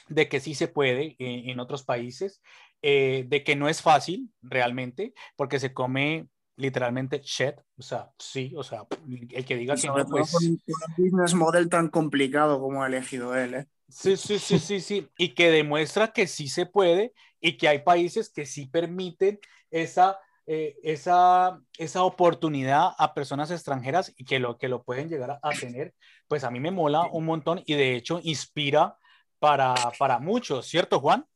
de 0.08 0.28
que 0.28 0.40
sí 0.40 0.54
se 0.54 0.68
puede 0.68 1.16
en, 1.18 1.60
otros 1.60 1.84
países, 1.84 2.40
eh, 2.82 3.24
de 3.28 3.44
que 3.44 3.56
no 3.56 3.68
es 3.68 3.82
fácil 3.82 4.30
realmente, 4.42 5.12
porque 5.36 5.58
se 5.58 5.72
come 5.72 6.28
literalmente 6.56 7.20
shit, 7.22 7.54
o 7.76 7.82
sea, 7.82 8.10
sí, 8.18 8.52
o 8.56 8.62
sea, 8.64 8.84
el 9.30 9.44
que 9.44 9.56
diga 9.56 9.76
que 9.76 9.86
no, 9.86 10.04
pues... 10.06 10.32
Con 10.32 10.44
un 10.44 10.62
business 10.96 11.34
model 11.34 11.68
tan 11.68 11.88
complicado 11.88 12.60
como 12.60 12.82
ha 12.82 12.88
elegido 12.88 13.36
él, 13.36 13.54
¿eh? 13.54 13.66
Sí, 13.88 14.16
sí, 14.16 14.38
sí, 14.38 14.58
sí, 14.58 14.80
sí, 14.80 15.08
y 15.16 15.30
que 15.30 15.50
demuestra 15.50 16.12
que 16.12 16.26
sí 16.26 16.48
se 16.48 16.66
puede 16.66 17.14
y 17.40 17.56
que 17.56 17.68
hay 17.68 17.78
países 17.78 18.28
que 18.28 18.44
sí 18.44 18.66
permiten 18.66 19.38
esa 19.70 20.18
eh, 20.50 20.78
esa, 20.82 21.60
esa 21.76 22.04
oportunidad 22.04 22.92
a 22.96 23.12
personas 23.12 23.50
extranjeras 23.50 24.14
y 24.16 24.24
que 24.24 24.38
lo, 24.38 24.56
que 24.56 24.68
lo 24.68 24.82
pueden 24.82 25.10
llegar 25.10 25.38
a, 25.42 25.50
tener, 25.50 25.94
pues 26.26 26.42
a 26.42 26.50
mí 26.50 26.58
me 26.58 26.70
mola 26.70 27.06
un 27.12 27.26
montón 27.26 27.62
y 27.66 27.74
de 27.74 27.96
hecho 27.96 28.18
inspira 28.22 28.96
para, 29.38 29.74
para 29.98 30.18
muchos, 30.18 30.64
¿cierto, 30.64 31.00
Juan? 31.00 31.26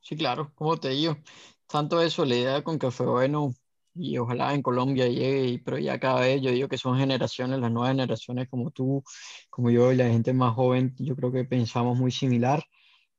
Sí, 0.00 0.16
claro, 0.16 0.50
como 0.54 0.78
te 0.78 0.88
digo, 0.88 1.18
tanto 1.66 2.00
eso, 2.00 2.24
la 2.24 2.36
idea 2.36 2.64
con 2.64 2.78
Café 2.78 3.04
Bueno 3.04 3.52
y 3.94 4.16
ojalá 4.16 4.54
en 4.54 4.62
Colombia 4.62 5.08
llegue, 5.08 5.60
pero 5.62 5.76
ya 5.76 6.00
cada 6.00 6.20
vez 6.20 6.40
yo 6.40 6.50
digo 6.50 6.68
que 6.68 6.78
son 6.78 6.96
generaciones, 6.96 7.60
las 7.60 7.70
nuevas 7.70 7.90
generaciones 7.90 8.48
como 8.48 8.70
tú, 8.70 9.04
como 9.50 9.70
yo 9.70 9.92
y 9.92 9.96
la 9.96 10.08
gente 10.08 10.32
más 10.32 10.54
joven, 10.54 10.94
yo 10.98 11.14
creo 11.16 11.30
que 11.32 11.44
pensamos 11.44 11.98
muy 11.98 12.10
similar. 12.10 12.64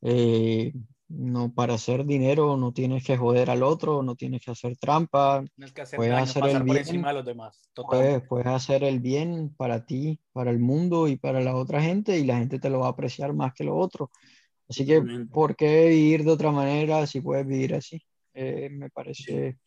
Eh, 0.01 0.73
No, 1.09 1.53
para 1.53 1.75
hacer 1.75 2.05
dinero 2.05 2.57
no 2.57 2.73
tienes 2.73 3.03
que 3.05 3.15
joder 3.15 3.49
al 3.49 3.63
otro, 3.63 4.03
no 4.03 4.15
tienes 4.15 4.43
que 4.43 4.51
hacer 4.51 4.75
trampa. 4.75 5.43
Tienes 5.55 5.71
que 5.71 5.81
hacer 5.81 5.97
Puedes 5.97 6.11
daño, 6.11 6.23
hacer 6.23 6.41
pasar 6.41 6.61
el 6.61 6.67
por 6.67 6.75
bien, 6.75 6.77
encima 6.79 7.07
de 7.07 7.13
los 7.13 7.25
demás. 7.25 7.69
Total. 7.73 7.99
Puedes, 7.99 8.27
puedes 8.27 8.47
hacer 8.47 8.83
el 8.83 8.99
bien 8.99 9.53
para 9.55 9.85
ti, 9.85 10.19
para 10.33 10.51
el 10.51 10.59
mundo 10.59 11.07
y 11.07 11.15
para 11.15 11.39
la 11.39 11.55
otra 11.55 11.81
gente 11.81 12.17
y 12.17 12.25
la 12.25 12.37
gente 12.37 12.59
te 12.59 12.69
lo 12.69 12.79
va 12.79 12.87
a 12.87 12.91
apreciar 12.91 13.33
más 13.33 13.53
que 13.53 13.63
lo 13.63 13.77
otro. 13.77 14.11
Así 14.67 14.85
que, 14.85 14.95
Totalmente. 14.95 15.33
¿por 15.33 15.55
qué 15.55 15.87
vivir 15.87 16.25
de 16.25 16.31
otra 16.31 16.51
manera 16.51 17.07
si 17.07 17.21
puedes 17.21 17.47
vivir 17.47 17.75
así? 17.75 18.01
Eh, 18.33 18.69
me 18.69 18.89
parece 18.89 19.59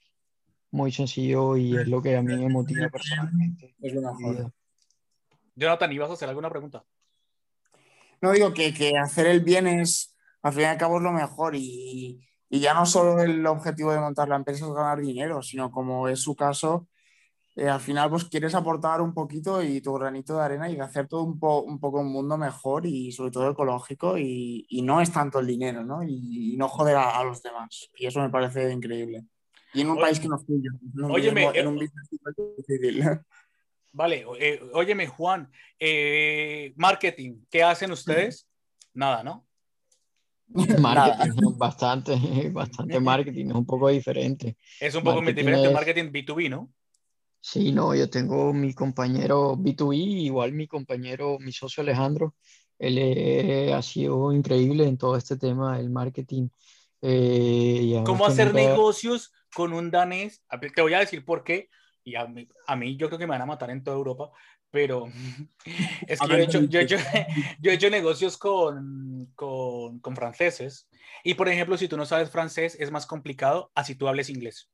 muy 0.70 0.92
sencillo 0.92 1.56
y 1.56 1.76
es 1.76 1.88
lo 1.88 2.02
que 2.02 2.16
a 2.16 2.22
mí 2.22 2.36
me 2.36 2.48
motiva 2.48 2.88
personalmente. 2.88 3.74
Es 3.80 3.94
lo 3.94 4.02
mejor. 4.02 4.52
Jonathan, 5.54 5.92
¿ibas 5.92 6.10
a 6.10 6.12
hacer 6.12 6.28
alguna 6.28 6.50
pregunta? 6.50 6.84
No 8.20 8.32
digo 8.32 8.52
que, 8.52 8.72
que 8.74 8.96
hacer 8.98 9.26
el 9.26 9.40
bien 9.40 9.66
es, 9.66 10.09
al 10.42 10.52
fin 10.52 10.62
y 10.62 10.64
al 10.66 10.76
cabo, 10.78 10.96
es 10.98 11.02
lo 11.02 11.12
mejor. 11.12 11.54
Y, 11.56 12.20
y 12.48 12.60
ya 12.60 12.74
no 12.74 12.86
solo 12.86 13.20
el 13.22 13.46
objetivo 13.46 13.92
de 13.92 14.00
montar 14.00 14.28
la 14.28 14.36
empresa 14.36 14.66
es 14.66 14.72
ganar 14.72 15.00
dinero, 15.00 15.42
sino 15.42 15.70
como 15.70 16.08
es 16.08 16.20
su 16.20 16.34
caso, 16.34 16.88
eh, 17.56 17.68
al 17.68 17.80
final 17.80 18.08
pues 18.10 18.24
quieres 18.26 18.54
aportar 18.54 19.00
un 19.00 19.12
poquito 19.12 19.62
y 19.62 19.80
tu 19.80 19.92
granito 19.94 20.36
de 20.36 20.42
arena 20.44 20.70
y 20.70 20.78
hacer 20.78 21.08
todo 21.08 21.22
un, 21.24 21.38
po- 21.38 21.62
un 21.62 21.78
poco 21.80 22.00
un 22.00 22.10
mundo 22.12 22.38
mejor 22.38 22.86
y 22.86 23.10
sobre 23.12 23.32
todo 23.32 23.50
ecológico 23.50 24.16
y, 24.16 24.64
y 24.68 24.82
no 24.82 25.00
es 25.00 25.12
tanto 25.12 25.40
el 25.40 25.46
dinero, 25.48 25.84
¿no? 25.84 26.02
Y, 26.02 26.54
y 26.54 26.56
no 26.56 26.68
joder 26.68 26.96
a, 26.96 27.18
a 27.18 27.24
los 27.24 27.42
demás. 27.42 27.90
Y 27.96 28.06
eso 28.06 28.20
me 28.20 28.30
parece 28.30 28.70
increíble. 28.72 29.24
Y 29.74 29.80
en 29.82 29.88
un 29.90 29.92
Oye- 29.98 30.02
país 30.02 30.20
que 30.20 30.28
no 30.28 30.36
es 30.36 30.46
tuyo. 30.46 30.70
En 30.96 31.04
un 31.04 31.10
Óyeme, 31.10 31.44
business- 31.46 31.60
en 31.60 31.64
eh, 31.64 31.68
un 31.68 31.74
business 31.74 32.08
súper 32.08 32.34
difícil. 32.56 33.04
Vale, 33.92 34.24
eh, 34.38 34.60
óyeme, 34.72 35.08
Juan, 35.08 35.50
eh, 35.78 36.72
marketing, 36.76 37.44
¿qué 37.50 37.64
hacen 37.64 37.90
ustedes? 37.90 38.48
Nada, 38.94 39.24
¿no? 39.24 39.44
Marketing, 40.80 41.32
bastante, 41.56 42.16
bastante 42.52 43.00
marketing, 43.00 43.46
es 43.50 43.54
un 43.54 43.66
poco 43.66 43.88
diferente. 43.88 44.56
Es 44.80 44.94
un 44.94 45.02
poco 45.04 45.16
Marketing 45.16 45.36
diferente, 45.44 45.68
es- 45.68 45.74
marketing 45.74 46.04
B2B, 46.12 46.50
¿no? 46.50 46.72
Sí, 47.42 47.72
no, 47.72 47.94
yo 47.94 48.10
tengo 48.10 48.52
mi 48.52 48.74
compañero 48.74 49.56
B2B, 49.56 49.96
igual 49.96 50.52
mi 50.52 50.66
compañero, 50.66 51.38
mi 51.38 51.52
socio 51.52 51.80
Alejandro, 51.82 52.34
él 52.78 52.98
eh, 52.98 53.72
ha 53.72 53.80
sido 53.80 54.30
increíble 54.32 54.84
en 54.86 54.98
todo 54.98 55.16
este 55.16 55.36
tema 55.38 55.78
del 55.78 55.88
marketing. 55.88 56.48
eh, 57.00 58.02
¿Cómo 58.04 58.26
hacer 58.26 58.48
nunca- 58.48 58.60
negocios 58.60 59.32
con 59.54 59.72
un 59.72 59.90
danés? 59.90 60.42
Te 60.74 60.82
voy 60.82 60.92
a 60.92 61.00
decir 61.00 61.24
por 61.24 61.42
qué, 61.42 61.70
y 62.04 62.14
a 62.16 62.26
mí, 62.26 62.46
a 62.66 62.76
mí 62.76 62.96
yo 62.96 63.06
creo 63.08 63.18
que 63.18 63.26
me 63.26 63.32
van 63.32 63.42
a 63.42 63.46
matar 63.46 63.70
en 63.70 63.82
toda 63.82 63.96
Europa, 63.96 64.30
pero 64.70 65.06
es 66.06 66.20
que 66.20 66.28
yo 66.28 66.34
he 66.36 66.42
hecho, 66.44 66.62
yo 66.64 66.80
he 66.80 66.82
hecho, 66.82 66.96
yo 67.60 67.70
he 67.70 67.74
hecho 67.74 67.90
negocios 67.90 68.36
con, 68.38 69.30
con, 69.34 70.00
con 70.00 70.16
franceses, 70.16 70.88
y 71.24 71.34
por 71.34 71.48
ejemplo, 71.48 71.76
si 71.76 71.88
tú 71.88 71.96
no 71.96 72.06
sabes 72.06 72.30
francés, 72.30 72.76
es 72.78 72.90
más 72.90 73.06
complicado 73.06 73.70
así 73.74 73.94
tú 73.94 74.08
hables 74.08 74.30
inglés. 74.30 74.68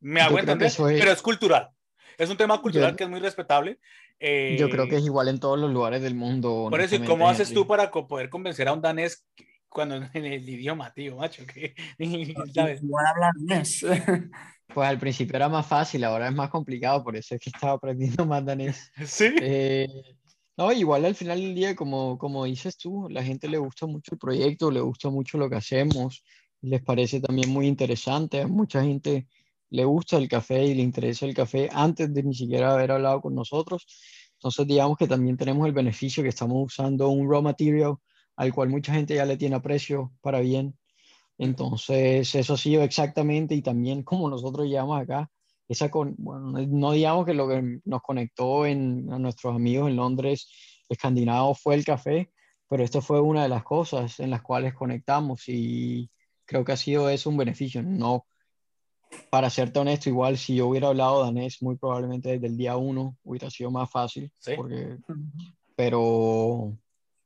Me 0.00 0.20
hago 0.20 0.38
entender, 0.38 0.72
pero 0.78 1.12
es 1.12 1.22
cultural. 1.22 1.70
Es 2.16 2.28
un 2.30 2.36
tema 2.36 2.60
cultural 2.60 2.92
Yo- 2.92 2.96
que 2.96 3.04
es 3.04 3.10
muy 3.10 3.20
respetable. 3.20 3.78
eh, 4.18 4.56
Yo 4.58 4.68
creo 4.70 4.88
que 4.88 4.96
es 4.96 5.04
igual 5.04 5.28
en 5.28 5.40
todos 5.40 5.58
los 5.58 5.70
lugares 5.70 6.02
del 6.02 6.14
mundo. 6.14 6.66
Por 6.70 6.80
eso, 6.80 6.96
¿y 6.96 7.00
cómo 7.00 7.28
haces 7.28 7.48
Henry. 7.48 7.54
tú 7.62 7.66
para 7.66 7.90
co- 7.90 8.06
poder 8.06 8.28
convencer 8.28 8.68
a 8.68 8.72
un 8.72 8.82
danés 8.82 9.26
cuando 9.68 9.96
en 9.96 10.24
el 10.26 10.48
idioma, 10.48 10.92
tío, 10.92 11.16
macho? 11.16 11.44
Que, 11.54 11.74
¿sabes? 12.54 12.82
Igual 12.82 13.06
hablar 13.06 13.32
inglés. 13.38 13.84
Pues 14.74 14.88
al 14.88 14.98
principio 14.98 15.36
era 15.36 15.48
más 15.48 15.66
fácil, 15.66 16.04
ahora 16.04 16.28
es 16.28 16.34
más 16.34 16.50
complicado, 16.50 17.02
por 17.02 17.16
eso 17.16 17.34
es 17.34 17.40
que 17.40 17.50
estaba 17.50 17.72
aprendiendo 17.72 18.24
más 18.26 18.44
danés. 18.44 18.90
Sí. 19.06 19.30
Eh, 19.40 19.86
no, 20.56 20.72
igual 20.72 21.04
al 21.04 21.14
final 21.14 21.40
del 21.40 21.54
día, 21.54 21.74
como, 21.74 22.18
como 22.18 22.44
dices 22.44 22.76
tú, 22.76 23.08
la 23.08 23.24
gente 23.24 23.48
le 23.48 23.58
gusta 23.58 23.86
mucho 23.86 24.12
el 24.12 24.18
proyecto, 24.18 24.70
le 24.70 24.80
gusta 24.80 25.08
mucho 25.08 25.38
lo 25.38 25.48
que 25.48 25.56
hacemos, 25.56 26.22
les 26.60 26.82
parece 26.82 27.20
también 27.20 27.48
muy 27.48 27.66
interesante. 27.66 28.42
A 28.42 28.46
mucha 28.46 28.82
gente 28.82 29.26
le 29.70 29.84
gusta 29.84 30.18
el 30.18 30.28
café 30.28 30.64
y 30.64 30.74
le 30.74 30.82
interesa 30.82 31.26
el 31.26 31.34
café 31.34 31.68
antes 31.72 32.12
de 32.12 32.22
ni 32.22 32.34
siquiera 32.34 32.74
haber 32.74 32.92
hablado 32.92 33.20
con 33.20 33.34
nosotros. 33.34 33.86
Entonces, 34.34 34.66
digamos 34.66 34.98
que 34.98 35.06
también 35.06 35.36
tenemos 35.36 35.66
el 35.66 35.72
beneficio 35.72 36.22
que 36.22 36.28
estamos 36.28 36.64
usando 36.66 37.08
un 37.08 37.30
raw 37.30 37.42
material 37.42 37.94
al 38.36 38.54
cual 38.54 38.70
mucha 38.70 38.92
gente 38.94 39.14
ya 39.14 39.24
le 39.24 39.36
tiene 39.36 39.56
aprecio 39.56 40.12
para 40.20 40.40
bien. 40.40 40.76
Entonces, 41.42 42.34
eso 42.34 42.52
ha 42.54 42.56
sido 42.58 42.82
exactamente 42.82 43.54
y 43.54 43.62
también 43.62 44.02
como 44.02 44.28
nosotros 44.28 44.66
llegamos 44.66 45.00
acá, 45.00 45.30
esa 45.68 45.90
con, 45.90 46.14
bueno, 46.18 46.50
no- 46.50 46.66
no 46.66 46.92
digamos 46.92 47.24
que 47.24 47.32
lo 47.32 47.48
que 47.48 47.80
nos 47.84 48.02
conectó 48.02 48.66
en, 48.66 49.10
a 49.10 49.18
nuestros 49.18 49.54
amigos 49.54 49.88
en 49.88 49.96
Londres, 49.96 50.50
escandinavos, 50.88 51.58
fue 51.60 51.76
el 51.76 51.84
café, 51.84 52.30
pero 52.68 52.84
esto 52.84 53.00
fue 53.00 53.20
una 53.22 53.42
de 53.44 53.48
las 53.48 53.64
cosas 53.64 54.20
en 54.20 54.28
las 54.30 54.42
cuales 54.42 54.74
conectamos 54.74 55.48
y 55.48 56.10
creo 56.44 56.62
que 56.64 56.72
ha 56.72 56.76
sido 56.76 57.08
eso 57.08 57.30
un 57.30 57.38
beneficio. 57.38 57.82
No, 57.82 58.26
para 59.30 59.48
serte 59.48 59.78
honesto, 59.78 60.10
igual 60.10 60.36
si 60.36 60.56
yo 60.56 60.66
hubiera 60.66 60.88
hablado 60.88 61.24
danés, 61.24 61.62
muy 61.62 61.76
probablemente 61.76 62.28
desde 62.32 62.48
el 62.48 62.56
día 62.58 62.76
uno 62.76 63.16
hubiera 63.24 63.48
sido 63.48 63.70
más 63.70 63.90
fácil, 63.90 64.30
Sí. 64.38 64.52
porque, 64.56 64.98
pero, 65.74 66.76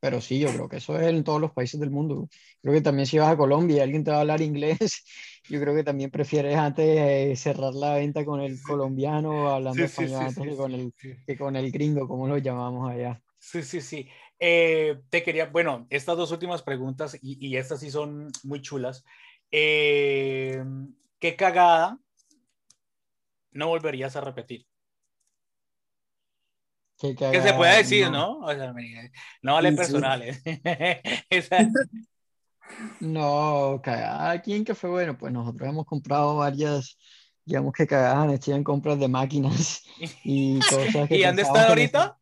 pero 0.05 0.21
sí, 0.21 0.39
yo 0.39 0.53
creo 0.53 0.69
que 0.69 0.77
eso 0.77 0.99
es 0.99 1.07
en 1.09 1.25
todos 1.25 1.41
los 1.41 1.53
países 1.53 1.81
del 1.81 1.91
mundo. 1.91 2.29
Creo 2.63 2.75
que 2.75 2.83
también 2.83 3.07
si 3.07 3.19
vas 3.19 3.31
a 3.33 3.37
Colombia 3.37 3.79
y 3.79 3.81
alguien 3.81 4.05
te 4.05 4.11
va 4.11 4.19
a 4.19 4.21
hablar 4.21 4.43
inglés, 4.43 4.79
yo 5.49 5.61
creo 5.61 5.75
que 5.75 5.85
también 5.85 6.11
prefieres 6.11 6.57
antes 6.57 6.87
eh, 6.87 7.37
cerrar 7.37 7.75
la 7.75 7.95
venta 7.95 8.25
con 8.25 8.41
el 8.43 8.61
colombiano 8.63 9.49
hablando 9.49 9.85
Sí, 9.89 10.09
español 10.09 10.19
sí, 10.19 10.29
antes 10.29 10.45
sí, 10.45 10.47
que, 10.47 10.57
con 10.57 10.73
el, 10.75 10.93
que 11.27 11.37
con 11.39 11.57
el 11.57 11.71
gringo, 11.73 12.07
como 12.09 12.29
lo 12.29 12.39
llamamos 12.39 12.91
allá. 12.91 13.23
Sí, 13.39 13.63
sí, 13.63 13.81
sí. 13.83 14.09
Eh, 14.39 15.03
te 15.11 15.23
quería, 15.23 15.47
bueno, 15.47 15.87
estas 15.91 16.17
dos 16.17 16.33
últimas 16.33 16.63
preguntas 16.63 17.17
y, 17.21 17.47
y 17.47 17.57
estas 17.57 17.81
sí 17.81 17.91
son 17.91 18.29
muy 18.43 18.63
chulas. 18.63 19.05
Eh, 19.51 20.63
¿Qué 21.19 21.37
cagada 21.37 21.99
no 23.53 23.69
volverías 23.69 24.17
a 24.17 24.21
repetir? 24.21 24.67
Que, 26.99 27.15
Que 27.15 27.43
se 27.43 27.53
puede 27.55 27.79
decir, 27.79 28.11
¿no? 28.11 28.39
O 28.39 28.53
sea, 28.55 28.73
no 29.43 29.55
vale 29.55 29.71
Sí, 29.71 29.75
sí. 29.77 29.81
personales. 29.83 30.43
Esa- 31.31 31.69
No, 33.01 33.81
cagada 33.83 34.31
aquí 34.31 34.55
en 34.55 34.65
Café 34.65 34.87
Bueno, 34.89 35.19
pues 35.19 35.33
nosotros 35.33 35.69
hemos 35.69 35.85
comprado 35.87 36.37
varias, 36.37 36.97
digamos 37.45 37.73
que 37.73 37.87
cagadas 37.87 38.49
en 38.49 38.65
compras 38.65 38.99
de 38.99 39.09
máquinas 39.09 39.83
y 40.25 40.61
cosas 40.61 41.09
que 41.09 41.17
¿Y 41.17 41.23
dónde 41.25 41.43
están 41.43 41.55
que 41.55 41.61
no- 41.63 41.69
ahorita? 41.69 42.19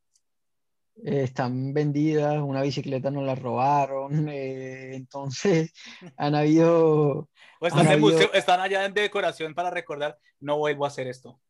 eh, 1.04 1.22
están 1.22 1.72
vendidas, 1.74 2.40
una 2.42 2.62
bicicleta 2.62 3.10
nos 3.10 3.24
la 3.24 3.34
robaron, 3.34 4.10
eh, 4.28 4.94
entonces 4.94 5.72
han 6.16 6.34
habido, 6.34 7.28
¿O 7.60 7.66
están, 7.66 7.86
han 7.86 7.92
habido- 7.92 8.10
museo- 8.10 8.32
están 8.32 8.60
allá 8.60 8.84
en 8.84 8.94
decoración 8.94 9.54
para 9.54 9.70
recordar, 9.70 10.18
no 10.40 10.58
vuelvo 10.58 10.84
a 10.84 10.88
hacer 10.88 11.06
esto? 11.08 11.40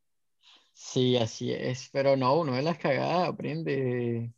Sí, 0.85 1.17
así 1.17 1.53
es, 1.53 1.89
pero 1.93 2.17
no, 2.17 2.41
uno 2.41 2.55
de 2.55 2.63
las 2.63 2.79
cagadas 2.79 3.29
aprende, 3.29 4.33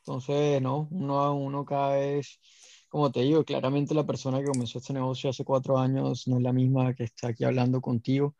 entonces 0.00 0.60
no, 0.60 0.88
uno, 0.90 1.34
uno 1.34 1.64
cada 1.64 1.96
vez, 1.96 2.40
como 2.88 3.10
te 3.10 3.20
digo, 3.20 3.44
claramente 3.44 3.94
la 3.94 4.04
persona 4.04 4.40
que 4.40 4.46
comenzó 4.46 4.78
este 4.78 4.92
negocio 4.92 5.30
hace 5.30 5.44
cuatro 5.44 5.78
años 5.78 6.26
no 6.26 6.36
es 6.36 6.42
la 6.42 6.52
misma 6.52 6.92
que 6.94 7.04
está 7.04 7.28
aquí 7.28 7.44
hablando 7.44 7.80
contigo. 7.80 8.34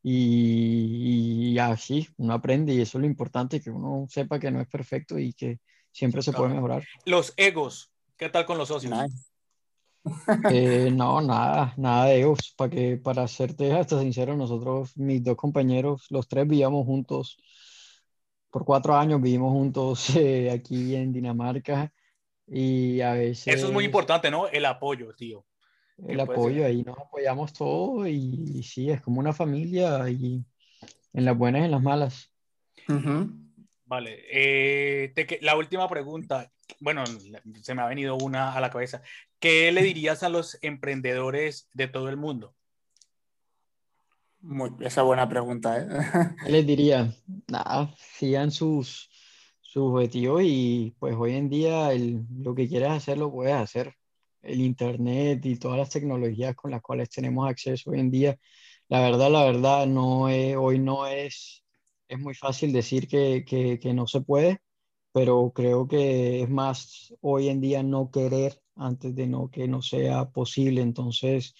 Y, 0.00 1.50
y 1.50 1.58
así, 1.58 2.08
uno 2.18 2.34
aprende 2.34 2.72
y 2.72 2.80
eso 2.80 2.98
es 2.98 3.02
lo 3.02 3.06
importante, 3.08 3.60
que 3.60 3.70
uno 3.70 4.06
sepa 4.08 4.38
que 4.38 4.50
no 4.50 4.60
es 4.60 4.68
perfecto 4.68 5.18
y 5.18 5.32
que 5.32 5.58
siempre 5.90 6.22
se 6.22 6.32
puede 6.32 6.54
mejorar. 6.54 6.84
Los 7.04 7.34
egos, 7.36 7.90
¿qué 8.16 8.28
tal 8.28 8.46
con 8.46 8.58
los 8.58 8.68
socios? 8.68 8.92
Nice. 8.92 9.26
Eh, 10.50 10.90
no, 10.92 11.20
nada, 11.20 11.74
nada 11.76 12.06
de 12.06 12.18
ellos. 12.18 12.54
Para 12.56 12.70
que, 12.70 12.96
para 12.96 13.28
serte 13.28 13.72
hasta 13.72 14.00
sincero, 14.00 14.36
nosotros, 14.36 14.96
mis 14.96 15.22
dos 15.22 15.36
compañeros, 15.36 16.06
los 16.10 16.28
tres 16.28 16.46
vivíamos 16.46 16.84
juntos. 16.86 17.38
Por 18.50 18.64
cuatro 18.64 18.96
años 18.96 19.20
vivimos 19.20 19.52
juntos 19.52 20.10
eh, 20.16 20.50
aquí 20.50 20.94
en 20.94 21.12
Dinamarca 21.12 21.92
y 22.46 23.00
a 23.00 23.12
veces 23.12 23.54
Eso 23.54 23.66
es 23.66 23.72
muy 23.72 23.84
importante, 23.84 24.30
¿no? 24.30 24.48
El 24.48 24.64
apoyo, 24.64 25.14
tío. 25.14 25.44
el 26.06 26.20
apoyo, 26.20 26.56
ser. 26.56 26.66
ahí 26.66 26.82
nos 26.82 26.98
apoyamos 26.98 27.52
todos 27.52 28.08
y, 28.08 28.58
y 28.58 28.62
sí, 28.62 28.90
es 28.90 29.00
como 29.02 29.20
una 29.20 29.32
familia 29.32 30.08
y 30.08 30.44
en 31.12 31.24
las 31.24 31.36
buenas 31.36 31.62
y 31.62 31.64
en 31.66 31.70
las 31.72 31.82
malas. 31.82 32.32
Ujú. 32.88 33.30
Vale. 33.84 34.18
eh, 34.30 35.12
te 35.14 35.38
la 35.40 35.56
última 35.56 35.88
pregunta, 35.88 36.50
bueno, 36.80 37.04
se 37.62 37.74
me 37.74 37.82
ha 37.82 37.86
venido 37.86 38.16
una 38.16 38.52
a 38.52 38.60
la 38.60 38.70
cabeza. 38.70 39.02
¿Qué 39.38 39.70
le 39.72 39.82
dirías 39.82 40.22
a 40.22 40.28
los 40.28 40.58
emprendedores 40.62 41.68
de 41.72 41.88
todo 41.88 42.08
el 42.08 42.16
mundo? 42.16 42.54
Muy- 44.40 44.70
esa 44.80 45.02
buena 45.02 45.28
pregunta, 45.28 45.78
¿eh? 45.78 45.86
¿Qué 46.44 46.50
les 46.52 46.66
diría? 46.66 47.12
Nada, 47.48 47.94
sigan 47.98 48.50
sus, 48.50 49.10
sus 49.60 49.82
objetivos 49.92 50.42
y 50.44 50.94
pues 50.98 51.14
hoy 51.16 51.34
en 51.34 51.48
día 51.48 51.92
el- 51.92 52.22
lo 52.38 52.54
que 52.54 52.68
quieres 52.68 52.90
hacer 52.90 53.18
lo 53.18 53.32
puedes 53.32 53.54
hacer. 53.54 53.94
El 54.42 54.60
internet 54.60 55.44
y 55.44 55.56
todas 55.56 55.78
las 55.78 55.90
tecnologías 55.90 56.54
con 56.54 56.70
las 56.70 56.80
cuales 56.80 57.10
tenemos 57.10 57.48
acceso 57.50 57.90
hoy 57.90 57.98
en 58.00 58.10
día, 58.10 58.38
la 58.88 59.00
verdad, 59.00 59.30
la 59.30 59.44
verdad, 59.44 59.86
no 59.86 60.28
es, 60.28 60.56
hoy 60.56 60.78
no 60.78 61.06
es, 61.08 61.64
es 62.06 62.18
muy 62.20 62.34
fácil 62.34 62.72
decir 62.72 63.08
que, 63.08 63.44
que, 63.46 63.78
que 63.80 63.92
no 63.92 64.06
se 64.06 64.20
puede, 64.20 64.60
pero 65.12 65.52
creo 65.54 65.88
que 65.88 66.42
es 66.42 66.50
más 66.50 67.14
hoy 67.20 67.48
en 67.48 67.60
día 67.60 67.82
no 67.82 68.10
querer 68.10 68.60
antes 68.76 69.14
de 69.14 69.26
no 69.26 69.50
que 69.50 69.68
no 69.68 69.82
sea 69.82 70.30
posible. 70.30 70.80
Entonces, 70.80 71.54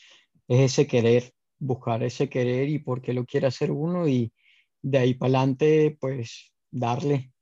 es 0.47 0.73
ese 0.73 0.87
querer, 0.87 1.33
buscar 1.59 2.03
ese 2.03 2.29
querer 2.29 2.69
y 2.69 2.79
por 2.79 3.03
qué 3.03 3.13
lo 3.13 3.25
quiere 3.25 3.47
hacer 3.47 3.71
uno 3.71 4.07
y 4.07 4.33
de 4.81 4.99
ahí 4.99 5.15
para 5.15 5.39
adelante, 5.39 5.97
pues 6.01 6.53
darle 6.71 7.33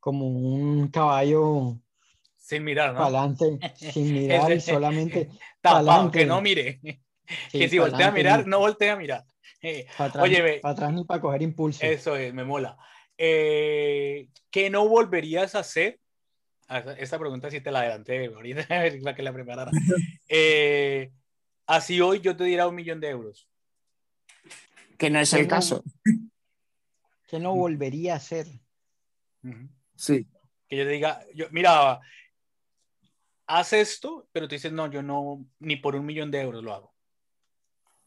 como 0.00 0.28
un 0.28 0.88
caballo 0.88 1.80
sin 2.36 2.62
mirar, 2.62 2.92
¿no? 2.92 3.00
Para 3.00 3.18
adelante, 3.18 3.58
sin 3.74 4.12
mirar 4.14 4.52
y 4.52 4.60
solamente. 4.60 5.28
Tapado, 5.60 6.12
que 6.12 6.24
no 6.24 6.40
mire. 6.40 6.80
que 7.50 7.68
si 7.68 7.78
voltea 7.78 8.08
a 8.08 8.12
mirar, 8.12 8.46
no 8.46 8.60
voltea 8.60 8.92
a 8.92 8.96
mirar. 8.96 9.24
para 9.98 10.08
atrás, 10.08 10.24
Oye, 10.24 10.60
para 10.60 10.72
atrás 10.72 10.92
ni 10.92 11.04
para 11.04 11.20
coger 11.20 11.42
impulso. 11.42 11.84
Eso 11.84 12.14
es, 12.16 12.32
me 12.32 12.44
mola. 12.44 12.78
Eh, 13.18 14.28
¿Qué 14.50 14.70
no 14.70 14.88
volverías 14.88 15.54
a 15.54 15.60
hacer? 15.60 16.00
Ah, 16.68 16.78
esta 16.98 17.18
pregunta 17.18 17.50
sí 17.50 17.60
te 17.60 17.70
la 17.70 17.80
adelanté 17.80 18.26
ahorita, 18.26 18.66
la 19.00 19.14
que 19.14 19.22
la 19.22 19.32
preparara. 19.32 19.70
Eh, 20.28 21.12
así 21.66 22.00
hoy 22.00 22.20
yo 22.20 22.36
te 22.36 22.44
diera 22.44 22.66
un 22.66 22.74
millón 22.74 23.00
de 23.00 23.10
euros. 23.10 23.48
Que 24.98 25.08
no 25.08 25.20
es 25.20 25.32
el 25.32 25.46
caso. 25.46 25.84
¿Qué 27.28 27.38
no 27.38 27.54
volvería 27.54 28.14
a 28.14 28.16
hacer? 28.16 28.46
Sí. 29.94 30.26
Que 30.68 30.76
yo 30.76 30.84
te 30.84 30.90
diga, 30.90 31.24
yo, 31.34 31.46
mira, 31.50 32.00
haz 33.46 33.72
esto, 33.72 34.28
pero 34.32 34.48
te 34.48 34.56
dicen, 34.56 34.74
no, 34.74 34.90
yo 34.90 35.02
no, 35.02 35.44
ni 35.60 35.76
por 35.76 35.94
un 35.94 36.06
millón 36.06 36.30
de 36.30 36.40
euros 36.40 36.62
lo 36.62 36.74
hago. 36.74 36.94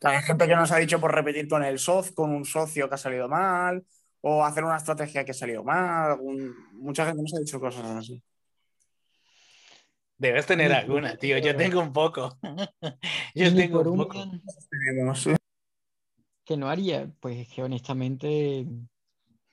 Hay 0.01 0.22
gente 0.22 0.47
que 0.47 0.55
nos 0.55 0.72
ha 0.72 0.78
dicho 0.78 0.99
por 0.99 1.14
repetir 1.14 1.47
con 1.47 1.64
el 1.64 1.80
socio, 1.80 2.16
con 2.16 2.32
un 2.32 2.45
socio 2.45 2.88
que 2.88 2.95
ha 2.95 2.97
salido 2.97 3.28
mal, 3.28 3.86
o 4.22 4.43
hacer 4.43 4.63
una 4.63 4.78
estrategia 4.78 5.26
que 5.26 5.32
ha 5.32 5.36
salido 5.36 5.63
mal. 5.63 6.17
Mucha 6.74 7.05
gente 7.05 7.22
nos 7.22 7.34
ha 7.36 7.39
dicho 7.39 7.59
cosas 7.59 7.86
así. 7.86 8.22
Debes 10.17 10.45
tener 10.45 10.74
alguna, 10.74 11.15
tío. 11.15 11.38
Yo 11.38 11.55
tengo 11.55 11.80
un 11.80 11.93
poco. 11.93 12.38
yo 13.36 13.55
tengo 13.55 13.82
un 13.82 13.97
poco. 13.97 14.26
Que 16.43 16.57
no 16.57 16.70
haría, 16.70 17.09
pues 17.20 17.47
que 17.47 17.63
honestamente. 17.63 18.65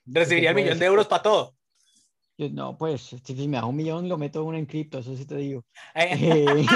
Recibiría 0.07 0.51
el 0.51 0.57
millón 0.57 0.79
de 0.79 0.87
euros 0.87 1.07
para 1.07 1.23
todo 1.23 1.56
no, 2.39 2.77
pues 2.77 3.17
si 3.23 3.49
me 3.49 3.57
da 3.57 3.65
un 3.65 3.77
millón 3.77 4.09
lo 4.09 4.19
meto 4.19 4.45
uno 4.45 4.59
en 4.59 4.67
cripto, 4.67 4.99
eso 4.99 5.17
sí 5.17 5.25
te 5.27 5.37
digo. 5.37 5.65
Eh, 5.95 6.67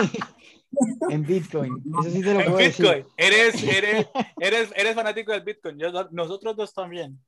en 1.10 1.26
Bitcoin, 1.26 1.82
eso 2.00 2.10
sí 2.10 2.22
te 2.22 2.32
lo 2.32 2.44
puedo 2.44 2.56
Bitcoin. 2.56 3.04
Eres, 3.16 3.62
eres, 3.64 4.06
eres, 4.38 4.72
eres 4.76 4.94
fanático 4.94 5.32
del 5.32 5.42
Bitcoin, 5.42 5.78
nosotros 6.12 6.56
dos 6.56 6.72
también. 6.72 7.20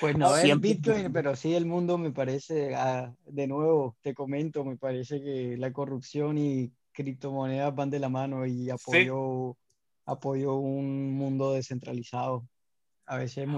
Pues 0.00 0.16
no 0.16 0.36
es 0.36 0.60
Bitcoin, 0.60 1.12
pero 1.12 1.34
sí 1.34 1.54
el 1.54 1.66
mundo 1.66 1.98
me 1.98 2.12
parece, 2.12 2.74
ah, 2.74 3.12
de 3.26 3.46
nuevo 3.46 3.96
te 4.02 4.14
comento, 4.14 4.64
me 4.64 4.76
parece 4.76 5.20
que 5.20 5.56
la 5.56 5.72
corrupción 5.72 6.38
y 6.38 6.70
criptomonedas 6.92 7.74
van 7.74 7.90
de 7.90 7.98
la 7.98 8.08
mano 8.08 8.46
y 8.46 8.70
apoyo, 8.70 9.56
apoyo 10.04 10.54
un 10.56 11.14
mundo 11.14 11.52
descentralizado 11.52 12.46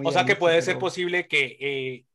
o 0.04 0.12
sea 0.12 0.24
que 0.24 0.36
puede 0.36 0.62
ser 0.62 0.78
posible 0.78 1.26
que 1.26 1.56
eh, 1.60 2.06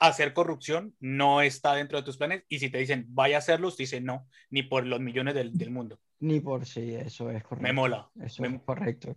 hacer 0.00 0.32
corrupción 0.32 0.94
no 0.98 1.42
está 1.42 1.74
dentro 1.74 1.98
de 1.98 2.04
tus 2.04 2.16
planes 2.16 2.44
y 2.48 2.58
si 2.58 2.70
te 2.70 2.78
dicen 2.78 3.06
vaya 3.10 3.36
a 3.36 3.38
hacerlo, 3.38 3.70
dicen 3.70 4.04
no, 4.04 4.26
ni 4.50 4.62
por 4.62 4.86
los 4.86 5.00
millones 5.00 5.34
del, 5.34 5.70
mundo. 5.70 6.00
Ni 6.20 6.40
por 6.40 6.66
sí, 6.66 6.94
eso 6.94 7.30
es 7.30 7.42
correcto. 7.42 7.62
Me 7.62 7.72
mola. 7.72 8.10
Eso 8.22 8.44
es 8.44 8.60
correcto. 8.64 9.14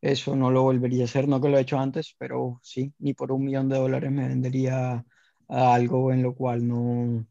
Eso 0.00 0.36
no 0.36 0.50
lo 0.50 0.62
volvería 0.62 1.02
a 1.02 1.04
hacer, 1.06 1.28
no 1.28 1.40
que 1.40 1.48
lo 1.48 1.58
he 1.58 1.62
hecho 1.62 1.78
antes, 1.78 2.14
pero 2.18 2.60
sí, 2.62 2.92
ni 2.98 3.14
por 3.14 3.32
un 3.32 3.44
millón 3.44 3.68
de 3.68 3.78
dólares 3.78 4.10
me 4.10 4.28
vendería 4.28 5.04
algo 5.48 6.12
en 6.12 6.22
lo 6.22 6.34
cual 6.34 6.66
no... 6.66 7.26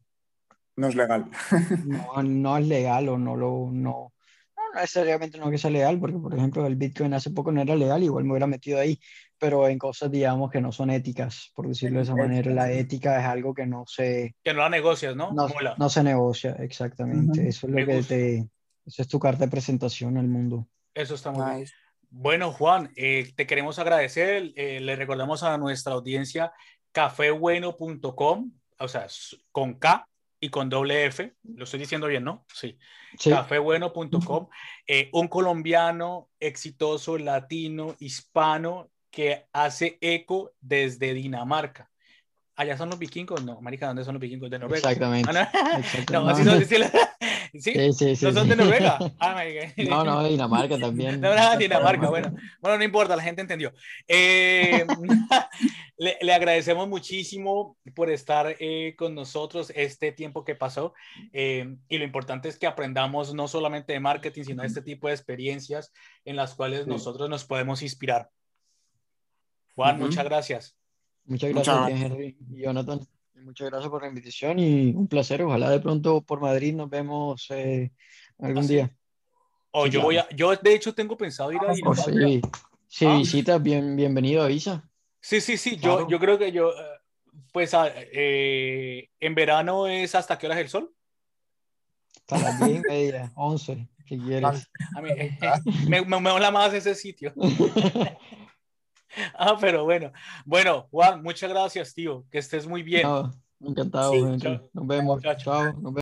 No 0.76 0.88
es 0.88 0.96
legal. 0.96 1.30
no, 1.86 2.24
no 2.24 2.58
es 2.58 2.68
legal 2.68 3.10
o 3.10 3.18
no 3.18 3.36
lo... 3.36 3.70
No, 3.72 4.14
no 4.74 4.82
necesariamente 4.82 5.38
no 5.38 5.50
que 5.50 5.58
sea 5.58 5.72
legal, 5.72 6.00
porque 6.00 6.18
por 6.18 6.34
ejemplo 6.34 6.66
el 6.66 6.76
Bitcoin 6.76 7.14
hace 7.14 7.32
poco 7.32 7.52
no 7.52 7.62
era 7.62 7.76
legal, 7.76 8.04
igual 8.04 8.24
me 8.24 8.32
hubiera 8.32 8.48
metido 8.48 8.80
ahí, 8.80 9.00
pero 9.38 9.68
en 9.68 9.80
cosas, 9.80 10.12
digamos, 10.12 10.52
que 10.52 10.62
no 10.62 10.72
son 10.72 10.90
éticas, 10.90 11.52
por 11.56 11.68
decirlo 11.68 12.00
de 12.00 12.04
esa 12.04 12.16
manera. 12.16 12.52
La 12.52 12.72
ética 12.72 13.20
es 13.20 13.26
algo 13.26 13.54
que 13.54 13.66
no 13.66 13.86
se... 13.88 14.36
Que 14.44 14.54
no 14.54 14.60
la 14.60 14.70
negocias, 14.70 15.16
¿no? 15.16 15.32
No, 15.32 15.48
no 15.78 15.90
se 15.90 16.04
negocia, 16.04 16.56
exactamente. 16.60 17.48
Eso 17.48 17.68
es 17.68 17.74
lo 17.74 17.86
que 17.86 18.04
te... 18.04 18.50
Esa 18.86 19.04
es 19.04 19.08
tu 19.08 19.20
carta 19.20 19.46
de 19.46 19.52
presentación 19.52 20.18
al 20.18 20.28
mundo. 20.28 20.68
Eso 20.94 21.16
está 21.16 21.32
muy 21.32 21.56
bien. 21.56 21.68
Bueno, 22.10 22.52
Juan, 22.52 22.92
eh, 22.96 23.32
te 23.36 23.46
queremos 23.46 23.78
agradecer. 23.78 24.52
Eh, 24.56 24.80
le 24.82 24.96
recordamos 24.96 25.44
a 25.44 25.58
nuestra 25.58 25.94
audiencia 25.94 26.52
cafebueno.com, 26.92 28.52
o 28.80 28.88
sea, 28.88 29.08
con 29.52 29.76
K, 29.76 30.09
y 30.40 30.50
con 30.50 30.70
doble 30.70 31.06
F, 31.06 31.34
lo 31.44 31.64
estoy 31.64 31.80
diciendo 31.80 32.08
bien, 32.08 32.24
¿no? 32.24 32.46
Sí. 32.54 32.78
Cafebueno.com, 33.24 34.48
eh, 34.88 35.10
un 35.14 35.28
colombiano 35.28 36.30
exitoso, 36.40 37.18
latino, 37.18 37.96
hispano, 38.00 38.90
que 39.12 39.48
hace 39.54 39.98
eco 40.02 40.54
desde 40.62 41.14
Dinamarca. 41.14 41.90
¿Allá 42.56 42.78
son 42.78 42.90
los 42.90 43.00
vikingos? 43.00 43.42
No, 43.44 43.62
marica, 43.62 43.88
¿dónde 43.88 44.04
son 44.04 44.16
los 44.16 44.22
vikingos? 44.22 44.50
De 44.50 44.60
Noruega. 44.60 44.90
Exactamente. 44.90 45.30
Ah, 45.34 45.82
no? 46.12 46.30
así 46.30 46.44
son, 46.44 46.66
¿sí? 46.66 46.76
¿Sí? 47.58 47.94
Sí, 47.94 48.16
sí, 48.18 48.26
¿No 48.26 48.34
son 48.34 48.50
de 48.50 48.56
Noruega? 48.58 49.00
Ah, 49.20 49.44
no, 49.78 50.04
no, 50.04 50.24
de 50.24 50.30
Dinamarca 50.32 50.78
también. 50.78 51.22
No, 51.22 51.34
no, 51.34 51.58
Dinamarca, 51.58 52.10
bueno. 52.10 52.36
Bueno, 52.60 52.78
no 52.78 52.84
importa, 52.84 53.16
la 53.16 53.24
gente 53.24 53.42
entendió. 53.42 53.72
Eh, 54.08 54.86
le, 56.00 56.18
le, 56.22 56.34
agradecemos 56.34 56.88
muchísimo 56.88 57.78
por 57.94 58.10
estar 58.10 58.56
eh, 58.60 58.96
con 58.98 59.14
nosotros 59.14 59.72
este 59.76 60.14
tiempo 60.14 60.46
que 60.46 60.56
pasó. 60.56 60.94
Eh, 61.34 61.76
y 61.90 61.98
lo 61.98 62.06
importante 62.06 62.48
es 62.48 62.58
que 62.58 62.68
aprendamos 62.68 63.34
no 63.34 63.50
solamente 63.50 63.92
de 63.92 64.00
marketing, 64.00 64.44
sino 64.44 64.62
de 64.62 64.70
este 64.70 64.82
tipo 64.82 65.08
de 65.10 65.14
experiencias 65.14 65.92
en 66.24 66.38
las 66.38 66.56
cuales 66.56 66.88
nosotros 66.88 67.30
nos 67.30 67.44
podemos 67.44 67.82
inspirar. 67.82 68.30
Juan, 69.76 70.00
muchas 70.00 70.24
gracias. 70.24 70.78
Muchas 71.26 71.52
gracias, 71.52 72.02
Henry 72.02 72.38
y 72.50 72.62
Jonathan. 72.62 73.02
Muchas 73.36 73.70
gracias 73.70 73.90
por 73.90 74.02
la 74.02 74.08
invitación 74.08 74.58
y 74.58 74.92
un 74.92 75.08
placer. 75.08 75.44
Ojalá 75.44 75.70
de 75.70 75.82
pronto 75.82 76.22
por 76.22 76.40
Madrid 76.40 76.74
nos 76.74 76.90
vemos 76.90 77.46
eh, 77.50 77.92
algún 78.40 78.66
día. 78.68 78.90
Oh, 79.72 79.86
yo 79.86 80.02
voy 80.02 80.18
a, 80.18 80.28
yo 80.30 80.56
de 80.56 80.74
hecho 80.74 80.94
tengo 80.94 81.18
pensado 81.18 81.52
ir 81.52 81.60
a 81.68 81.74
ir. 81.78 81.84
Oh, 81.86 81.94
sí, 81.94 82.42
si 82.88 83.06
¿Ah? 83.06 83.18
visitas, 83.18 83.62
bien, 83.62 83.98
bienvenido, 83.98 84.44
avisa. 84.44 84.89
Sí, 85.22 85.42
sí, 85.42 85.58
sí. 85.58 85.78
Yo, 85.78 86.08
yo 86.08 86.20
creo 86.20 86.38
que 86.38 86.52
yo, 86.52 86.72
pues, 87.52 87.74
ah, 87.74 87.92
eh, 87.96 89.10
en 89.20 89.36
verano 89.36 89.88
es 89.88 90.16
hasta 90.16 90.38
qué 90.38 90.48
hora 90.48 90.56
es 90.56 90.62
el 90.62 90.70
sol. 90.70 90.94
Hasta 92.30 92.40
las 92.40 92.66
10 92.66 92.80
y 92.80 92.82
media, 92.88 93.32
11, 93.36 93.88
¿qué 94.06 94.18
quieres? 94.18 94.70
A 94.96 95.02
mí, 95.02 95.10
me, 95.14 95.38
me, 95.88 96.06
me 96.06 96.20
mola 96.20 96.52
más 96.52 96.74
ese 96.74 96.96
sitio. 96.96 97.34
ah, 99.38 99.58
pero 99.60 99.84
bueno. 99.84 100.12
Bueno, 100.46 100.88
Juan, 100.92 101.24
muchas 101.24 101.50
gracias, 101.50 101.94
tío. 101.94 102.26
Que 102.30 102.38
estés 102.38 102.68
muy 102.68 102.84
bien. 102.84 103.08
encantado. 103.60 104.14
Nos 104.74 104.88
vemos. 104.88 105.22
Chao. 105.38 105.74
Nos 105.74 105.74
vemos. 105.74 105.94